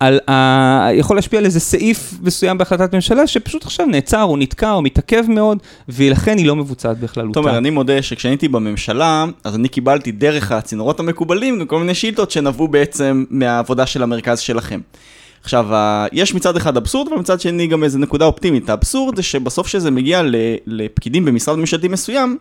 על, 0.00 0.20
ה... 0.30 0.88
יכול 0.92 1.16
להשפיע 1.16 1.38
על 1.38 1.44
איזה 1.44 1.60
סעיף 1.60 2.14
מסוים 2.22 2.58
בהחלטת 2.58 2.94
ממשלה, 2.94 3.26
שפשוט 3.26 3.64
עכשיו 3.64 3.86
נעצר, 3.86 4.22
או 4.22 4.36
נתקע, 4.36 4.71
או 4.72 4.82
מתעכב 4.82 5.24
מאוד, 5.28 5.58
ולכן 5.88 6.38
היא 6.38 6.46
לא 6.46 6.56
מבוצעת 6.56 6.98
בכללותה. 6.98 7.40
תומר, 7.40 7.58
אני 7.58 7.70
מודה 7.70 8.02
שכשאני 8.02 8.32
הייתי 8.32 8.48
בממשלה, 8.48 9.24
אז 9.44 9.54
אני 9.54 9.68
קיבלתי 9.68 10.12
דרך 10.12 10.52
הצינורות 10.52 11.00
המקובלים 11.00 11.58
גם 11.58 11.66
כל 11.66 11.78
מיני 11.78 11.94
שאילתות 11.94 12.30
שנבעו 12.30 12.68
בעצם 12.68 13.24
מהעבודה 13.30 13.86
של 13.86 14.02
המרכז 14.02 14.40
שלכם. 14.40 14.80
עכשיו, 15.42 15.66
יש 16.12 16.34
מצד 16.34 16.56
אחד 16.56 16.76
אבסורד, 16.76 17.08
אבל 17.08 17.16
מצד 17.16 17.40
שני 17.40 17.66
גם 17.66 17.84
איזה 17.84 17.98
נקודה 17.98 18.24
אופטימית. 18.24 18.70
האבסורד 18.70 19.16
זה 19.16 19.22
שבסוף 19.22 19.66
שזה 19.66 19.90
מגיע 19.90 20.22
לפקידים 20.66 21.24
במשרד 21.24 21.58
ממשלתי 21.58 21.88
מסוים, 21.88 22.38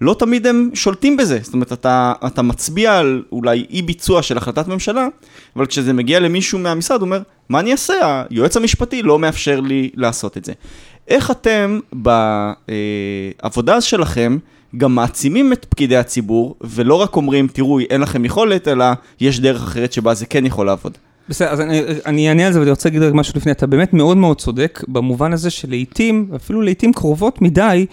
לא 0.00 0.16
תמיד 0.18 0.46
הם 0.46 0.70
שולטים 0.74 1.16
בזה. 1.16 1.38
זאת 1.42 1.54
אומרת, 1.54 1.72
אתה, 1.72 2.12
אתה 2.26 2.42
מצביע 2.42 2.98
על 2.98 3.22
אולי 3.32 3.66
אי 3.70 3.82
ביצוע 3.82 4.22
של 4.22 4.36
החלטת 4.36 4.68
ממשלה, 4.68 5.08
אבל 5.56 5.66
כשזה 5.66 5.92
מגיע 5.92 6.20
למישהו 6.20 6.58
מהמשרד, 6.58 7.00
הוא 7.00 7.06
אומר, 7.06 7.20
מה 7.48 7.60
אני 7.60 7.72
אעשה? 7.72 8.22
היועץ 8.30 8.56
המשפטי 8.56 9.02
לא 9.02 9.18
מאפשר 9.18 9.60
לי 9.60 9.90
לעשות 9.94 10.36
את 10.36 10.44
זה. 10.44 10.52
איך 11.08 11.30
אתם 11.30 11.80
בעבודה 13.42 13.80
שלכם 13.80 14.38
גם 14.76 14.94
מעצימים 14.94 15.52
את 15.52 15.64
פקידי 15.64 15.96
הציבור, 15.96 16.54
ולא 16.60 16.94
רק 16.94 17.16
אומרים, 17.16 17.48
תראו, 17.48 17.80
אין 17.80 18.00
לכם 18.00 18.24
יכולת, 18.24 18.68
אלא 18.68 18.84
יש 19.20 19.40
דרך 19.40 19.62
אחרת 19.62 19.92
שבה 19.92 20.14
זה 20.14 20.26
כן 20.26 20.46
יכול 20.46 20.66
לעבוד. 20.66 20.98
בסדר, 21.28 21.48
אז 21.48 21.60
אני, 22.06 22.28
אענה 22.28 22.46
על 22.46 22.52
זה 22.52 22.58
ואני 22.60 22.70
רוצה 22.70 22.88
להגיד 22.88 23.02
רק 23.02 23.14
משהו 23.14 23.34
לפני, 23.36 23.52
אתה 23.52 23.66
באמת 23.66 23.94
מאוד 23.94 24.16
מאוד 24.16 24.40
צודק 24.40 24.82
במובן 24.88 25.32
הזה 25.32 25.50
שלעיתים, 25.50 26.28
אפילו 26.36 26.62
לעיתים 26.62 26.92
קרובות 26.92 27.42
מדי, 27.42 27.86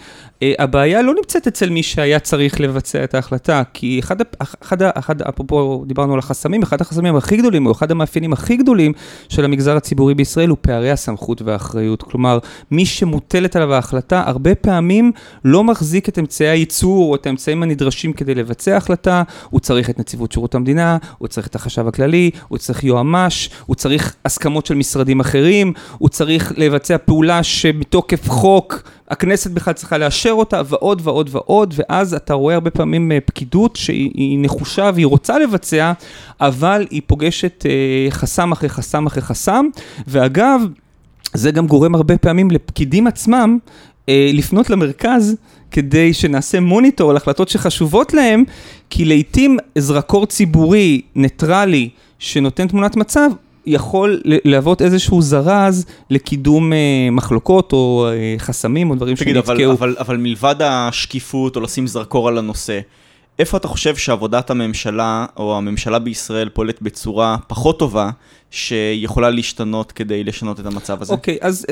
הבעיה 0.58 1.02
לא 1.02 1.14
נמצאת 1.14 1.46
אצל 1.46 1.70
מי 1.70 1.82
שהיה 1.82 2.18
צריך 2.18 2.60
לבצע 2.60 3.04
את 3.04 3.14
ההחלטה, 3.14 3.62
כי 3.72 3.98
אחד, 3.98 4.16
אחד, 4.62 4.82
אחד, 4.82 5.22
אפרופו 5.22 5.84
דיברנו 5.86 6.12
על 6.12 6.18
החסמים, 6.18 6.62
אחד 6.62 6.80
החסמים 6.80 7.16
הכי 7.16 7.36
גדולים, 7.36 7.66
או 7.66 7.72
אחד 7.72 7.90
המאפיינים 7.90 8.32
הכי 8.32 8.56
גדולים 8.56 8.92
של 9.28 9.44
המגזר 9.44 9.76
הציבורי 9.76 10.14
בישראל 10.14 10.48
הוא 10.48 10.58
פערי 10.60 10.90
הסמכות 10.90 11.42
והאחריות. 11.42 12.02
כלומר, 12.02 12.38
מי 12.70 12.86
שמוטלת 12.86 13.56
עליו 13.56 13.74
ההחלטה, 13.74 14.22
הרבה 14.26 14.54
פעמים 14.54 15.12
לא 15.44 15.64
מחזיק 15.64 16.08
את 16.08 16.18
אמצעי 16.18 16.48
הייצור 16.48 17.10
או 17.10 17.14
את 17.14 17.26
האמצעים 17.26 17.62
הנדרשים 17.62 18.12
כדי 18.12 18.34
לבצע 18.34 18.76
החלטה, 18.76 19.22
הוא 19.50 19.60
צריך 19.60 19.90
את 19.90 19.98
נציבות 19.98 20.32
שירות 20.32 20.54
המדינה, 20.54 20.98
הוא 21.18 21.28
צריך 21.28 21.46
את 21.46 21.54
החשב 21.54 21.88
הכללי, 21.88 22.30
הוא 22.48 22.58
צריך 22.58 22.84
יועמ"ש, 22.84 23.50
הוא 23.66 23.76
צריך 23.76 24.14
הסכמות 24.24 24.66
של 24.66 24.74
משרדים 24.74 25.20
אחרים, 25.20 25.72
הוא 25.98 26.08
צריך 26.08 26.52
לבצע 26.56 26.98
פעולה 26.98 27.42
שמתוקף 27.42 28.28
חוק 28.28 28.82
הכנסת 29.10 29.50
בכלל 29.50 29.74
צריכה 29.74 29.98
לאשר 29.98 30.30
אותה, 30.30 30.62
ועוד 30.66 31.00
ועוד 31.04 31.28
ועוד, 31.32 31.74
ואז 31.76 32.14
אתה 32.14 32.34
רואה 32.34 32.54
הרבה 32.54 32.70
פעמים 32.70 33.12
אה, 33.12 33.18
פקידות 33.20 33.76
שהיא 33.76 34.38
נחושה 34.42 34.90
והיא 34.94 35.06
רוצה 35.06 35.38
לבצע, 35.38 35.92
אבל 36.40 36.86
היא 36.90 37.02
פוגשת 37.06 37.64
אה, 37.66 38.10
חסם 38.10 38.52
אחרי 38.52 38.68
חסם 38.68 39.06
אחרי 39.06 39.22
חסם, 39.22 39.66
ואגב, 40.06 40.60
זה 41.34 41.50
גם 41.50 41.66
גורם 41.66 41.94
הרבה 41.94 42.18
פעמים 42.18 42.50
לפקידים 42.50 43.06
עצמם 43.06 43.58
אה, 44.08 44.30
לפנות 44.32 44.70
למרכז 44.70 45.36
כדי 45.70 46.12
שנעשה 46.12 46.60
מוניטור 46.60 47.10
על 47.10 47.16
החלטות 47.16 47.48
שחשובות 47.48 48.14
להם, 48.14 48.44
כי 48.90 49.04
לעיתים 49.04 49.56
זרקור 49.78 50.26
ציבורי, 50.26 51.00
ניטרלי, 51.14 51.88
שנותן 52.18 52.68
תמונת 52.68 52.96
מצב, 52.96 53.30
יכול 53.66 54.20
להוות 54.24 54.82
איזשהו 54.82 55.22
זרז 55.22 55.86
לקידום 56.10 56.72
אה, 56.72 56.78
מחלוקות 57.12 57.72
או 57.72 58.06
אה, 58.12 58.34
חסמים 58.38 58.90
או 58.90 58.94
דברים 58.94 59.16
שנתקעו. 59.16 59.42
תגיד, 59.54 59.66
אבל, 59.66 59.72
אבל, 59.72 59.96
אבל 59.98 60.16
מלבד 60.16 60.56
השקיפות 60.60 61.56
או 61.56 61.60
לשים 61.60 61.86
זרקור 61.86 62.28
על 62.28 62.38
הנושא, 62.38 62.80
איפה 63.38 63.56
אתה 63.56 63.68
חושב 63.68 63.96
שעבודת 63.96 64.50
הממשלה 64.50 65.26
או 65.36 65.56
הממשלה 65.56 65.98
בישראל 65.98 66.48
פועלת 66.48 66.82
בצורה 66.82 67.36
פחות 67.46 67.78
טובה, 67.78 68.10
שיכולה 68.50 69.30
להשתנות 69.30 69.92
כדי 69.92 70.24
לשנות 70.24 70.60
את 70.60 70.66
המצב 70.66 71.02
הזה? 71.02 71.12
אוקיי, 71.12 71.34
okay, 71.34 71.46
אז 71.46 71.66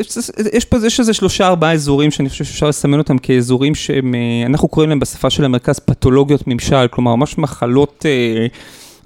יש, 0.53 0.65
פה, 0.65 0.77
יש 0.87 1.01
איזה 1.01 1.13
שלושה 1.15 1.47
ארבעה 1.47 1.73
אזורים 1.73 2.11
שאני 2.11 2.29
חושב 2.29 2.45
שאפשר 2.45 2.69
לסמן 2.69 2.99
אותם 2.99 3.19
כאזורים 3.19 3.75
שהם, 3.75 4.15
אה, 4.15 4.47
אנחנו 4.47 4.69
קוראים 4.69 4.91
להם 4.91 5.01
בשפה 5.01 5.31
של 5.31 5.45
המרכז 5.45 5.79
פתולוגיות 5.79 6.47
ממשל, 6.47 6.87
כלומר 6.91 7.15
ממש 7.15 7.39
מחלות... 7.39 8.07
אה, 8.07 8.47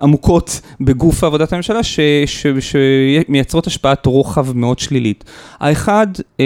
עמוקות 0.03 0.61
בגוף 0.81 1.25
עבודת 1.25 1.53
הממשלה 1.53 1.81
שמייצרות 2.61 3.67
השפעת 3.67 4.07
רוחב 4.07 4.57
מאוד 4.57 4.79
שלילית. 4.79 5.25
האחד, 5.61 6.07
אה, 6.41 6.45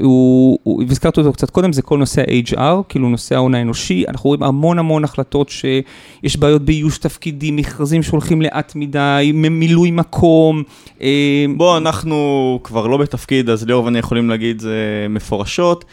הוא, 0.00 0.58
הוא, 0.62 0.84
והזכרתי 0.88 1.20
אותו 1.20 1.32
קצת 1.32 1.50
קודם, 1.50 1.72
זה 1.72 1.82
כל 1.82 1.98
נושא 1.98 2.22
ה-HR, 2.22 2.82
כאילו 2.88 3.08
נושא 3.08 3.34
ההון 3.34 3.54
האנושי. 3.54 4.04
אנחנו 4.08 4.28
רואים 4.28 4.42
המון 4.42 4.78
המון 4.78 5.04
החלטות 5.04 5.48
שיש 5.48 6.36
בעיות 6.36 6.62
באיוש 6.62 6.98
תפקידים, 6.98 7.56
מכרזים 7.56 8.02
שהולכים 8.02 8.42
לאט 8.42 8.72
מדי, 8.76 9.32
מילוי 9.34 9.90
מקום. 9.90 10.62
אה, 11.02 11.44
בוא, 11.56 11.76
אנחנו 11.78 12.60
כבר 12.64 12.86
לא 12.86 12.96
בתפקיד, 12.96 13.50
אז 13.50 13.66
ליאור 13.66 13.84
ואני 13.84 13.98
יכולים 13.98 14.30
להגיד 14.30 14.60
זה 14.60 15.06
מפורשות. 15.10 15.84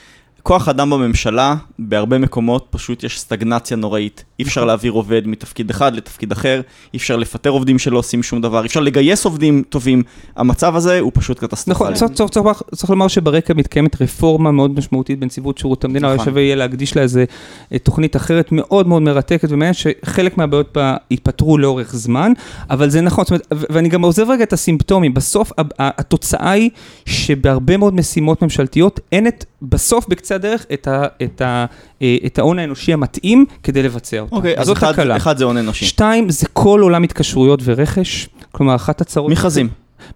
כוח 0.48 0.70
אדם 0.70 0.90
בממשלה, 0.90 1.56
בהרבה 1.80 2.18
מקומות 2.18 2.68
פשוט 2.70 3.04
יש 3.04 3.20
סטגנציה 3.20 3.78
נוראית. 3.78 4.24
אי 4.40 4.44
אפשר 4.44 4.62
נכון. 4.62 4.68
להעביר 4.68 4.92
עובד 4.92 5.28
מתפקיד 5.28 5.70
אחד 5.70 5.96
לתפקיד 5.96 6.32
אחר, 6.32 6.62
אי 6.94 6.98
אפשר 6.98 7.16
לפטר 7.16 7.50
עובדים 7.50 7.80
שלא 7.80 7.98
עושים 7.98 8.24
שום 8.24 8.42
דבר, 8.42 8.62
אי 8.62 8.66
אפשר 8.66 8.80
לגייס 8.80 9.26
עובדים 9.26 9.64
טובים. 9.70 10.04
המצב 10.36 10.76
הזה 10.76 11.00
הוא 11.00 11.12
פשוט 11.16 11.40
קטסטרופלי. 11.40 11.86
נכון, 11.86 11.94
צריך, 11.94 12.12
צריך, 12.12 12.30
צריך, 12.30 12.62
צריך 12.76 12.90
לומר 12.90 13.08
שברקע 13.08 13.54
מתקיימת 13.54 14.02
רפורמה 14.02 14.52
מאוד 14.52 14.72
משמעותית 14.72 15.20
בנציבות 15.20 15.58
שירות 15.58 15.84
המדינה, 15.84 16.14
נכון. 16.14 16.26
שווה 16.26 16.42
יהיה 16.42 16.56
להקדיש 16.56 16.96
לה 16.96 17.02
איזה 17.02 17.26
אה, 17.74 17.80
תוכנית 17.80 18.16
אחרת 18.16 18.52
מאוד 18.52 18.88
מאוד 18.88 19.02
מרתקת 19.02 19.52
ומעניינת, 19.52 19.76
שחלק 19.76 20.38
מהבעיות 20.38 20.70
בה 20.76 20.96
ייפתרו 21.12 21.58
לאורך 21.58 21.96
זמן, 21.96 22.34
אבל 22.70 22.90
זה 22.90 23.02
נכון, 23.02 23.26
זאת 23.26 23.32
אומרת, 23.32 23.48
ואני 23.70 23.90
גם 23.90 24.02
עוזב 24.02 24.30
רגע 24.30 24.44
את 24.44 24.54
הסימפטומים, 24.54 25.14
בסוף 25.14 25.52
התוצאה 25.80 26.52
היא 26.52 26.70
שבהרבה 27.06 27.78
מאוד 27.78 27.94
משימות 27.94 28.42
ממשלתיות 28.42 29.00
אין 29.12 29.28
את, 29.28 29.46
בסוף 29.62 30.08
בקצה 30.08 30.37
הדרך 30.38 30.66
את, 30.74 30.88
ה, 30.88 31.04
את, 31.24 31.42
ה, 31.42 31.66
אה, 32.02 32.18
את 32.26 32.40
ההון 32.40 32.60
האנושי 32.60 32.94
המתאים 32.94 33.46
כדי 33.64 33.84
לבצע 33.84 34.20
אותה. 34.20 34.36
אוקיי, 34.36 34.58
אז 34.58 34.72
אחד, 34.72 35.00
אחד 35.00 35.38
זה 35.38 35.44
הון 35.44 35.58
אנושי. 35.58 35.86
שתיים, 35.86 36.30
זה 36.30 36.48
כל 36.54 36.80
עולם 36.82 37.04
התקשרויות 37.04 37.60
ורכש, 37.64 38.30
כלומר 38.52 38.76
אחת 38.76 39.02
הצרות... 39.02 39.32
מכרזים. 39.32 39.70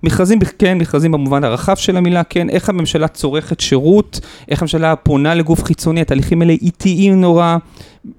מכרזים, 0.04 0.40
כן, 0.60 0.78
מכרזים 0.78 1.12
במובן 1.12 1.44
הרחב 1.44 1.76
של 1.76 1.98
המילה, 1.98 2.24
כן, 2.24 2.50
איך 2.50 2.70
הממשלה 2.70 3.08
צורכת 3.08 3.60
שירות, 3.60 4.20
איך 4.50 4.62
הממשלה 4.62 4.96
פונה 4.96 5.36
לגוף 5.36 5.64
חיצוני, 5.64 6.02
התהליכים 6.02 6.42
האלה 6.42 6.54
איטיים 6.54 7.22
נורא, 7.22 7.58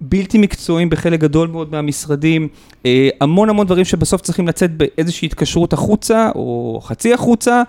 בלתי 0.01 0.39
מקצועיים 0.39 0.91
בחלק 0.91 1.21
גדול 1.21 1.49
מאוד 1.49 1.73
מהמשרדים, 1.73 2.49
אה, 2.87 3.09
המון 3.21 3.49
המון 3.49 3.67
דברים 3.67 3.85
שבסוף 3.85 4.21
צריכים 4.21 4.49
לצאת 4.49 4.77
באיזושהי 4.77 5.27
התקשרות 5.27 5.73
החוצה, 5.73 6.31
או 6.35 6.81
חצי 6.83 7.15
החוצה, 7.15 7.63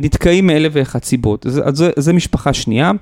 נתקעים 0.00 0.46
מאלף 0.46 0.72
ואחת 0.74 1.04
סיבות. 1.04 1.46
אז 1.46 1.76
זה, 1.76 1.90
זה 1.96 2.12
משפחה 2.12 2.52
שנייה. 2.52 2.92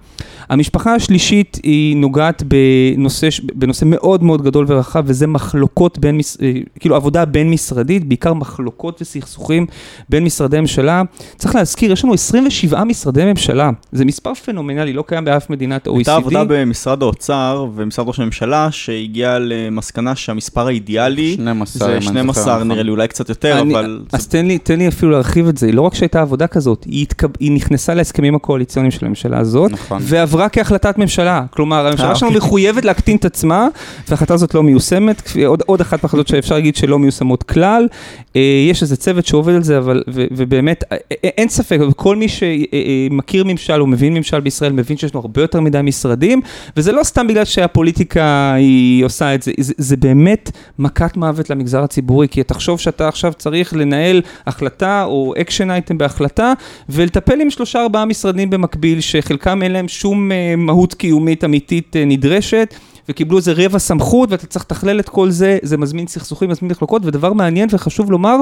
המשפחה 0.49 0.95
השלישית 0.95 1.59
היא 1.63 1.97
נוגעת 1.97 2.43
בנושא, 2.43 3.29
בנושא 3.55 3.85
מאוד 3.85 4.23
מאוד 4.23 4.43
גדול 4.43 4.65
ורחב, 4.69 5.05
וזה 5.07 5.27
מחלוקות 5.27 5.99
בין, 5.99 6.21
אה, 6.43 6.53
כאילו 6.81 6.97
עבודה 6.97 7.25
בין 7.25 7.51
משרדית, 7.51 8.05
בעיקר 8.05 8.35
מחלוקות 8.35 9.03
וסכסוכים 9.03 9.67
בין 10.09 10.25
משרדי 10.25 10.61
ממשלה. 10.61 11.03
צריך 11.37 11.55
להזכיר, 11.55 11.93
יש 11.93 12.05
לנו 12.05 12.15
27 12.15 12.85
משרדי 12.85 13.25
ממשלה, 13.25 13.71
זה 13.93 14.05
מספר 14.05 14.35
פנומנלי, 14.35 14.93
לא 14.93 15.05
קיים 15.07 15.25
באף 15.25 15.51
מדינת 15.51 15.89
OECD. 15.89 15.97
הייתה 15.97 16.17
עבודה 16.17 16.45
במשרד 16.45 17.03
האוצר 17.03 17.67
ומשרד 17.75 18.09
ראש 18.09 18.21
הממשלה, 18.21 18.58
שהגיעה 18.71 19.39
למסקנה 19.39 20.17
שהמספר 20.17 20.67
האידיאלי, 20.67 21.35
12, 21.35 21.89
זה 21.89 22.01
12 22.01 22.65
נראה 22.65 22.83
לי, 22.83 22.91
אולי 22.91 23.09
קצת 23.09 23.29
יותר, 23.29 23.61
אני, 23.61 23.75
אבל... 23.75 24.01
אז 24.13 24.23
זה... 24.23 24.29
תן 24.29 24.47
לי, 24.47 24.59
תן 24.59 24.79
לי 24.79 24.89
אפילו 24.89 25.13
להרחיב 25.13 25.49
את 25.49 25.59
זה, 25.59 25.73
לא 25.73 25.83
רק 25.83 25.95
שהייתה 25.95 26.21
עבודה 26.21 26.47
כזאת, 26.47 26.85
היא, 26.85 27.03
התקב... 27.03 27.29
היא 27.41 27.53
נכנסה 27.53 27.95
להסכמים 27.95 28.35
הקואליציוניים 28.35 28.91
של 28.91 29.07
הממשלה 29.07 29.39
הזאת, 29.39 29.71
נכון. 29.71 30.03
ועברה 30.03 30.49
כהחלטת 30.49 30.99
ממשלה. 30.99 31.45
כלומר, 31.51 31.87
הממשלה 31.87 32.11
אה, 32.11 32.15
שלנו 32.15 32.35
אוקיי. 32.35 32.47
מחויבת 32.47 32.85
להקטין 32.85 33.17
את 33.17 33.25
עצמה, 33.25 33.69
וההחלטה 34.09 34.35
הזאת 34.35 34.55
לא 34.55 34.63
מיושמת, 34.63 35.23
עוד, 35.47 35.63
עוד 35.67 35.81
אחת 35.81 36.03
מהחלטות 36.03 36.29
שאפשר 36.29 36.55
להגיד 36.55 36.77
שלא 36.77 36.99
מיושמות 36.99 37.43
כלל. 37.43 37.89
אה, 38.37 38.67
יש 38.71 38.83
איזה 38.83 38.97
צוות 38.97 39.27
שעובד 39.27 39.55
על 39.55 39.63
זה, 39.63 39.79
אבל, 39.79 40.03
ו, 40.09 40.25
ובאמת, 40.31 40.85
אה, 40.93 40.97
אין 41.23 41.49
ספק, 41.49 41.79
כל 41.97 42.17
מי 42.17 42.27
שמכיר 42.29 43.45
ממשל 43.45 43.81
או 43.81 43.87
מבין 43.87 44.15
ממשל 44.15 44.41
בישראל, 44.41 44.73
מבין 44.73 44.97
שיש 44.97 45.15
לנו 45.15 45.21
הרבה 45.21 45.41
יותר 45.41 45.61
מדי 45.61 45.81
משרדים, 45.83 46.41
וזה 46.77 46.93
לא 46.93 47.05
סתם 47.05 47.27
בגלל 47.27 47.45
שהפוליטיקה 47.45 48.48
היא 48.53 49.05
עושה 49.05 49.35
את 49.35 49.43
זה, 49.43 49.53
זה, 49.61 49.73
זה 49.77 49.97
באמת 49.97 50.51
מכת 50.79 51.17
מוות 51.17 51.51
למגזר 51.51 51.83
הציבורי, 51.83 52.29
כי 52.29 52.43
תחשוב 52.43 52.81
שאתה 52.81 53.09
עכשיו 53.09 53.33
צריך 53.35 53.75
לנהל 53.75 54.23
החלטה 54.47 55.05
או 55.05 55.35
action 55.41 55.71
item 55.71 55.99
בהחלטה, 55.99 56.53
ולטפל 56.89 57.41
עם 57.41 57.51
שלושה 57.51 57.83
ארבעה 57.83 58.05
משרדים 58.05 58.51
במקביל, 58.51 59.01
שחלקם 59.01 59.63
אין 59.63 59.73
להם 59.73 59.89
שום 59.89 60.31
uh, 60.31 60.35
מהות 60.57 60.95
קיומית 60.95 61.45
אמיתית 61.45 61.97
uh, 61.97 61.99
נדרשת. 62.07 62.75
וקיבלו 63.09 63.37
איזה 63.37 63.53
רבע 63.57 63.79
סמכות, 63.79 64.31
ואתה 64.31 64.47
צריך 64.47 64.65
לתכלל 64.65 65.01
את 65.01 65.09
כל 65.09 65.31
זה, 65.31 65.59
זה 65.63 65.77
מזמין 65.77 66.07
סכסוכים, 66.07 66.51
מזמין 66.51 66.71
מחלוקות, 66.71 67.03
ודבר 67.05 67.33
מעניין 67.33 67.69
וחשוב 67.73 68.11
לומר, 68.11 68.37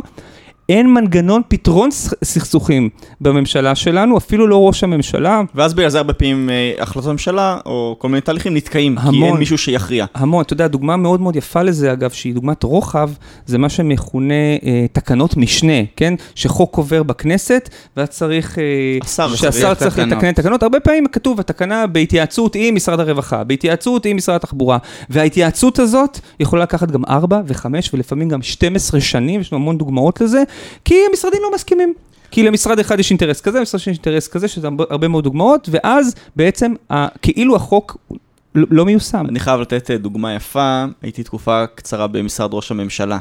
אין 0.69 0.95
מנגנון 0.95 1.43
פתרון 1.49 1.91
סכסוכים 2.25 2.89
בממשלה 3.21 3.75
שלנו, 3.75 4.19
אפילו 4.19 4.47
לא 4.47 4.67
ראש 4.67 4.85
הממשלה. 4.85 5.43
ואז 5.55 5.75
בגלל 5.75 5.89
זה 5.89 5.99
הרבה 5.99 6.12
פעמים 6.12 6.51
אה, 6.51 6.73
החלטות 6.83 7.11
ממשלה, 7.11 7.59
או 7.67 7.97
כל 7.99 8.09
מיני 8.09 8.21
תהליכים 8.21 8.55
נתקעים, 8.55 8.99
המון, 8.99 9.14
כי 9.14 9.25
אין 9.25 9.37
מישהו 9.37 9.59
שיכריע. 9.59 10.07
המון, 10.14 10.43
אתה 10.43 10.53
יודע, 10.53 10.69
דוגמה 10.69 10.97
מאוד 10.97 11.21
מאוד 11.21 11.37
יפה 11.37 11.62
לזה, 11.62 11.93
אגב, 11.93 12.11
שהיא 12.11 12.35
דוגמת 12.35 12.62
רוחב, 12.62 13.11
זה 13.47 13.59
מה 13.59 13.69
שמכונה 13.69 14.35
אה, 14.64 14.87
תקנות 14.93 15.37
משנה, 15.37 15.73
כן? 15.97 16.14
שחוק 16.35 16.77
עובר 16.77 17.03
בכנסת, 17.03 17.71
ואז 17.97 18.09
צריך... 18.09 18.59
אה, 18.59 18.99
שהשר 19.37 19.75
צריך 19.75 19.99
לתקן 19.99 20.33
תקנות. 20.33 20.62
הרבה 20.62 20.81
פעמים 20.81 21.07
כתוב, 21.12 21.41
התקנה 21.41 21.87
בהתייעצות 21.87 22.57
עם 22.59 22.75
משרד 22.75 23.01
הרווחה, 23.01 23.45
בהתייעצות 23.45 24.07
עם 24.07 24.17
משרד 24.17 24.37
התחבורה, 24.37 24.79
וההתייעצות 25.11 25.79
הזאת 25.79 26.19
יכולה 26.41 26.62
לקחת 26.62 26.91
גם 26.91 27.05
4 27.05 27.41
ו-5 27.47 27.67
ולפעמים 27.93 28.29
גם 28.29 28.43
12 28.43 29.01
שנים, 29.01 29.41
יש 29.41 29.53
לנו 29.53 29.62
המון 29.62 29.79
דוגמאות 29.79 30.21
לזה. 30.21 30.43
כי 30.84 30.94
המשרדים 31.11 31.40
לא 31.42 31.54
מסכימים. 31.54 31.94
כי 32.30 32.42
למשרד 32.42 32.78
אחד 32.78 33.00
יש 33.00 33.11
אינטרס 33.11 33.40
כזה, 33.40 33.59
למשרד 33.59 33.80
שני 33.80 33.90
יש 33.90 33.98
אינטרס 33.98 34.28
כזה, 34.28 34.48
שזה 34.48 34.68
הרבה 34.90 35.09
מאוד 35.09 35.24
דוגמאות, 35.24 35.68
ואז 35.72 36.14
בעצם 36.36 36.74
כאילו 37.22 37.57
החוק 37.57 37.96
לא, 38.54 38.66
לא 38.70 38.84
מיושם. 38.84 39.26
אני 39.28 39.40
חייב 39.40 39.61
לתת 39.61 39.90
אה, 39.90 39.98
דוגמה 39.98 40.34
יפה, 40.34 40.84
הייתי 41.02 41.22
תקופה 41.22 41.66
קצרה 41.66 42.07
במשרד 42.07 42.54
ראש 42.54 42.70
הממשלה. 42.70 43.18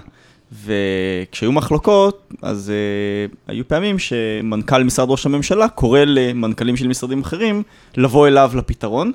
וכשהיו 0.65 1.51
מחלוקות, 1.51 2.33
אז 2.41 2.71
uh, 2.71 3.35
היו 3.47 3.67
פעמים 3.67 3.99
שמנכ"ל 3.99 4.83
משרד 4.83 5.09
ראש 5.09 5.25
הממשלה 5.25 5.67
קורא 5.67 5.99
למנכ"לים 5.99 6.77
של 6.77 6.87
משרדים 6.87 7.21
אחרים 7.21 7.63
לבוא 7.97 8.27
אליו 8.27 8.51
לפתרון. 8.55 9.11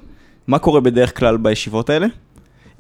מה 0.46 0.58
קורה 0.58 0.80
בדרך 0.80 1.18
כלל 1.18 1.36
בישיבות 1.36 1.90
האלה? 1.90 2.06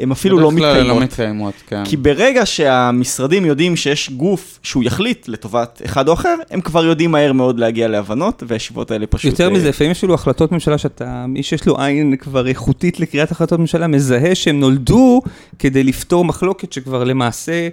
הן 0.00 0.10
אפילו 0.10 0.38
לא 0.38 0.52
מתקיימות. 0.52 0.86
לא 0.86 1.00
מתקיימות, 1.00 1.54
כן. 1.66 1.84
כי 1.84 1.96
ברגע 1.96 2.46
שהמשרדים 2.46 3.44
יודעים 3.44 3.76
שיש 3.76 4.10
גוף 4.10 4.58
שהוא 4.62 4.84
יחליט 4.84 5.28
לטובת 5.28 5.82
אחד 5.84 6.08
או 6.08 6.12
אחר, 6.12 6.34
הם 6.50 6.60
כבר 6.60 6.84
יודעים 6.84 7.10
מהר 7.10 7.32
מאוד 7.32 7.58
להגיע 7.58 7.88
להבנות, 7.88 8.42
והישיבות 8.46 8.90
האלה 8.90 9.06
פשוט... 9.06 9.30
יותר 9.30 9.50
מזה, 9.50 9.68
לפעמים 9.68 9.90
אפילו 9.90 10.14
החלטות 10.14 10.52
ממשלה 10.52 10.78
שאתה, 10.78 11.24
מי 11.28 11.42
שיש 11.42 11.66
לו 11.66 11.80
עין 11.80 12.16
כבר 12.16 12.46
איכותית 12.46 13.00
לקריאת 13.00 13.30
החלטות 13.30 13.58
ממשלה, 13.58 13.86
מזהה 13.86 14.34
שהם 14.34 14.60
נולדו 14.60 15.22
כדי 15.58 15.84
לפתור 15.84 16.24
מחלוקת 16.24 16.72
שכבר 16.72 17.04
למעשה... 17.04 17.68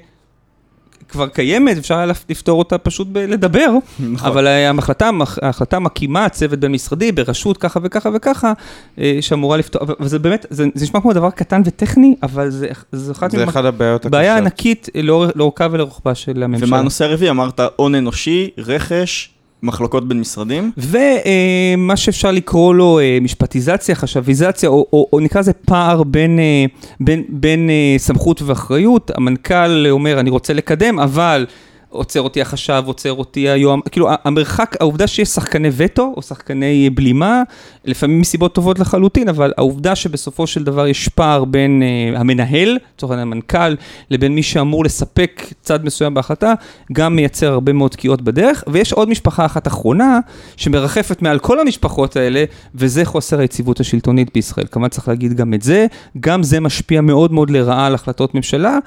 כבר 1.10 1.28
קיימת, 1.28 1.78
אפשר 1.78 1.98
היה 1.98 2.06
לפתור 2.30 2.60
אותה 2.60 2.78
פשוט 2.78 3.08
בלדבר, 3.08 3.70
נכון. 4.00 4.30
אבל 4.30 4.48
ההחלטה, 4.48 5.10
ההחלטה 5.42 5.80
מקימה 5.80 6.30
צוות 6.30 6.60
בין-משרדי 6.60 7.12
בראשות 7.12 7.58
ככה 7.58 7.80
וככה 7.84 8.10
וככה, 8.14 8.54
אה, 9.00 9.18
שאמורה 9.22 9.58
לפתור, 9.58 9.82
וזה 10.00 10.20
באמת, 10.20 10.46
זה, 10.50 10.66
זה 10.74 10.86
נשמע 10.86 11.02
כמו 11.02 11.14
דבר 11.14 11.30
קטן 11.30 11.62
וטכני, 11.66 12.16
אבל 12.24 12.50
זה, 12.50 12.68
זה 12.92 13.12
אחת 13.12 13.32
זה 13.32 13.44
אחד 13.44 13.66
הבעיות 13.66 14.02
הקשות. 14.02 14.12
בעיה 14.12 14.38
ענקית 14.38 14.90
לאורכה 15.36 15.68
ולרוחבה 15.72 16.16
של 16.16 16.44
הממשלה. 16.44 16.68
ומה 16.68 16.80
הנושא 16.80 17.06
הרביעי? 17.06 17.30
אמרת 17.30 17.60
הון 17.76 17.96
אנושי, 17.96 18.50
רכש, 18.58 19.30
מחלוקות 19.64 20.08
בין 20.08 20.20
משרדים. 20.20 20.72
ומה 20.78 21.98
שאפשר 21.98 22.32
לקרוא 22.32 22.76
לו 22.76 23.00
אה, 23.00 23.18
משפטיזציה, 23.22 23.96
חשביזציה, 23.96 24.70
או, 24.70 24.86
או, 24.94 25.08
או 25.14 25.20
נקרא 25.20 25.42
לזה 25.42 25.54
פער 25.54 26.04
בין, 26.04 26.40
אה, 26.40 26.66
בין, 27.00 27.24
בין 27.30 27.70
אה, 27.70 27.96
סמכות 27.98 28.42
ואחריות. 28.42 29.12
המנכ"ל 29.16 29.88
אומר, 29.90 30.20
אני 30.20 30.30
רוצה 30.30 30.54
לקדם, 30.54 31.00
אבל... 31.00 31.46
עוצר 31.90 32.22
אותי 32.22 32.42
החשב, 32.42 32.84
עוצר 32.86 33.14
אותי 33.14 33.50
היום, 33.50 33.82
כאילו 33.92 34.10
המרחק, 34.24 34.76
העובדה 34.80 35.08
שיש 35.08 35.30
שחקני 35.30 35.70
וטו 35.72 36.14
או 36.18 36.22
שחקני 36.22 36.90
בלימה, 36.90 37.44
לפעמים 37.88 38.22
מסיבות 38.22 38.56
טובות 38.56 38.80
לחלוטין, 38.80 39.30
אבל 39.30 39.54
העובדה 39.58 39.96
שבסופו 39.96 40.48
של 40.48 40.64
דבר 40.64 40.88
יש 40.88 41.10
פער 41.10 41.46
בין 41.46 41.82
uh, 41.82 42.20
המנהל, 42.20 42.78
לצורך 42.96 43.12
העניין 43.12 43.28
המנכ"ל, 43.28 43.76
לבין 44.12 44.36
מי 44.36 44.44
שאמור 44.44 44.86
לספק 44.86 45.46
צד 45.62 45.86
מסוים 45.86 46.14
בהחלטה, 46.14 46.54
גם 46.94 47.16
מייצר 47.16 47.52
הרבה 47.52 47.74
מאוד 47.74 47.92
תקיעות 47.92 48.22
בדרך, 48.22 48.64
ויש 48.68 48.94
עוד 48.94 49.10
משפחה 49.10 49.46
אחת 49.46 49.68
אחרונה, 49.68 50.20
שמרחפת 50.58 51.22
מעל 51.22 51.40
כל 51.40 51.60
המשפחות 51.60 52.16
האלה, 52.16 52.44
וזה 52.76 53.06
חוסר 53.06 53.40
היציבות 53.40 53.80
השלטונית 53.80 54.34
בישראל. 54.34 54.68
כמובן 54.72 54.90
צריך 54.90 55.08
להגיד 55.08 55.34
גם 55.34 55.54
את 55.54 55.62
זה, 55.62 55.88
גם 56.20 56.44
זה 56.44 56.60
משפיע 56.60 57.02
מאוד 57.02 57.34
מאוד 57.34 57.50
לרעה 57.50 57.88
על 57.88 57.96
החלטות 57.96 58.36
ממשלה, 58.36 58.78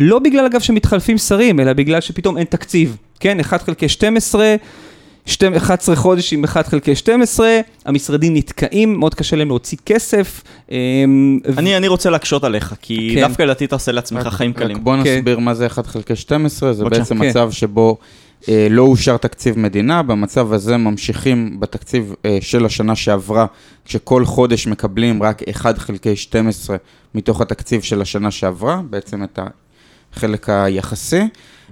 לא 0.00 0.18
בגלל 0.18 0.46
אגב 0.46 0.60
שמתחלפים 0.60 1.18
שרים, 1.18 1.60
אלא 1.60 1.72
בגלל 1.72 2.00
שפתאום 2.00 2.38
אין 2.38 2.46
תקציב, 2.46 2.96
כן? 3.20 3.40
1 3.40 3.62
חלקי 3.62 3.88
12, 3.88 4.56
11 5.56 5.96
חודש 5.96 6.32
עם 6.32 6.44
1 6.44 6.68
חלקי 6.68 6.94
12, 6.94 7.60
המשרדים 7.84 8.34
נתקעים, 8.34 8.98
מאוד 8.98 9.14
קשה 9.14 9.36
להם 9.36 9.48
להוציא 9.48 9.78
כסף. 9.86 10.42
אמ, 10.70 11.38
אני, 11.58 11.76
אני 11.76 11.88
רוצה 11.88 12.10
להקשות 12.10 12.44
עליך, 12.44 12.74
כי 12.82 13.10
כן. 13.14 13.20
דווקא 13.20 13.42
לדעתי 13.42 13.64
אתה 13.64 13.76
עושה 13.76 13.92
לעצמך 13.92 14.26
רק, 14.26 14.32
חיים 14.32 14.52
קלים. 14.52 14.76
רק 14.76 14.82
בוא 14.82 14.96
כן. 15.04 15.16
נסביר 15.16 15.38
מה 15.38 15.54
זה 15.54 15.66
1 15.66 15.86
חלקי 15.86 16.16
12, 16.16 16.72
זה 16.72 16.84
בעצם 16.84 17.18
כן. 17.18 17.28
מצב 17.28 17.50
שבו 17.50 17.98
אה, 18.48 18.66
לא 18.70 18.82
אושר 18.82 19.16
תקציב 19.16 19.58
מדינה, 19.58 20.02
במצב 20.02 20.52
הזה 20.52 20.76
ממשיכים 20.76 21.60
בתקציב 21.60 22.14
אה, 22.24 22.38
של 22.40 22.64
השנה 22.66 22.96
שעברה, 22.96 23.46
כשכל 23.84 24.24
חודש 24.24 24.66
מקבלים 24.66 25.22
רק 25.22 25.42
1 25.48 25.78
חלקי 25.78 26.16
12 26.16 26.76
מתוך 27.14 27.40
התקציב 27.40 27.82
של 27.82 28.02
השנה 28.02 28.30
שעברה, 28.30 28.80
בעצם 28.90 29.24
את 29.24 29.38
החלק 30.12 30.48
היחסי. 30.48 31.22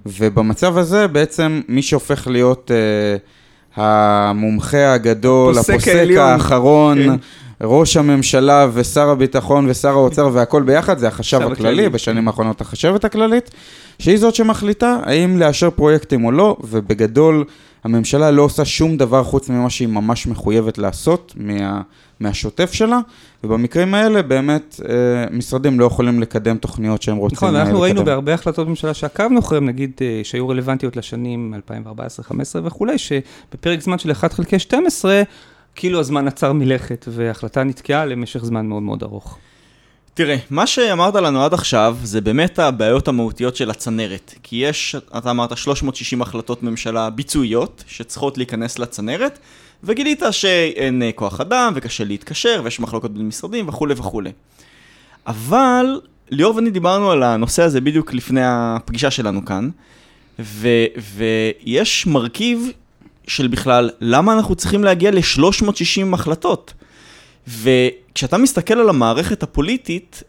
ובמצב 0.06 0.78
הזה 0.78 1.08
בעצם 1.08 1.60
מי 1.68 1.82
שהופך 1.82 2.26
להיות 2.26 2.70
uh, 2.70 3.35
המומחה 3.76 4.92
הגדול, 4.92 5.58
הפוסק, 5.58 5.74
הפוסק 5.74 6.16
האחרון, 6.18 6.98
כן. 7.02 7.16
ראש 7.60 7.96
הממשלה 7.96 8.66
ושר 8.72 9.08
הביטחון 9.08 9.66
ושר 9.68 9.88
האוצר 9.88 10.30
והכל 10.32 10.62
ביחד, 10.62 10.98
זה 10.98 11.08
החשב 11.08 11.36
הכללי, 11.36 11.52
הכללי, 11.52 11.88
בשנים 11.88 12.28
האחרונות 12.28 12.60
החשבת 12.60 13.04
הכללית, 13.04 13.50
שהיא 13.98 14.18
זאת 14.18 14.34
שמחליטה 14.34 14.98
האם 15.04 15.38
לאשר 15.38 15.70
פרויקטים 15.70 16.24
או 16.24 16.32
לא, 16.32 16.56
ובגדול 16.64 17.44
הממשלה 17.84 18.30
לא 18.30 18.42
עושה 18.42 18.64
שום 18.64 18.96
דבר 18.96 19.24
חוץ 19.24 19.48
ממה 19.48 19.70
שהיא 19.70 19.88
ממש 19.88 20.26
מחויבת 20.26 20.78
לעשות 20.78 21.34
מה, 21.36 21.80
מהשוטף 22.20 22.72
שלה, 22.72 23.00
ובמקרים 23.44 23.94
האלה 23.94 24.22
באמת 24.22 24.80
אה, 24.88 24.94
משרדים 25.30 25.80
לא 25.80 25.84
יכולים 25.84 26.20
לקדם 26.20 26.56
תוכניות 26.56 27.02
שהם 27.02 27.16
רוצים 27.16 27.36
נכון, 27.36 27.48
לקדם. 27.48 27.58
נכון, 27.58 27.68
אנחנו 27.68 27.80
ראינו 27.80 28.04
בהרבה 28.04 28.34
החלטות 28.34 28.68
ממשלה 28.68 28.94
שעקבנו 28.94 29.40
אחריהן, 29.40 29.66
נגיד 29.66 29.92
אה, 30.00 30.20
שהיו 30.24 30.48
רלוונטיות 30.48 30.96
לשנים 30.96 31.54
2014-2015 32.28 32.32
וכולי, 32.64 32.98
שבפרק 32.98 33.80
זמן 33.80 33.98
של 33.98 34.10
1 34.10 34.32
חלקי 34.32 34.58
12, 34.58 35.22
כאילו 35.74 36.00
הזמן 36.00 36.28
עצר 36.28 36.52
מלכת, 36.52 37.04
וההחלטה 37.08 37.64
נתקעה 37.64 38.04
למשך 38.04 38.44
זמן 38.44 38.66
מאוד 38.66 38.82
מאוד 38.82 39.02
ארוך. 39.02 39.38
תראה, 40.16 40.36
מה 40.50 40.66
שאמרת 40.66 41.14
לנו 41.14 41.44
עד 41.44 41.54
עכשיו 41.54 41.96
זה 42.02 42.20
באמת 42.20 42.58
הבעיות 42.58 43.08
המהותיות 43.08 43.56
של 43.56 43.70
הצנרת. 43.70 44.34
כי 44.42 44.56
יש, 44.56 44.96
אתה 45.18 45.30
אמרת 45.30 45.56
360 45.56 46.22
החלטות 46.22 46.62
ממשלה 46.62 47.10
ביצועיות 47.10 47.84
שצריכות 47.86 48.38
להיכנס 48.38 48.78
לצנרת, 48.78 49.38
וגילית 49.84 50.22
שאין 50.30 51.02
אה, 51.02 51.12
כוח 51.12 51.40
אדם 51.40 51.72
וקשה 51.76 52.04
להתקשר 52.04 52.60
ויש 52.64 52.80
מחלוקות 52.80 53.14
בין 53.14 53.28
משרדים 53.28 53.68
וכולי 53.68 53.94
וכולי. 53.96 54.32
אבל 55.26 56.00
ליאור 56.30 56.56
ואני 56.56 56.70
דיברנו 56.70 57.10
על 57.10 57.22
הנושא 57.22 57.62
הזה 57.62 57.80
בדיוק 57.80 58.14
לפני 58.14 58.40
הפגישה 58.44 59.10
שלנו 59.10 59.44
כאן, 59.44 59.70
ו- 60.38 60.86
ויש 61.16 62.06
מרכיב 62.06 62.68
של 63.26 63.46
בכלל, 63.46 63.90
למה 64.00 64.32
אנחנו 64.32 64.54
צריכים 64.54 64.84
להגיע 64.84 65.10
ל-360 65.10 66.14
החלטות? 66.14 66.74
וכשאתה 67.48 68.38
מסתכל 68.38 68.74
על 68.74 68.88
המערכת 68.88 69.42
הפוליטית, 69.42 70.22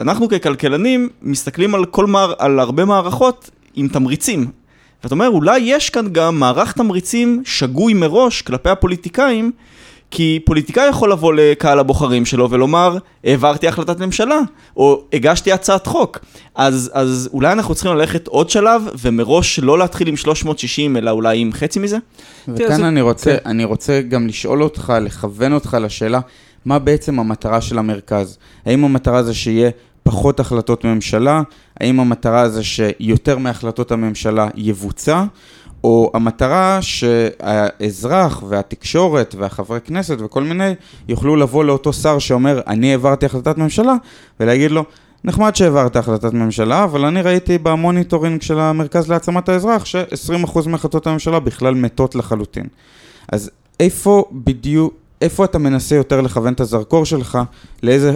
אנחנו 0.00 0.28
ככלכלנים 0.28 1.08
מסתכלים 1.22 1.74
על 1.74 1.84
כל 1.84 2.06
מער, 2.06 2.32
על 2.38 2.60
הרבה 2.60 2.84
מערכות 2.84 3.50
עם 3.74 3.88
תמריצים. 3.88 4.61
ואתה 5.04 5.14
אומר, 5.14 5.28
אולי 5.28 5.58
יש 5.58 5.90
כאן 5.90 6.06
גם 6.12 6.38
מערך 6.38 6.72
תמריצים 6.72 7.42
שגוי 7.44 7.94
מראש 7.94 8.42
כלפי 8.42 8.70
הפוליטיקאים, 8.70 9.52
כי 10.10 10.40
פוליטיקאי 10.44 10.88
יכול 10.88 11.12
לבוא 11.12 11.34
לקהל 11.34 11.78
הבוחרים 11.78 12.24
שלו 12.24 12.50
ולומר, 12.50 12.98
העברתי 13.24 13.68
החלטת 13.68 14.00
ממשלה, 14.00 14.38
או 14.76 15.04
הגשתי 15.12 15.52
הצעת 15.52 15.86
חוק. 15.86 16.18
אז, 16.54 16.90
אז 16.94 17.28
אולי 17.32 17.52
אנחנו 17.52 17.74
צריכים 17.74 17.92
ללכת 17.92 18.26
עוד 18.26 18.50
שלב, 18.50 18.82
ומראש 19.00 19.58
לא 19.58 19.78
להתחיל 19.78 20.08
עם 20.08 20.16
360, 20.16 20.96
אלא 20.96 21.10
אולי 21.10 21.38
עם 21.38 21.52
חצי 21.52 21.78
מזה? 21.78 21.98
וכאן 22.48 22.84
אני 22.84 23.00
רוצה, 23.00 23.36
כן. 23.36 23.50
אני 23.50 23.64
רוצה 23.64 24.00
גם 24.00 24.26
לשאול 24.26 24.62
אותך, 24.62 24.92
לכוון 25.00 25.52
אותך 25.52 25.76
לשאלה, 25.80 26.20
מה 26.64 26.78
בעצם 26.78 27.18
המטרה 27.18 27.60
של 27.60 27.78
המרכז? 27.78 28.38
האם 28.66 28.84
המטרה 28.84 29.22
זה 29.22 29.34
שיהיה 29.34 29.70
פחות 30.02 30.40
החלטות 30.40 30.84
ממשלה? 30.84 31.42
האם 31.80 32.00
המטרה 32.00 32.48
זה 32.48 32.64
שיותר 32.64 33.38
מהחלטות 33.38 33.92
הממשלה 33.92 34.48
יבוצע? 34.54 35.24
או 35.84 36.10
המטרה 36.14 36.78
שהאזרח 36.82 38.42
והתקשורת 38.48 39.34
והחברי 39.38 39.80
כנסת 39.80 40.16
וכל 40.20 40.42
מיני 40.42 40.74
יוכלו 41.08 41.36
לבוא 41.36 41.64
לאותו 41.64 41.92
שר 41.92 42.18
שאומר 42.18 42.60
אני 42.66 42.90
העברתי 42.90 43.26
החלטת 43.26 43.58
ממשלה 43.58 43.94
ולהגיד 44.40 44.70
לו 44.70 44.84
נחמד 45.24 45.56
שהעברת 45.56 45.96
החלטת 45.96 46.32
ממשלה 46.32 46.84
אבל 46.84 47.04
אני 47.04 47.22
ראיתי 47.22 47.58
ב 47.58 47.66
monitoring 47.66 48.42
של 48.42 48.58
המרכז 48.58 49.10
להעצמת 49.10 49.48
האזרח 49.48 49.84
ש-20% 49.84 50.68
מהחלטות 50.68 51.06
הממשלה 51.06 51.40
בכלל 51.40 51.74
מתות 51.74 52.14
לחלוטין. 52.14 52.66
אז 53.32 53.50
איפה 53.80 54.24
בדיוק, 54.32 54.94
איפה 55.22 55.44
אתה 55.44 55.58
מנסה 55.58 55.94
יותר 55.94 56.20
לכוון 56.20 56.52
את 56.52 56.60
הזרקור 56.60 57.04
שלך, 57.04 57.38
לאיזה 57.82 58.14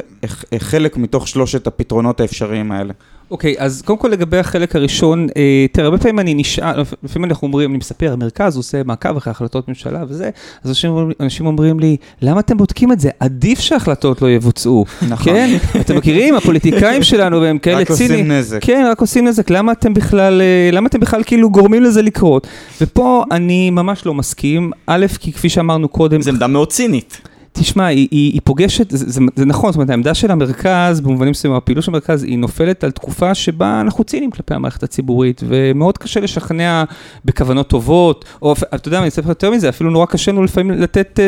חלק 0.59 0.97
מתוך 0.97 1.29
שלושת 1.29 1.67
הפתרונות 1.67 2.21
האפשריים 2.21 2.73
האלה? 2.73 2.93
אוקיי, 3.31 3.55
okay, 3.55 3.63
אז 3.63 3.83
קודם 3.83 3.99
כל 3.99 4.09
לגבי 4.09 4.39
החלק 4.39 4.77
הראשון, 4.77 5.27
אה, 5.37 5.67
תראה, 5.73 5.87
הרבה 5.87 5.99
פעמים 5.99 6.19
אני 6.19 6.35
נשאל, 6.35 6.81
לפעמים 7.03 7.31
אנחנו 7.31 7.47
אומרים, 7.47 7.71
אני 7.71 7.79
מספר, 7.79 8.13
המרכז 8.13 8.57
עושה 8.57 8.83
מעקב 8.83 9.17
אחרי 9.17 9.31
החלטות 9.31 9.69
ממשלה 9.69 10.05
וזה, 10.09 10.31
אז 10.65 10.71
אנשים, 10.71 11.11
אנשים 11.21 11.47
אומרים 11.47 11.81
לי, 11.81 11.97
למה 12.23 12.41
אתם 12.41 12.57
בודקים 12.57 12.93
את 12.93 13.01
זה? 13.01 13.11
עדיף 13.21 13.61
שהחלטות 13.61 14.23
לא 14.23 14.31
יבוצעו. 14.31 14.85
נכון. 15.09 15.33
כן? 15.33 15.57
אתם 15.81 15.97
מכירים, 15.97 16.35
הפוליטיקאים 16.35 17.03
שלנו, 17.13 17.41
והם 17.41 17.59
כאלה 17.59 17.85
ציניים. 17.85 18.13
רק 18.13 18.21
עושים 18.21 18.33
נזק. 18.33 18.59
כן, 18.63 18.87
רק 18.91 19.01
עושים 19.01 19.29
נזק. 19.29 19.51
למה 19.51 19.73
אתם 19.73 19.95
בכלל, 19.95 20.41
אה, 20.41 20.71
למה 20.73 20.89
אתם 20.89 21.01
בכלל 21.01 21.23
כאילו 21.27 21.51
גורמים 21.51 21.83
לזה 21.83 22.03
לקרות? 22.03 22.47
ופה 22.81 23.25
אני 23.31 23.71
ממש 23.71 24.07
לא 24.07 24.15
מסכים. 24.15 24.71
א', 24.87 25.07
כי 25.21 25.33
כפי 25.33 25.49
שאמרנו 25.49 25.89
קודם... 25.89 26.23
זו 26.23 26.31
עמדה 26.31 26.47
מאוד 26.47 26.73
צינית. 26.73 27.21
תשמע, 27.61 27.87
היא, 27.87 28.09
היא, 28.11 28.33
היא 28.33 28.41
פוגשת, 28.45 28.91
זה, 28.91 29.11
זה, 29.11 29.21
זה 29.37 29.45
נכון, 29.45 29.73
זאת 29.73 29.77
אומרת, 29.77 29.91
העמדה 29.91 30.15
של 30.15 30.31
המרכז, 30.31 31.01
במובנים 31.01 31.31
מסוימים, 31.31 31.57
הפעילות 31.57 31.85
של 31.85 31.91
המרכז, 31.91 32.23
היא 32.23 32.39
נופלת 32.39 32.85
על 32.85 32.91
תקופה 32.91 33.35
שבה 33.35 33.81
אנחנו 33.81 34.05
ציניים 34.05 34.31
כלפי 34.31 34.55
המערכת 34.55 34.83
הציבורית, 34.83 35.41
ומאוד 35.49 35.99
קשה 35.99 36.21
לשכנע 36.21 36.85
בכוונות 37.25 37.69
טובות, 37.69 38.25
או 38.43 38.55
אתה 38.75 38.89
יודע, 38.89 38.99
אני 38.99 39.09
אספר 39.09 39.29
יותר 39.29 39.51
מזה, 39.51 39.69
אפילו 39.69 39.91
נורא 39.91 40.07
קשה 40.07 40.33
לנו 40.33 40.45
לפעמים 40.45 40.71
לתת, 40.71 41.21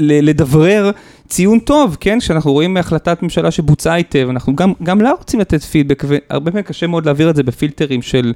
לדברר 0.00 0.90
ציון 1.28 1.58
טוב, 1.58 1.96
כן? 2.00 2.18
כשאנחנו 2.20 2.52
רואים 2.52 2.76
החלטת 2.76 3.22
ממשלה 3.22 3.50
שבוצעה 3.50 3.94
היטב, 3.94 4.26
אנחנו 4.30 4.56
גם, 4.56 4.72
גם 4.82 5.00
לה 5.00 5.10
רוצים 5.10 5.40
לתת 5.40 5.62
פידבק, 5.62 6.04
והרבה 6.06 6.50
פעמים 6.50 6.64
קשה 6.64 6.86
מאוד 6.86 7.06
להעביר 7.06 7.30
את 7.30 7.36
זה 7.36 7.42
בפילטרים 7.42 8.02
של... 8.02 8.32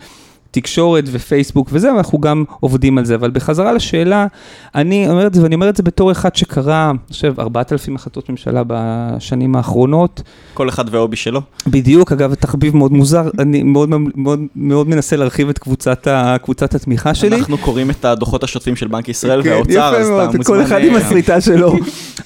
תקשורת 0.53 1.05
ופייסבוק 1.07 1.69
וזה, 1.73 1.95
ואנחנו 1.95 2.19
גם 2.19 2.45
עובדים 2.61 2.99
על 2.99 3.05
זה. 3.05 3.15
אבל 3.15 3.31
בחזרה 3.31 3.73
לשאלה, 3.73 4.27
אני 4.75 5.09
אומר 5.09 5.27
את 5.27 5.35
זה, 5.35 5.43
ואני 5.43 5.55
אומר 5.55 5.69
את 5.69 5.77
זה 5.77 5.83
בתור 5.83 6.13
אחד 6.13 6.37
שקרא, 6.37 6.91
אני 6.91 6.99
חושב, 7.13 7.41
4,000 7.41 7.97
החלטות 7.97 8.31
ממשלה 8.31 8.63
בשנים 8.67 9.57
האחרונות. 9.57 10.23
כל 10.55 10.69
אחד 10.69 10.85
וההובי 10.95 11.17
שלו. 11.17 11.41
בדיוק, 11.67 12.13
אגב, 12.13 12.35
תחביב 12.35 12.77
מאוד 12.77 12.93
מוזר, 12.93 13.31
אני 13.39 13.63
מאוד, 13.63 13.89
מאוד, 14.15 14.41
מאוד 14.57 14.89
מנסה 14.89 15.17
להרחיב 15.17 15.49
את 15.49 15.59
קבוצת, 15.59 16.07
ה, 16.07 16.37
קבוצת 16.43 16.75
התמיכה 16.75 17.15
שלי. 17.15 17.37
אנחנו 17.37 17.59
קוראים 17.59 17.91
את 17.91 18.05
הדוחות 18.05 18.45
השוטפים 18.45 18.77
של 18.77 18.87
בנק 18.87 19.09
ישראל 19.09 19.43
כן, 19.43 19.51
והאוצר, 19.51 19.97
אז 19.97 20.07
אתה 20.07 20.37
מוזמן... 20.37 20.45
כל 20.45 20.63
אחד 20.63 20.81
עם 20.85 20.95
אה, 20.95 21.01
הסריטה 21.01 21.41
שלו. 21.51 21.75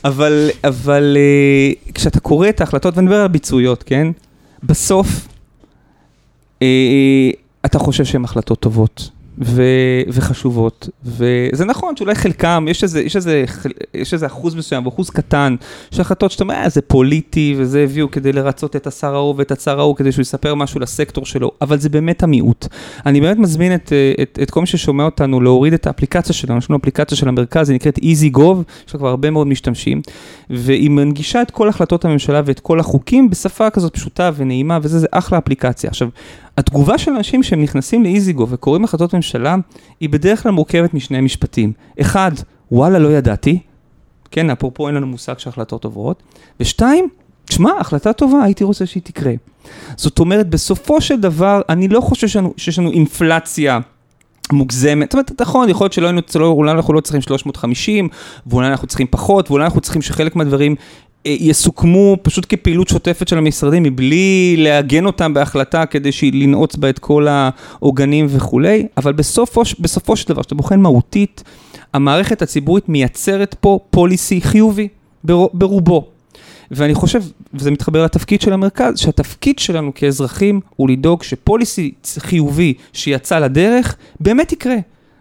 אבל, 0.04 0.50
אבל 0.64 1.16
אה, 1.16 1.92
כשאתה 1.94 2.20
קורא 2.20 2.48
את 2.48 2.60
ההחלטות, 2.60 2.96
ואני 2.96 3.06
מדבר 3.06 3.20
על 3.20 3.28
ביצועיות, 3.28 3.82
כן? 3.82 4.08
בסוף, 4.62 5.28
אה, 6.62 6.66
אתה 7.66 7.78
חושב 7.78 8.04
שהן 8.04 8.24
החלטות 8.24 8.60
טובות. 8.60 9.10
ו- 9.38 10.02
וחשובות. 10.08 10.88
וזה 11.04 11.64
נכון 11.64 11.96
שאולי 11.96 12.14
חלקם, 12.14 12.66
יש 12.70 12.82
איזה, 12.82 13.00
יש, 13.00 13.16
איזה, 13.16 13.44
יש 13.94 14.14
איזה 14.14 14.26
אחוז 14.26 14.54
מסוים, 14.54 14.86
אחוז 14.86 15.10
קטן, 15.10 15.56
של 15.90 16.00
החלטות 16.00 16.30
שאתה 16.30 16.44
אומר, 16.44 16.54
אה, 16.54 16.68
זה 16.68 16.82
פוליטי, 16.82 17.54
וזה 17.58 17.82
הביאו 17.82 18.10
כדי 18.10 18.32
לרצות 18.32 18.76
את 18.76 18.86
השר 18.86 19.14
ההוא 19.14 19.34
ואת 19.38 19.50
הצר 19.50 19.80
ההוא, 19.80 19.96
כדי 19.96 20.12
שהוא 20.12 20.22
יספר 20.22 20.54
משהו 20.54 20.80
לסקטור 20.80 21.26
שלו, 21.26 21.50
אבל 21.60 21.78
זה 21.78 21.88
באמת 21.88 22.22
המיעוט. 22.22 22.66
אני 23.06 23.20
באמת 23.20 23.36
מזמין 23.36 23.74
את, 23.74 23.92
את, 24.22 24.38
את 24.42 24.50
כל 24.50 24.60
מי 24.60 24.66
ששומע 24.66 25.04
אותנו 25.04 25.40
להוריד 25.40 25.72
את 25.72 25.86
האפליקציה 25.86 26.34
שלנו, 26.34 26.58
יש 26.58 26.70
לנו 26.70 26.78
אפליקציה 26.78 27.16
של 27.16 27.28
המרכז, 27.28 27.70
היא 27.70 27.74
נקראת 27.74 27.98
EasyGov, 27.98 28.86
יש 28.88 28.94
לה 28.94 28.98
כבר 28.98 29.08
הרבה 29.08 29.30
מאוד 29.30 29.46
משתמשים, 29.46 30.02
והיא 30.50 30.90
מנגישה 30.90 31.42
את 31.42 31.50
כל 31.50 31.68
החלטות 31.68 32.04
הממשלה 32.04 32.42
ואת 32.44 32.60
כל 32.60 32.80
החוקים 32.80 33.30
בשפה 33.30 33.70
כזאת 33.70 33.94
פשוטה 33.94 34.30
ונעימה, 34.36 34.78
וזה 34.82 34.98
זה 34.98 35.06
אחלה 35.10 35.38
אפליקציה. 35.38 35.90
עכשיו, 35.90 36.08
התגובה 36.58 36.98
של 36.98 37.10
אנשים 37.10 37.42
שהם 37.42 37.62
נכנסים 37.62 38.02
לאיזיגו 38.02 38.46
וקוראים 38.48 38.84
החלטות 38.84 39.14
ממשלה, 39.14 39.56
היא 40.00 40.08
בדרך 40.08 40.42
כלל 40.42 40.52
מורכבת 40.52 40.94
משני 40.94 41.20
משפטים. 41.20 41.72
אחד, 42.00 42.32
וואלה, 42.72 42.98
לא 42.98 43.08
ידעתי. 43.08 43.58
כן, 44.30 44.50
אפרופו 44.50 44.86
אין 44.86 44.94
לנו 44.94 45.06
מושג 45.06 45.38
שהחלטות 45.38 45.84
עוברות. 45.84 46.22
ושתיים, 46.60 47.08
תשמע, 47.44 47.70
החלטה 47.80 48.12
טובה, 48.12 48.42
הייתי 48.42 48.64
רוצה 48.64 48.86
שהיא 48.86 49.02
תקרה. 49.02 49.32
זאת 49.96 50.18
אומרת, 50.18 50.50
בסופו 50.50 51.00
של 51.00 51.20
דבר, 51.20 51.60
אני 51.68 51.88
לא 51.88 52.00
חושב 52.00 52.26
שיש 52.26 52.36
לנו, 52.36 52.54
שיש 52.56 52.78
לנו 52.78 52.90
אינפלציה. 52.90 53.78
מוגזמת, 54.52 55.06
זאת 55.06 55.14
אומרת, 55.14 55.40
נכון, 55.40 55.68
יכול 55.68 55.84
להיות 55.84 55.92
שלא 55.92 56.06
היינו, 56.06 56.20
אולי 56.40 56.70
אנחנו 56.70 56.94
לא 56.94 57.00
צריכים 57.00 57.20
350, 57.20 58.08
ואולי 58.46 58.68
אנחנו 58.68 58.86
צריכים 58.86 59.06
פחות, 59.10 59.50
ואולי 59.50 59.64
אנחנו 59.64 59.80
צריכים 59.80 60.02
שחלק 60.02 60.36
מהדברים 60.36 60.74
יסוכמו 61.26 62.16
פשוט 62.22 62.46
כפעילות 62.48 62.88
שוטפת 62.88 63.28
של 63.28 63.38
המשרדים 63.38 63.82
מבלי 63.82 64.54
לעגן 64.58 65.06
אותם 65.06 65.34
בהחלטה 65.34 65.86
כדי 65.86 66.10
לנעוץ 66.32 66.76
בה 66.76 66.90
את 66.90 66.98
כל 66.98 67.26
העוגנים 67.28 68.26
וכולי, 68.30 68.86
אבל 68.96 69.12
בסופו, 69.12 69.62
בסופו 69.80 70.16
של 70.16 70.28
דבר, 70.28 70.42
כשאתה 70.42 70.54
בוחן 70.54 70.80
מהותית, 70.80 71.44
המערכת 71.94 72.42
הציבורית 72.42 72.88
מייצרת 72.88 73.56
פה 73.60 73.78
פוליסי 73.90 74.40
חיובי 74.40 74.88
ברובו. 75.54 76.08
ואני 76.70 76.94
חושב, 76.94 77.22
וזה 77.54 77.70
מתחבר 77.70 78.04
לתפקיד 78.04 78.40
של 78.40 78.52
המרכז, 78.52 78.98
שהתפקיד 78.98 79.58
שלנו 79.58 79.94
כאזרחים 79.94 80.60
הוא 80.76 80.90
לדאוג 80.90 81.22
שפוליסי 81.22 81.92
חיובי 82.18 82.74
שיצא 82.92 83.38
לדרך 83.38 83.96
באמת 84.20 84.52
יקרה. 84.52 84.76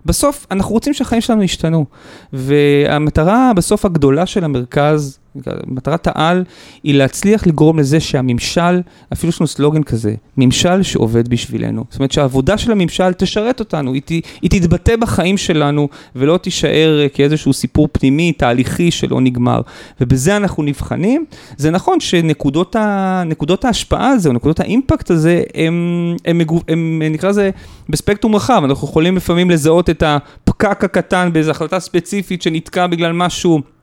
בסוף 0.05 0.47
אנחנו 0.51 0.73
רוצים 0.73 0.93
שהחיים 0.93 1.21
שלנו 1.21 1.43
ישתנו. 1.43 1.85
והמטרה 2.33 3.51
בסוף 3.55 3.85
הגדולה 3.85 4.25
של 4.25 4.43
המרכז 4.43 5.19
מטרת 5.67 6.07
העל 6.07 6.43
היא 6.83 6.95
להצליח 6.95 7.47
לגרום 7.47 7.79
לזה 7.79 7.99
שהממשל, 7.99 8.81
אפילו 9.13 9.29
יש 9.29 9.41
לנו 9.41 9.47
סלוגן 9.47 9.83
כזה, 9.83 10.15
ממשל 10.37 10.83
שעובד 10.83 11.27
בשבילנו. 11.27 11.83
זאת 11.89 11.99
אומרת 11.99 12.11
שהעבודה 12.11 12.57
של 12.57 12.71
הממשל 12.71 13.13
תשרת 13.13 13.59
אותנו, 13.59 13.93
היא, 13.93 14.01
ת, 14.05 14.09
היא 14.41 14.49
תתבטא 14.49 14.95
בחיים 14.95 15.37
שלנו 15.37 15.87
ולא 16.15 16.37
תישאר 16.37 17.05
כאיזשהו 17.13 17.53
סיפור 17.53 17.87
פנימי, 17.91 18.31
תהליכי 18.31 18.91
שלא 18.91 19.21
נגמר. 19.21 19.61
ובזה 20.01 20.37
אנחנו 20.37 20.63
נבחנים. 20.63 21.25
זה 21.57 21.71
נכון 21.71 21.99
שנקודות 21.99 22.75
ה, 22.75 23.23
ההשפעה 23.63 24.07
הזה, 24.07 24.29
או 24.29 24.33
נקודות 24.33 24.59
האימפקט 24.59 25.11
הזה, 25.11 25.43
הם, 25.55 26.15
הם, 26.25 26.41
הם, 26.67 27.01
הם 27.05 27.13
נקרא 27.13 27.29
לזה 27.29 27.49
בספקטרום 27.89 28.35
רחב. 28.35 28.61
אנחנו 28.65 28.87
יכולים 28.87 29.17
לפעמים 29.17 29.49
לזהות 29.49 29.89
את 29.89 30.03
הפקק 30.05 30.83
הקטן 30.83 31.29
באיזו 31.33 31.51
החלטה 31.51 31.79
ספציפית 31.79 32.41
שנתקע 32.41 32.87
בגלל 32.87 33.11
משהו. 33.11 33.74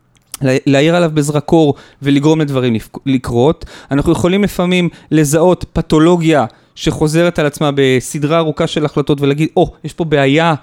להעיר 0.43 0.97
עליו 0.97 1.11
בזרקור 1.15 1.75
ולגרום 2.03 2.41
לדברים 2.41 2.77
לקרות. 3.07 3.65
אנחנו 3.91 4.13
יכולים 4.13 4.45
לפעמים 4.45 4.89
לזהות 5.11 5.65
פתולוגיה 5.73 6.47
שחוזרת 6.75 7.39
על 7.39 7.47
עצמה 7.47 7.71
בסדרה 7.75 8.39
ארוכה 8.39 8.67
של 8.67 8.85
החלטות 8.85 9.21
ולהגיד, 9.21 9.49
או, 9.57 9.71
oh, 9.73 9.77
יש 9.85 9.93
פה 9.93 10.05
בעיה 10.05 10.55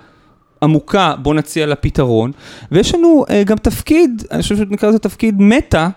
עמוקה, 0.64 1.14
בוא 1.22 1.34
נציע 1.34 1.66
לה 1.66 1.76
פתרון. 1.76 2.32
ויש 2.72 2.96
לנו 2.96 3.26
uh, 3.28 3.32
גם 3.46 3.58
תפקיד, 3.58 4.24
אני 4.32 4.42
חושב 4.42 4.58
שנקרא 4.58 4.90
לזה 4.90 5.00
תפקיד 5.00 5.36
מטא, 5.40 5.88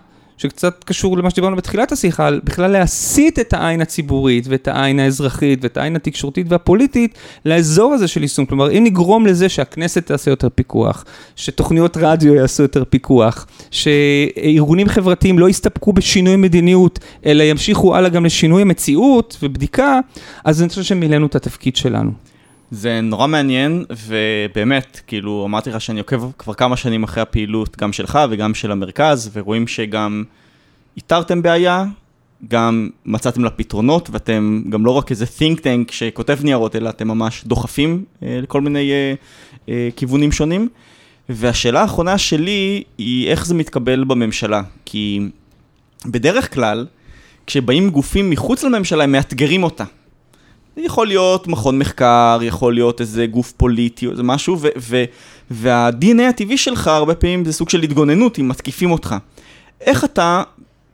שקצת 0.43 0.83
קשור 0.83 1.17
למה 1.17 1.29
שדיברנו 1.29 1.55
בתחילת 1.55 1.91
השיחה, 1.91 2.27
על 2.27 2.41
בכלל 2.43 2.71
להסיט 2.71 3.39
את 3.39 3.53
העין 3.53 3.81
הציבורית 3.81 4.45
ואת 4.47 4.67
העין 4.67 4.99
האזרחית 4.99 5.59
ואת 5.63 5.77
העין 5.77 5.95
התקשורתית 5.95 6.47
והפוליטית 6.49 7.17
לאזור 7.45 7.93
הזה 7.93 8.07
של 8.07 8.21
יישום. 8.21 8.45
כלומר, 8.45 8.71
אם 8.71 8.83
נגרום 8.83 9.25
לזה 9.25 9.49
שהכנסת 9.49 10.05
תעשה 10.05 10.31
יותר 10.31 10.49
פיקוח, 10.49 11.05
שתוכניות 11.35 11.97
רדיו 11.97 12.35
יעשו 12.35 12.63
יותר 12.63 12.83
פיקוח, 12.89 13.47
שארגונים 13.71 14.87
חברתיים 14.87 15.39
לא 15.39 15.49
יסתפקו 15.49 15.93
בשינוי 15.93 16.35
מדיניות, 16.35 16.99
אלא 17.25 17.43
ימשיכו 17.43 17.95
הלאה 17.95 18.09
גם 18.09 18.25
לשינוי 18.25 18.61
המציאות 18.61 19.37
ובדיקה, 19.43 19.99
אז 20.45 20.61
אני 20.61 20.69
חושב 20.69 20.83
שמילאנו 20.83 21.25
את 21.25 21.35
התפקיד 21.35 21.75
שלנו. 21.75 22.32
זה 22.73 23.01
נורא 23.01 23.27
מעניין, 23.27 23.85
ובאמת, 24.07 25.01
כאילו, 25.07 25.45
אמרתי 25.45 25.69
לך 25.69 25.81
שאני 25.81 25.99
עוקב 25.99 26.31
כבר 26.37 26.53
כמה 26.53 26.77
שנים 26.77 27.03
אחרי 27.03 27.21
הפעילות, 27.21 27.77
גם 27.77 27.93
שלך 27.93 28.19
וגם 28.29 28.53
של 28.53 28.71
המרכז, 28.71 29.29
ורואים 29.33 29.67
שגם 29.67 30.23
איתרתם 30.97 31.41
בעיה, 31.41 31.85
גם 32.47 32.89
מצאתם 33.05 33.43
לה 33.43 33.49
פתרונות, 33.49 34.09
ואתם 34.11 34.63
גם 34.69 34.85
לא 34.85 34.91
רק 34.91 35.11
איזה 35.11 35.25
think 35.25 35.59
tank 35.59 35.91
שכותב 35.91 36.39
ניירות, 36.43 36.75
אלא 36.75 36.89
אתם 36.89 37.07
ממש 37.07 37.43
דוחפים 37.45 38.05
אה, 38.23 38.39
לכל 38.41 38.61
מיני 38.61 38.91
אה, 38.91 39.13
אה, 39.69 39.89
כיוונים 39.95 40.31
שונים. 40.31 40.69
והשאלה 41.29 41.81
האחרונה 41.81 42.17
שלי 42.17 42.83
היא 42.97 43.29
איך 43.29 43.45
זה 43.45 43.53
מתקבל 43.53 44.03
בממשלה, 44.03 44.61
כי 44.85 45.19
בדרך 46.05 46.53
כלל, 46.53 46.85
כשבאים 47.47 47.89
גופים 47.89 48.29
מחוץ 48.29 48.63
לממשלה, 48.63 49.03
הם 49.03 49.11
מאתגרים 49.11 49.63
אותה. 49.63 49.83
יכול 50.77 51.07
להיות 51.07 51.47
מכון 51.47 51.79
מחקר, 51.79 52.39
יכול 52.41 52.73
להיות 52.73 53.01
איזה 53.01 53.25
גוף 53.25 53.51
פוליטי 53.51 54.05
או 54.05 54.11
איזה 54.11 54.23
משהו, 54.23 54.57
וה-DNA 55.51 56.21
הטבעי 56.29 56.57
שלך 56.57 56.87
הרבה 56.87 57.15
פעמים 57.15 57.45
זה 57.45 57.53
סוג 57.53 57.69
של 57.69 57.81
התגוננות 57.81 58.39
אם 58.39 58.47
מתקיפים 58.47 58.91
אותך. 58.91 59.15
איך 59.81 60.03
אתה, 60.03 60.43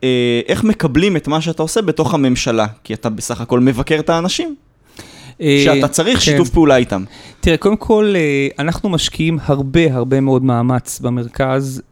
אה, 0.04 0.40
איך 0.48 0.64
מקבלים 0.64 1.16
את 1.16 1.28
מה 1.28 1.40
שאתה 1.40 1.62
עושה 1.62 1.82
בתוך 1.82 2.14
הממשלה? 2.14 2.66
כי 2.84 2.94
אתה 2.94 3.10
בסך 3.10 3.40
הכל 3.40 3.60
מבקר 3.60 3.98
את 3.98 4.10
האנשים. 4.10 4.54
אה, 5.40 5.62
שאתה 5.64 5.88
צריך 5.88 6.18
כן. 6.18 6.24
שיתוף 6.24 6.50
פעולה 6.50 6.76
איתם. 6.76 7.04
תראה, 7.40 7.56
קודם 7.56 7.76
כל, 7.76 8.12
אה, 8.16 8.48
אנחנו 8.58 8.88
משקיעים 8.88 9.38
הרבה 9.42 9.94
הרבה 9.94 10.20
מאוד 10.20 10.44
מאמץ 10.44 11.00
במרכז 11.00 11.82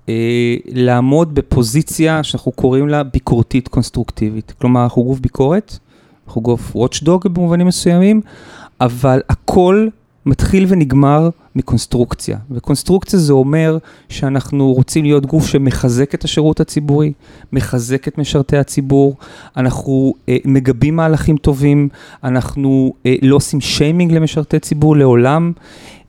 לעמוד 0.67 1.35
בפוזיציה 1.35 2.23
שאנחנו 2.23 2.53
קוראים 2.53 2.89
לה 2.89 3.03
ביקורתית 3.03 3.69
קונסטרוקטיבית. 3.69 4.53
כלומר, 4.61 4.85
אנחנו 4.85 5.05
גוף 5.05 5.21
ביקורת, 5.21 5.79
אנחנו 6.29 6.43
גוף 6.43 6.77
וואטשדוג 6.77 7.29
במובנים 7.29 7.67
מסוימים, 7.67 8.21
אבל 8.81 9.21
הכל 9.29 9.89
מתחיל 10.27 10.65
ונגמר 10.69 11.31
מקונסטרוקציה. 11.57 12.39
וקונסטרוקציה 12.51 13.19
זה 13.19 13.33
אומר 13.33 13.79
שאנחנו 14.09 14.73
רוצים 14.73 15.05
להיות 15.05 15.27
גוף 15.27 15.47
שמחזק 15.47 16.15
את 16.15 16.25
השירות 16.25 16.61
הציבורי, 16.61 17.13
מחזק 17.53 18.09
את 18.09 18.19
משרתי 18.19 18.57
הציבור, 18.57 19.17
אנחנו 19.57 20.15
אה, 20.29 20.37
מגבים 20.45 20.97
מהלכים 20.97 21.37
טובים, 21.37 21.89
אנחנו 22.25 22.93
אה, 23.07 23.15
לא 23.23 23.37
עושים 23.37 23.61
שיימינג 23.61 24.13
למשרתי 24.13 24.59
ציבור 24.59 24.97
לעולם, 24.97 25.53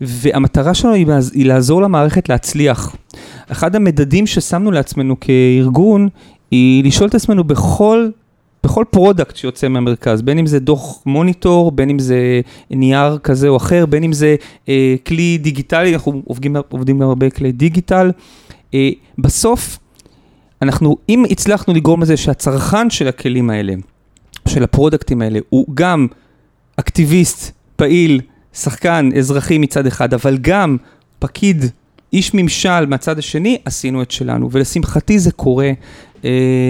והמטרה 0.02 0.74
שלנו 0.74 0.94
היא, 0.94 1.08
היא 1.34 1.46
לעזור 1.46 1.82
למערכת 1.82 2.30
להצליח. 2.30 2.96
אחד 3.52 3.76
המדדים 3.76 4.28
ששמנו 4.28 4.72
לעצמנו 4.72 5.16
כארגון, 5.20 6.10
היא 6.52 6.84
לשאול 6.84 7.10
את 7.10 7.16
עצמנו 7.16 7.44
בכל 7.44 8.10
בכל 8.64 8.86
product 8.90 9.36
שיוצא 9.36 9.68
מהמרכז, 9.68 10.22
בין 10.22 10.40
אם 10.40 10.46
זה 10.46 10.60
דוח 10.60 11.04
מוניטור, 11.06 11.72
בין 11.72 11.90
אם 11.90 12.00
זה 12.00 12.42
נייר 12.70 13.18
כזה 13.18 13.48
או 13.48 13.58
אחר, 13.58 13.86
בין 13.86 14.04
אם 14.04 14.14
זה 14.14 14.36
אה, 14.70 14.96
כלי 15.08 15.38
דיגיטלי, 15.38 15.94
אנחנו 15.94 16.22
עובדים, 16.26 16.56
עובדים 16.70 17.00
גם 17.00 17.08
הרבה 17.08 17.30
כלי 17.30 17.52
דיגיטל. 17.52 18.12
אה, 18.74 18.90
בסוף, 19.18 19.80
אנחנו, 20.62 20.98
אם 21.10 21.24
הצלחנו 21.30 21.74
לגרום 21.74 22.02
לזה 22.02 22.18
שהצרכן 22.18 22.90
של 22.90 23.08
הכלים 23.08 23.50
האלה, 23.50 23.74
של 24.48 24.64
הפרודקטים 24.64 25.22
האלה, 25.22 25.40
הוא 25.50 25.66
גם 25.74 26.08
אקטיביסט, 26.76 27.52
פעיל, 27.76 28.22
שחקן, 28.54 29.10
אזרחי 29.18 29.58
מצד 29.58 29.88
אחד, 29.88 30.14
אבל 30.14 30.38
גם 30.42 30.78
פקיד 31.20 31.66
איש 32.14 32.34
ממשל 32.34 32.86
מהצד 32.86 33.20
השני, 33.20 33.58
עשינו 33.66 34.02
את 34.02 34.12
שלנו, 34.12 34.52
ולשמחתי 34.52 35.20
זה 35.20 35.32
קורה. 35.32 35.72
Uh, 36.22 36.26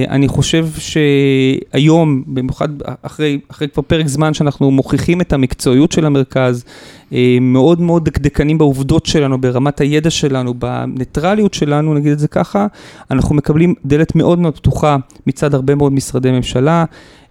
אני 0.10 0.28
חושב 0.28 0.68
שהיום, 0.78 2.24
במיוחד 2.28 2.70
אחרי, 3.02 3.39
אחרי 3.52 3.68
כבר 3.68 3.84
פרק 3.84 4.08
זמן 4.08 4.34
שאנחנו 4.34 4.72
מוכיחים 4.72 5.22
את 5.22 5.34
המקצועיות 5.34 5.91
של 5.91 6.06
המרכז, 6.06 6.64
uh, 7.10 7.14
מאוד 7.41 7.82
מאוד 7.82 8.06
דקדקנים 8.06 8.58
בעובדות 8.58 9.06
שלנו, 9.06 9.41
ברמת 9.41 9.82
הידע 9.82 10.10
שלנו, 10.10 10.54
בניטרליות 10.54 11.54
שלנו, 11.54 11.93
נגיד 11.93 12.12
את 12.12 12.20
זה 12.20 12.28
ככה, 12.28 12.68
אנחנו 13.12 13.36
מקבלים 13.36 13.74
דלת 13.86 14.16
מאוד 14.16 14.39
מאוד 14.39 14.56
פתוחה 14.56 14.97
מצד 15.28 15.54
הרבה 15.54 15.76
מאוד 15.76 15.93
משרדי 15.93 16.32
ממשלה. 16.32 16.86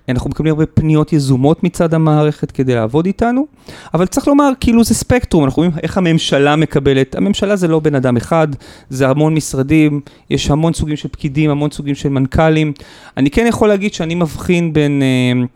אנחנו 0.08 0.30
מקבלים 0.30 0.52
הרבה 0.52 0.66
פניות 0.66 1.12
יזומות 1.12 1.64
מצד 1.64 1.94
המערכת 1.94 2.50
כדי 2.50 2.74
לעבוד 2.74 3.06
איתנו, 3.06 3.46
אבל 3.94 4.06
צריך 4.06 4.28
לומר, 4.28 4.50
כאילו 4.60 4.84
זה 4.84 4.94
ספקטרום, 4.94 5.44
אנחנו 5.44 5.60
רואים 5.60 5.72
איך 5.82 5.98
הממשלה 5.98 6.56
מקבלת, 6.56 7.14
הממשלה 7.14 7.56
זה 7.56 7.68
לא 7.68 7.80
בן 7.80 7.94
אדם 7.94 8.16
אחד, 8.16 8.48
זה 8.90 9.08
המון 9.08 9.34
משרדים, 9.34 10.00
יש 10.30 10.50
המון 10.50 10.72
סוגים 10.72 10.96
של 10.96 11.08
פקידים, 11.08 11.50
המון 11.50 11.70
סוגים 11.70 11.94
של 11.94 12.08
מנכ"לים. 12.08 12.72
אני 13.16 13.30
כן 13.30 13.46
יכול 13.48 13.68
להגיד 13.68 13.94
שאני 13.94 14.14
מבחין 14.14 14.72
בין... 14.72 15.02
אה, 15.02 15.46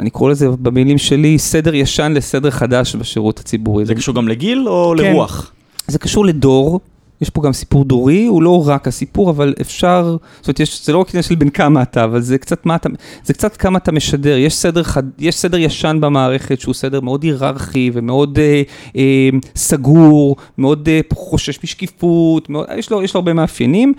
אני 0.00 0.10
קורא 0.10 0.30
לזה 0.30 0.48
במילים 0.48 0.98
שלי, 0.98 1.38
סדר 1.38 1.74
ישן 1.74 2.12
לסדר 2.12 2.50
חדש 2.50 2.96
בשירות 2.96 3.38
הציבורי. 3.38 3.86
זה 3.86 3.94
קשור 3.94 4.14
גם 4.14 4.28
לגיל 4.28 4.68
או 4.68 4.94
כן. 4.98 5.04
לרוח? 5.04 5.52
זה 5.86 5.98
קשור 5.98 6.26
לדור, 6.26 6.80
יש 7.22 7.30
פה 7.30 7.42
גם 7.42 7.52
סיפור 7.52 7.84
דורי, 7.84 8.26
הוא 8.26 8.42
לא 8.42 8.68
רק 8.68 8.88
הסיפור, 8.88 9.30
אבל 9.30 9.54
אפשר, 9.60 10.16
זאת 10.40 10.48
אומרת, 10.48 10.60
יש, 10.60 10.86
זה 10.86 10.92
לא 10.92 10.98
רק 10.98 11.08
עניין 11.08 11.22
של 11.22 11.34
בין 11.34 11.50
כמה 11.50 11.82
אתה, 11.82 12.04
אבל 12.04 12.20
זה 12.20 12.38
קצת 12.38 12.66
מה 12.66 12.76
אתה, 12.76 12.88
זה 13.24 13.32
קצת 13.32 13.56
כמה 13.56 13.78
אתה 13.78 13.92
משדר. 13.92 14.36
יש 14.36 14.54
סדר, 14.54 14.82
חד, 14.82 15.02
יש 15.18 15.34
סדר 15.34 15.58
ישן 15.58 15.98
במערכת 16.00 16.60
שהוא 16.60 16.74
סדר 16.74 17.00
מאוד 17.00 17.22
היררכי 17.22 17.90
ומאוד 17.94 18.38
אה, 18.38 18.62
אה, 18.96 19.28
סגור, 19.56 20.36
מאוד 20.58 20.88
אה, 20.88 21.00
חושש 21.14 21.58
משקיפות, 21.64 22.50
מאוד, 22.50 22.66
יש, 22.76 22.90
לו, 22.90 23.02
יש 23.02 23.14
לו 23.14 23.18
הרבה 23.18 23.32
מאפיינים, 23.32 23.92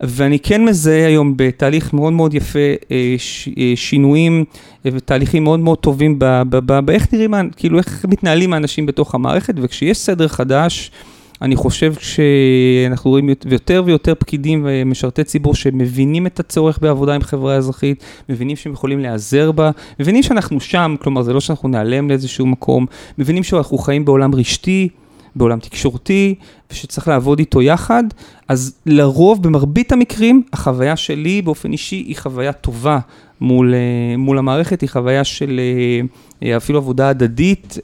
ואני 0.00 0.38
כן 0.38 0.64
מזהה 0.64 1.06
היום 1.06 1.34
בתהליך 1.36 1.92
מאוד 1.92 2.12
מאוד 2.12 2.34
יפה 2.34 2.58
אה, 2.90 3.14
ש, 3.18 3.48
אה, 3.58 3.72
שינויים 3.74 4.44
אה, 4.86 4.90
ותהליכים 4.94 5.44
מאוד 5.44 5.60
מאוד 5.60 5.78
טובים 5.78 6.18
באיך 6.84 7.12
נראים, 7.12 7.34
כאילו 7.56 7.78
איך 7.78 8.04
מתנהלים 8.08 8.52
האנשים 8.52 8.86
בתוך 8.86 9.14
המערכת, 9.14 9.54
וכשיש 9.56 9.98
סדר 9.98 10.28
חדש, 10.28 10.90
אני 11.42 11.56
חושב 11.56 11.94
שאנחנו 11.94 13.10
רואים 13.10 13.28
יות- 13.28 13.46
יותר 13.50 13.82
ויותר 13.86 14.14
פקידים 14.18 14.66
ומשרתי 14.68 15.24
ציבור 15.24 15.54
שמבינים 15.54 16.26
את 16.26 16.40
הצורך 16.40 16.78
בעבודה 16.82 17.14
עם 17.14 17.22
חברה 17.22 17.54
אזרחית, 17.54 18.04
מבינים 18.28 18.56
שהם 18.56 18.72
יכולים 18.72 19.00
להיעזר 19.00 19.52
בה, 19.52 19.70
מבינים 20.00 20.22
שאנחנו 20.22 20.60
שם, 20.60 20.94
כלומר 21.02 21.22
זה 21.22 21.32
לא 21.32 21.40
שאנחנו 21.40 21.68
ניעלם 21.68 22.08
לאיזשהו 22.08 22.46
מקום, 22.46 22.86
מבינים 23.18 23.42
שאנחנו 23.42 23.78
חיים 23.78 24.04
בעולם 24.04 24.34
רשתי, 24.34 24.88
בעולם 25.36 25.58
תקשורתי, 25.58 26.34
ושצריך 26.70 27.08
לעבוד 27.08 27.38
איתו 27.38 27.62
יחד, 27.62 28.04
אז 28.48 28.74
לרוב, 28.86 29.42
במרבית 29.42 29.92
המקרים, 29.92 30.42
החוויה 30.52 30.96
שלי 30.96 31.42
באופן 31.42 31.72
אישי 31.72 31.96
היא 31.96 32.16
חוויה 32.16 32.52
טובה 32.52 32.98
מול, 33.40 33.74
אה, 33.74 34.16
מול 34.16 34.38
המערכת, 34.38 34.80
היא 34.80 34.90
חוויה 34.90 35.24
של 35.24 35.60
אה, 35.60 36.06
אה, 36.48 36.56
אפילו 36.56 36.78
עבודה 36.78 37.08
הדדית 37.08 37.78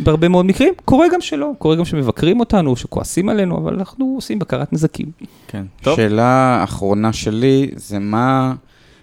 בהרבה 0.00 0.28
מאוד 0.28 0.46
מקרים. 0.46 0.74
קורה 0.84 1.06
גם 1.12 1.20
שלא, 1.20 1.52
קורה 1.58 1.76
גם 1.76 1.84
שמבקרים 1.84 2.40
אותנו, 2.40 2.76
שכועסים 2.76 3.28
עלינו, 3.28 3.58
אבל 3.58 3.74
אנחנו 3.74 4.12
עושים 4.16 4.38
בקרת 4.38 4.72
נזקים. 4.72 5.06
כן. 5.48 5.64
טוב. 5.82 5.96
שאלה 5.96 6.60
אחרונה 6.64 7.12
שלי, 7.12 7.70
זה 7.76 7.98
מה, 7.98 8.54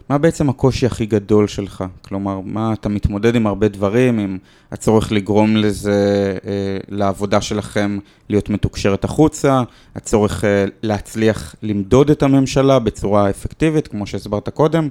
מה 0.09 0.17
בעצם 0.17 0.49
הקושי 0.49 0.85
הכי 0.85 1.05
גדול 1.05 1.47
שלך? 1.47 1.83
כלומר, 2.01 2.39
מה, 2.45 2.73
אתה 2.73 2.89
מתמודד 2.89 3.35
עם 3.35 3.47
הרבה 3.47 3.67
דברים, 3.67 4.19
עם 4.19 4.37
הצורך 4.71 5.11
לגרום 5.11 5.55
לזה, 5.57 6.37
אה, 6.45 6.77
לעבודה 6.89 7.41
שלכם 7.41 7.99
להיות 8.29 8.49
מתוקשרת 8.49 9.03
החוצה, 9.03 9.61
הצורך 9.95 10.43
אה, 10.43 10.65
להצליח 10.83 11.55
למדוד 11.63 12.09
את 12.09 12.23
הממשלה 12.23 12.79
בצורה 12.79 13.29
אפקטיבית, 13.29 13.87
כמו 13.87 14.07
שהסברת 14.07 14.49
קודם, 14.49 14.89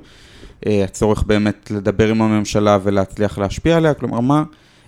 הצורך 0.66 1.22
באמת 1.22 1.70
לדבר 1.74 2.08
עם 2.08 2.22
הממשלה 2.22 2.78
ולהצליח 2.82 3.38
להשפיע 3.38 3.76
עליה, 3.76 3.94
כלומר, 3.94 4.20
מה, 4.20 4.42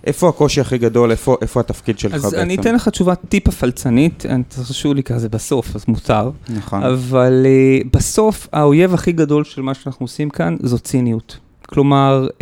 איפה 0.07 0.29
הקושי 0.29 0.61
הכי 0.61 0.77
גדול, 0.77 1.11
איפה, 1.11 1.37
איפה 1.41 1.59
התפקיד 1.59 1.99
שלך 1.99 2.13
אז 2.13 2.23
בעצם? 2.23 2.37
אני 2.39 2.55
אתן 2.55 2.75
לך 2.75 2.89
תשובה 2.89 3.15
טיפה 3.15 3.51
פלצנית, 3.51 4.25
אני- 4.25 4.43
תרשו 4.43 4.93
לי 4.93 5.03
כזה 5.03 5.29
בסוף, 5.29 5.75
אז 5.75 5.85
מותר. 5.87 6.31
נכון. 6.49 6.83
אבל 6.83 7.45
uh, 7.45 7.87
בסוף 7.93 8.47
האויב 8.53 8.93
הכי 8.93 9.11
גדול 9.11 9.43
של 9.43 9.61
מה 9.61 9.73
שאנחנו 9.73 10.03
עושים 10.03 10.29
כאן 10.29 10.57
זו 10.63 10.79
ציניות. 10.79 11.37
כלומר, 11.69 12.27
uh, 12.31 12.41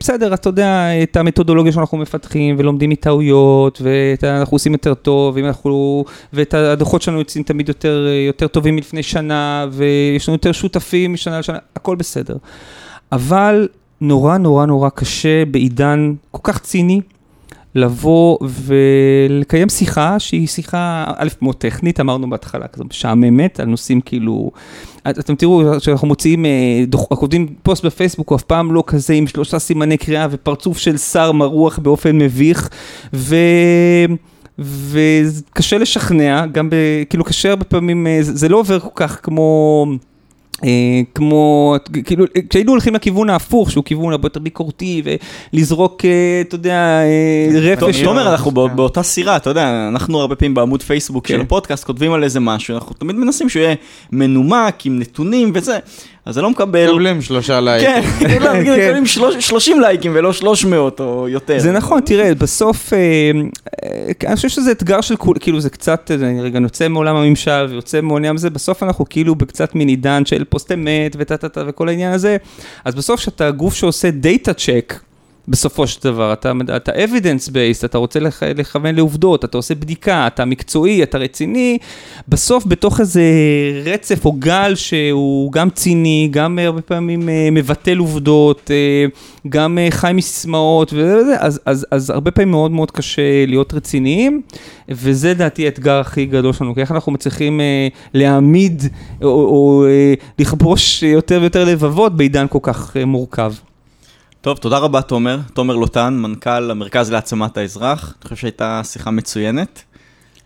בסדר, 0.00 0.34
אתה 0.34 0.48
יודע 0.48 1.02
את 1.02 1.16
המתודולוגיה 1.16 1.72
שאנחנו 1.72 1.98
מפתחים 1.98 2.54
ולומדים 2.58 2.90
מטעויות, 2.90 3.82
ואנחנו 4.22 4.54
עושים 4.54 4.72
יותר 4.72 4.94
טוב, 4.94 5.38
אנחנו, 5.38 6.04
ואת 6.32 6.54
הדוחות 6.54 7.02
שלנו 7.02 7.18
יוצאים 7.18 7.44
תמיד 7.44 7.68
יותר, 7.68 8.06
אה, 8.08 8.14
יותר 8.26 8.46
טובים 8.46 8.76
מלפני 8.76 9.02
שנה, 9.02 9.66
ויש 9.70 10.28
לנו 10.28 10.34
יותר 10.34 10.52
שותפים 10.52 11.12
משנה 11.12 11.38
לשנה, 11.38 11.58
הכל 11.76 11.96
בסדר. 11.96 12.36
אבל 13.12 13.68
נורא 14.00 14.38
נורא 14.38 14.66
נורא 14.66 14.88
קשה 14.88 15.44
בעידן 15.44 16.12
כל 16.30 16.40
כך 16.42 16.58
ציני, 16.58 17.00
לבוא 17.74 18.38
ולקיים 18.42 19.68
שיחה 19.68 20.18
שהיא 20.18 20.46
שיחה, 20.48 21.04
א', 21.16 21.28
מאוד 21.42 21.54
טכנית, 21.56 22.00
אמרנו 22.00 22.30
בהתחלה, 22.30 22.66
כזו 22.68 22.84
משעממת, 22.84 23.60
על 23.60 23.66
נושאים 23.66 24.00
כאילו... 24.00 24.50
את- 25.10 25.18
אתם 25.18 25.34
תראו, 25.34 25.62
כשאנחנו 25.80 26.08
מוציאים, 26.08 26.46
אה, 26.46 26.50
אנחנו 26.94 27.16
כותבים 27.16 27.46
פוסט 27.62 27.84
בפייסבוק, 27.84 28.28
הוא 28.28 28.36
אף 28.36 28.42
פעם 28.42 28.72
לא 28.72 28.84
כזה 28.86 29.14
עם 29.14 29.26
שלושה 29.26 29.58
סימני 29.58 29.96
קריאה 29.96 30.26
ופרצוף 30.30 30.78
של 30.78 30.96
שר 30.96 31.32
מרוח 31.32 31.78
באופן 31.78 32.18
מביך, 32.18 32.68
ו... 33.14 33.36
וקשה 34.58 35.78
לשכנע, 35.78 36.46
גם 36.46 36.70
ב... 36.70 36.74
כאילו 37.10 37.24
קשה 37.24 37.50
הרבה 37.50 37.64
פעמים, 37.64 38.06
אה, 38.06 38.18
זה 38.22 38.48
לא 38.48 38.56
עובר 38.56 38.78
כל 38.80 38.88
כך 38.94 39.20
כמו... 39.22 39.86
אה, 40.64 41.00
כמו, 41.14 41.74
כאילו, 42.04 42.24
כשהיינו 42.50 42.72
הולכים 42.72 42.94
לכיוון 42.94 43.30
ההפוך, 43.30 43.70
שהוא 43.70 43.84
כיוון 43.84 44.12
הרבה 44.12 44.26
יותר 44.26 44.40
ביקורתי, 44.40 45.02
ולזרוק, 45.52 46.04
אה, 46.04 46.40
אתה 46.40 46.54
יודע, 46.54 47.00
אה, 47.02 47.60
רפש. 47.60 48.02
תומר, 48.02 48.30
אנחנו 48.32 48.50
כן. 48.50 48.76
באותה 48.76 49.02
סירה, 49.02 49.36
אתה 49.36 49.50
יודע, 49.50 49.88
אנחנו 49.88 50.20
הרבה 50.20 50.34
פעמים 50.34 50.54
בעמוד 50.54 50.82
פייסבוק 50.82 51.26
של 51.26 51.36
כן. 51.36 51.40
הפודקאסט, 51.40 51.84
כותבים 51.84 52.12
על 52.12 52.24
איזה 52.24 52.40
משהו, 52.40 52.74
אנחנו 52.74 52.94
תמיד 52.94 53.16
מנסים 53.16 53.48
שהוא 53.48 53.62
יהיה 53.62 53.74
מנומק, 54.12 54.86
עם 54.86 54.98
נתונים 54.98 55.52
וזה, 55.54 55.78
אז 56.26 56.34
זה 56.34 56.42
לא 56.42 56.50
מקבל... 56.50 56.88
מקבלים 56.88 57.22
שלושה 57.22 57.60
לייקים. 57.60 58.02
כן, 58.20 58.38
כולם 58.38 58.54
כן. 58.64 58.72
מקבלים 58.84 59.06
שלוש- 59.06 59.34
30 59.48 59.80
לייקים 59.80 60.12
ולא 60.14 60.32
300 60.32 61.00
או 61.00 61.28
יותר. 61.28 61.58
זה 61.58 61.72
נכון, 61.72 62.00
תראה, 62.00 62.34
בסוף, 62.34 62.92
אה, 62.92 62.98
אה, 63.84 64.12
אני 64.26 64.36
חושב 64.36 64.48
שזה 64.48 64.70
אתגר 64.70 65.00
של 65.00 65.16
הכול, 65.16 65.36
כאילו 65.40 65.60
זה 65.60 65.70
קצת, 65.70 66.10
אה, 66.10 66.16
אני 66.28 66.40
רגע 66.42 66.58
יוצא 66.62 66.88
מעולם 66.88 67.16
הממשל 67.16 67.66
ויוצא 67.70 68.00
מעולם 68.00 68.36
זה, 68.36 68.50
בסוף 68.50 68.82
אנחנו 68.82 69.04
כאילו 69.08 69.34
בקצת 69.34 69.74
מין 69.74 69.88
עידן 69.88 70.24
של 70.26 70.44
פוסט 70.44 70.72
אמת 70.72 71.16
וטה 71.18 71.36
טה 71.36 71.48
טה 71.48 71.62
וכל 71.66 71.88
העניין 71.88 72.12
הזה, 72.12 72.36
אז 72.84 72.94
בסוף 72.94 73.20
שאתה 73.20 73.50
גוף 73.50 73.74
שעושה 73.74 74.10
data 74.10 74.52
check, 74.52 74.94
בסופו 75.48 75.86
של 75.86 76.00
דבר, 76.04 76.32
אתה, 76.32 76.52
אתה 76.76 76.92
evidence 76.92 77.48
based, 77.48 77.84
אתה 77.84 77.98
רוצה 77.98 78.20
לכ, 78.20 78.42
לכוון 78.42 78.94
לעובדות, 78.94 79.44
אתה 79.44 79.56
עושה 79.56 79.74
בדיקה, 79.74 80.26
אתה 80.26 80.44
מקצועי, 80.44 81.02
אתה 81.02 81.18
רציני, 81.18 81.78
בסוף 82.28 82.66
בתוך 82.66 83.00
איזה 83.00 83.22
רצף 83.84 84.24
או 84.24 84.32
גל 84.32 84.74
שהוא 84.74 85.52
גם 85.52 85.70
ציני, 85.70 86.28
גם 86.30 86.58
הרבה 86.58 86.82
פעמים 86.82 87.28
אה, 87.28 87.48
מבטל 87.52 87.98
עובדות, 87.98 88.70
אה, 88.70 89.06
גם 89.48 89.78
אה, 89.78 89.88
חי 89.90 90.12
מסיסמאות 90.14 90.92
וזה, 90.92 91.36
אז, 91.38 91.60
אז, 91.66 91.86
אז 91.90 92.10
הרבה 92.10 92.30
פעמים 92.30 92.50
מאוד 92.50 92.70
מאוד 92.70 92.90
קשה 92.90 93.46
להיות 93.46 93.74
רציניים, 93.74 94.42
וזה 94.88 95.34
דעתי 95.34 95.64
האתגר 95.64 96.00
הכי 96.00 96.26
גדול 96.26 96.52
שלנו, 96.52 96.74
כי 96.74 96.80
איך 96.80 96.92
אנחנו 96.92 97.12
מצליחים 97.12 97.60
להעמיד 98.14 98.82
או, 99.22 99.28
או 99.28 99.84
אה, 99.86 100.14
לכבוש 100.38 101.02
יותר 101.02 101.38
ויותר 101.40 101.64
לבבות 101.64 102.16
בעידן 102.16 102.46
כל 102.50 102.58
כך 102.62 102.96
מורכב. 103.06 103.52
טוב, 104.42 104.58
תודה 104.58 104.78
רבה 104.78 105.02
תומר, 105.02 105.40
תומר 105.54 105.76
לוטן, 105.76 106.14
מנכ"ל 106.14 106.70
המרכז 106.70 107.12
להעצמת 107.12 107.56
האזרח, 107.56 108.14
אני 108.18 108.22
חושב 108.22 108.36
שהייתה 108.36 108.80
שיחה 108.84 109.10
מצוינת. 109.10 109.82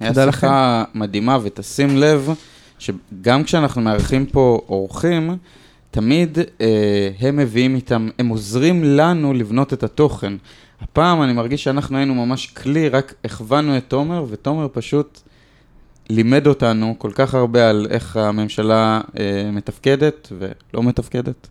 היה 0.01 0.15
תודה 0.15 0.33
שיחה 0.33 0.85
מדהימה, 0.95 1.39
ותשים 1.43 1.97
לב 1.97 2.31
שגם 2.79 3.45
כשאנחנו 3.45 3.81
מארחים 3.83 4.27
פה 4.27 4.61
אורחים, 4.69 5.37
תמיד 5.91 6.39
אה, 6.61 7.11
הם 7.21 7.37
מביאים 7.37 7.75
איתם, 7.75 8.09
הם 8.19 8.29
עוזרים 8.29 8.85
לנו 8.85 9.33
לבנות 9.33 9.73
את 9.73 9.83
התוכן. 9.83 10.33
הפעם 10.81 11.23
אני 11.23 11.33
מרגיש 11.33 11.65
שאנחנו 11.65 11.97
היינו 11.97 12.15
ממש 12.15 12.47
כלי, 12.47 12.89
רק 12.89 13.15
הכוונו 13.25 13.77
את 13.77 13.85
תומר, 13.89 14.25
ותומר 14.29 14.69
פשוט 14.73 15.21
לימד 16.11 16.47
אותנו 16.47 16.95
כל 16.99 17.11
כך 17.15 17.35
הרבה 17.35 17.71
על 17.71 17.87
איך 17.91 18.17
הממשלה 18.17 19.01
אה, 19.19 19.51
מתפקדת 19.53 20.33
ולא 20.39 20.83
מתפקדת. 20.83 21.49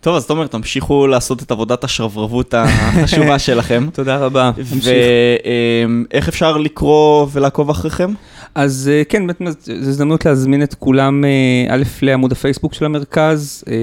טוב, 0.00 0.16
אז 0.16 0.26
תומר, 0.26 0.46
תמשיכו 0.46 1.06
לעשות 1.06 1.42
את 1.42 1.50
עבודת 1.50 1.84
השרברבות 1.84 2.54
החשובה 2.54 3.38
שלכם. 3.48 3.86
תודה 3.92 4.16
רבה. 4.16 4.50
ואיך 6.10 6.28
אפשר 6.28 6.56
לקרוא 6.56 7.26
ולעקוב 7.32 7.70
אחריכם? 7.70 8.12
אז 8.54 8.90
אה, 8.92 9.02
כן, 9.08 9.26
באמת 9.26 9.56
זו 9.60 9.72
הזדמנות 9.72 10.26
להזמין 10.26 10.62
את 10.62 10.74
כולם, 10.74 11.24
אה, 11.24 11.74
א', 11.74 11.82
לעמוד 12.02 12.32
הפייסבוק 12.32 12.74
של 12.74 12.84
המרכז, 12.84 13.64
אה, 13.68 13.74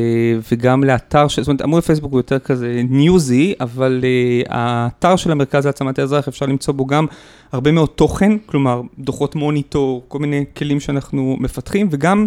וגם 0.51 0.83
לאתר, 0.83 1.27
זאת 1.29 1.47
אומרת, 1.47 1.61
עמוד 1.61 1.79
הפייסבוק 1.79 2.11
הוא 2.11 2.19
יותר 2.19 2.39
כזה 2.39 2.81
ניוזי, 2.89 3.53
אבל 3.61 4.05
האתר 4.49 5.15
של 5.15 5.31
המרכז 5.31 5.65
להעצמת 5.65 5.99
האזרח, 5.99 6.27
אפשר 6.27 6.45
למצוא 6.45 6.73
בו 6.73 6.85
גם 6.85 7.05
הרבה 7.51 7.71
מאוד 7.71 7.89
תוכן, 7.89 8.37
כלומר, 8.45 8.81
דוחות 8.99 9.35
מוניטור, 9.35 10.05
כל 10.07 10.19
מיני 10.19 10.45
כלים 10.57 10.79
שאנחנו 10.79 11.37
מפתחים, 11.39 11.87
וגם 11.91 12.25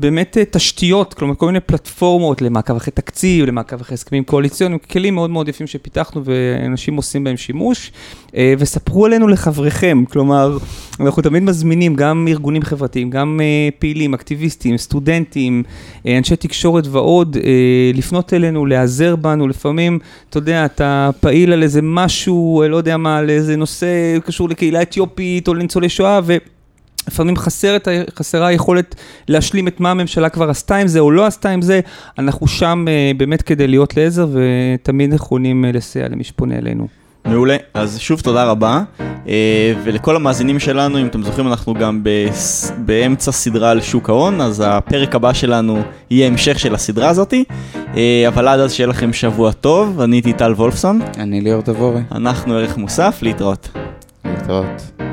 באמת 0.00 0.38
אה, 0.38 0.44
תשתיות, 0.44 1.14
כלומר, 1.14 1.34
כל 1.34 1.46
מיני 1.46 1.60
פלטפורמות 1.60 2.42
למעקב 2.42 2.76
אחרי 2.76 2.92
תקציב, 2.92 3.44
למעקב 3.44 3.80
אחרי 3.80 3.94
הסכמים 3.94 4.24
קואליציוניים, 4.24 4.78
כלים 4.90 5.14
מאוד 5.14 5.30
מאוד 5.30 5.48
יפים 5.48 5.66
שפיתחנו 5.66 6.22
ואנשים 6.24 6.96
עושים 6.96 7.24
בהם 7.24 7.36
שימוש, 7.36 7.92
אה, 8.36 8.54
וספרו 8.58 9.06
עלינו 9.06 9.28
לחבריכם, 9.28 10.04
כלומר, 10.10 10.58
אנחנו 11.00 11.22
תמיד 11.22 11.42
מזמינים 11.42 11.94
גם 11.94 12.26
ארגונים 12.28 12.62
חברתיים, 12.62 13.10
גם 13.10 13.40
uh, 13.40 13.74
פעילים, 13.78 14.14
אקטיביסטים, 14.14 14.76
סטודנטים, 14.76 15.62
אנשי 16.06 16.36
תקשורת 16.36 16.86
ועוד, 16.86 17.36
לפנות 17.94 18.34
אלינו, 18.34 18.66
להיעזר 18.66 19.16
בנו, 19.16 19.48
לפעמים, 19.48 19.98
אתה 20.30 20.38
יודע, 20.38 20.64
אתה 20.64 21.10
פעיל 21.20 21.52
על 21.52 21.62
איזה 21.62 21.80
משהו, 21.82 22.62
אה, 22.62 22.68
לא 22.68 22.76
יודע 22.76 22.96
מה, 22.96 23.18
על 23.18 23.30
איזה 23.30 23.56
נושא 23.56 24.18
קשור 24.24 24.48
לקהילה 24.58 24.82
אתיופית 24.82 25.48
או 25.48 25.54
לניצולי 25.54 25.88
שואה, 25.88 26.20
ו... 26.24 26.36
לפעמים 27.08 27.36
חסר 27.36 27.76
את 27.76 27.88
ה- 27.88 27.90
חסרה 28.16 28.46
היכולת 28.46 28.94
להשלים 29.28 29.68
את 29.68 29.80
מה 29.80 29.90
הממשלה 29.90 30.28
כבר 30.28 30.50
עשתה 30.50 30.76
עם 30.76 30.88
זה 30.88 31.00
או 31.00 31.10
לא 31.10 31.26
עשתה 31.26 31.50
עם 31.50 31.62
זה, 31.62 31.80
אנחנו 32.18 32.46
שם 32.46 32.84
אה, 32.88 33.10
באמת 33.16 33.42
כדי 33.42 33.66
להיות 33.66 33.96
לעזר 33.96 34.26
ותמיד 34.32 35.14
נכונים 35.14 35.64
אה, 35.64 35.72
לסייע 35.72 36.08
למי 36.08 36.24
שפונה 36.24 36.58
אלינו. 36.58 36.88
מעולה, 37.24 37.56
אז 37.74 37.98
שוב 37.98 38.20
תודה 38.20 38.44
רבה, 38.44 38.82
אה, 39.28 39.74
ולכל 39.84 40.16
המאזינים 40.16 40.58
שלנו, 40.58 40.98
אם 40.98 41.06
אתם 41.06 41.22
זוכרים, 41.22 41.48
אנחנו 41.48 41.74
גם 41.74 42.02
באמצע 42.78 43.32
סדרה 43.32 43.70
על 43.70 43.80
שוק 43.80 44.08
ההון, 44.08 44.40
אז 44.40 44.62
הפרק 44.66 45.14
הבא 45.14 45.32
שלנו 45.32 45.82
יהיה 46.10 46.26
המשך 46.26 46.58
של 46.58 46.74
הסדרה 46.74 47.08
הזאתי, 47.08 47.44
אבל 48.28 48.48
עד 48.48 48.60
אז 48.60 48.72
שיהיה 48.72 48.86
לכם 48.86 49.12
שבוע 49.12 49.52
טוב, 49.52 50.00
אני 50.00 50.16
הייתי 50.16 50.32
טל 50.32 50.52
וולפסון, 50.52 51.00
אני 51.18 51.40
ליאור 51.40 51.62
תבורי. 51.62 52.00
אנחנו 52.12 52.54
ערך 52.54 52.76
מוסף, 52.76 53.18
להתראות. 53.22 53.68
להתראות. 54.28 55.07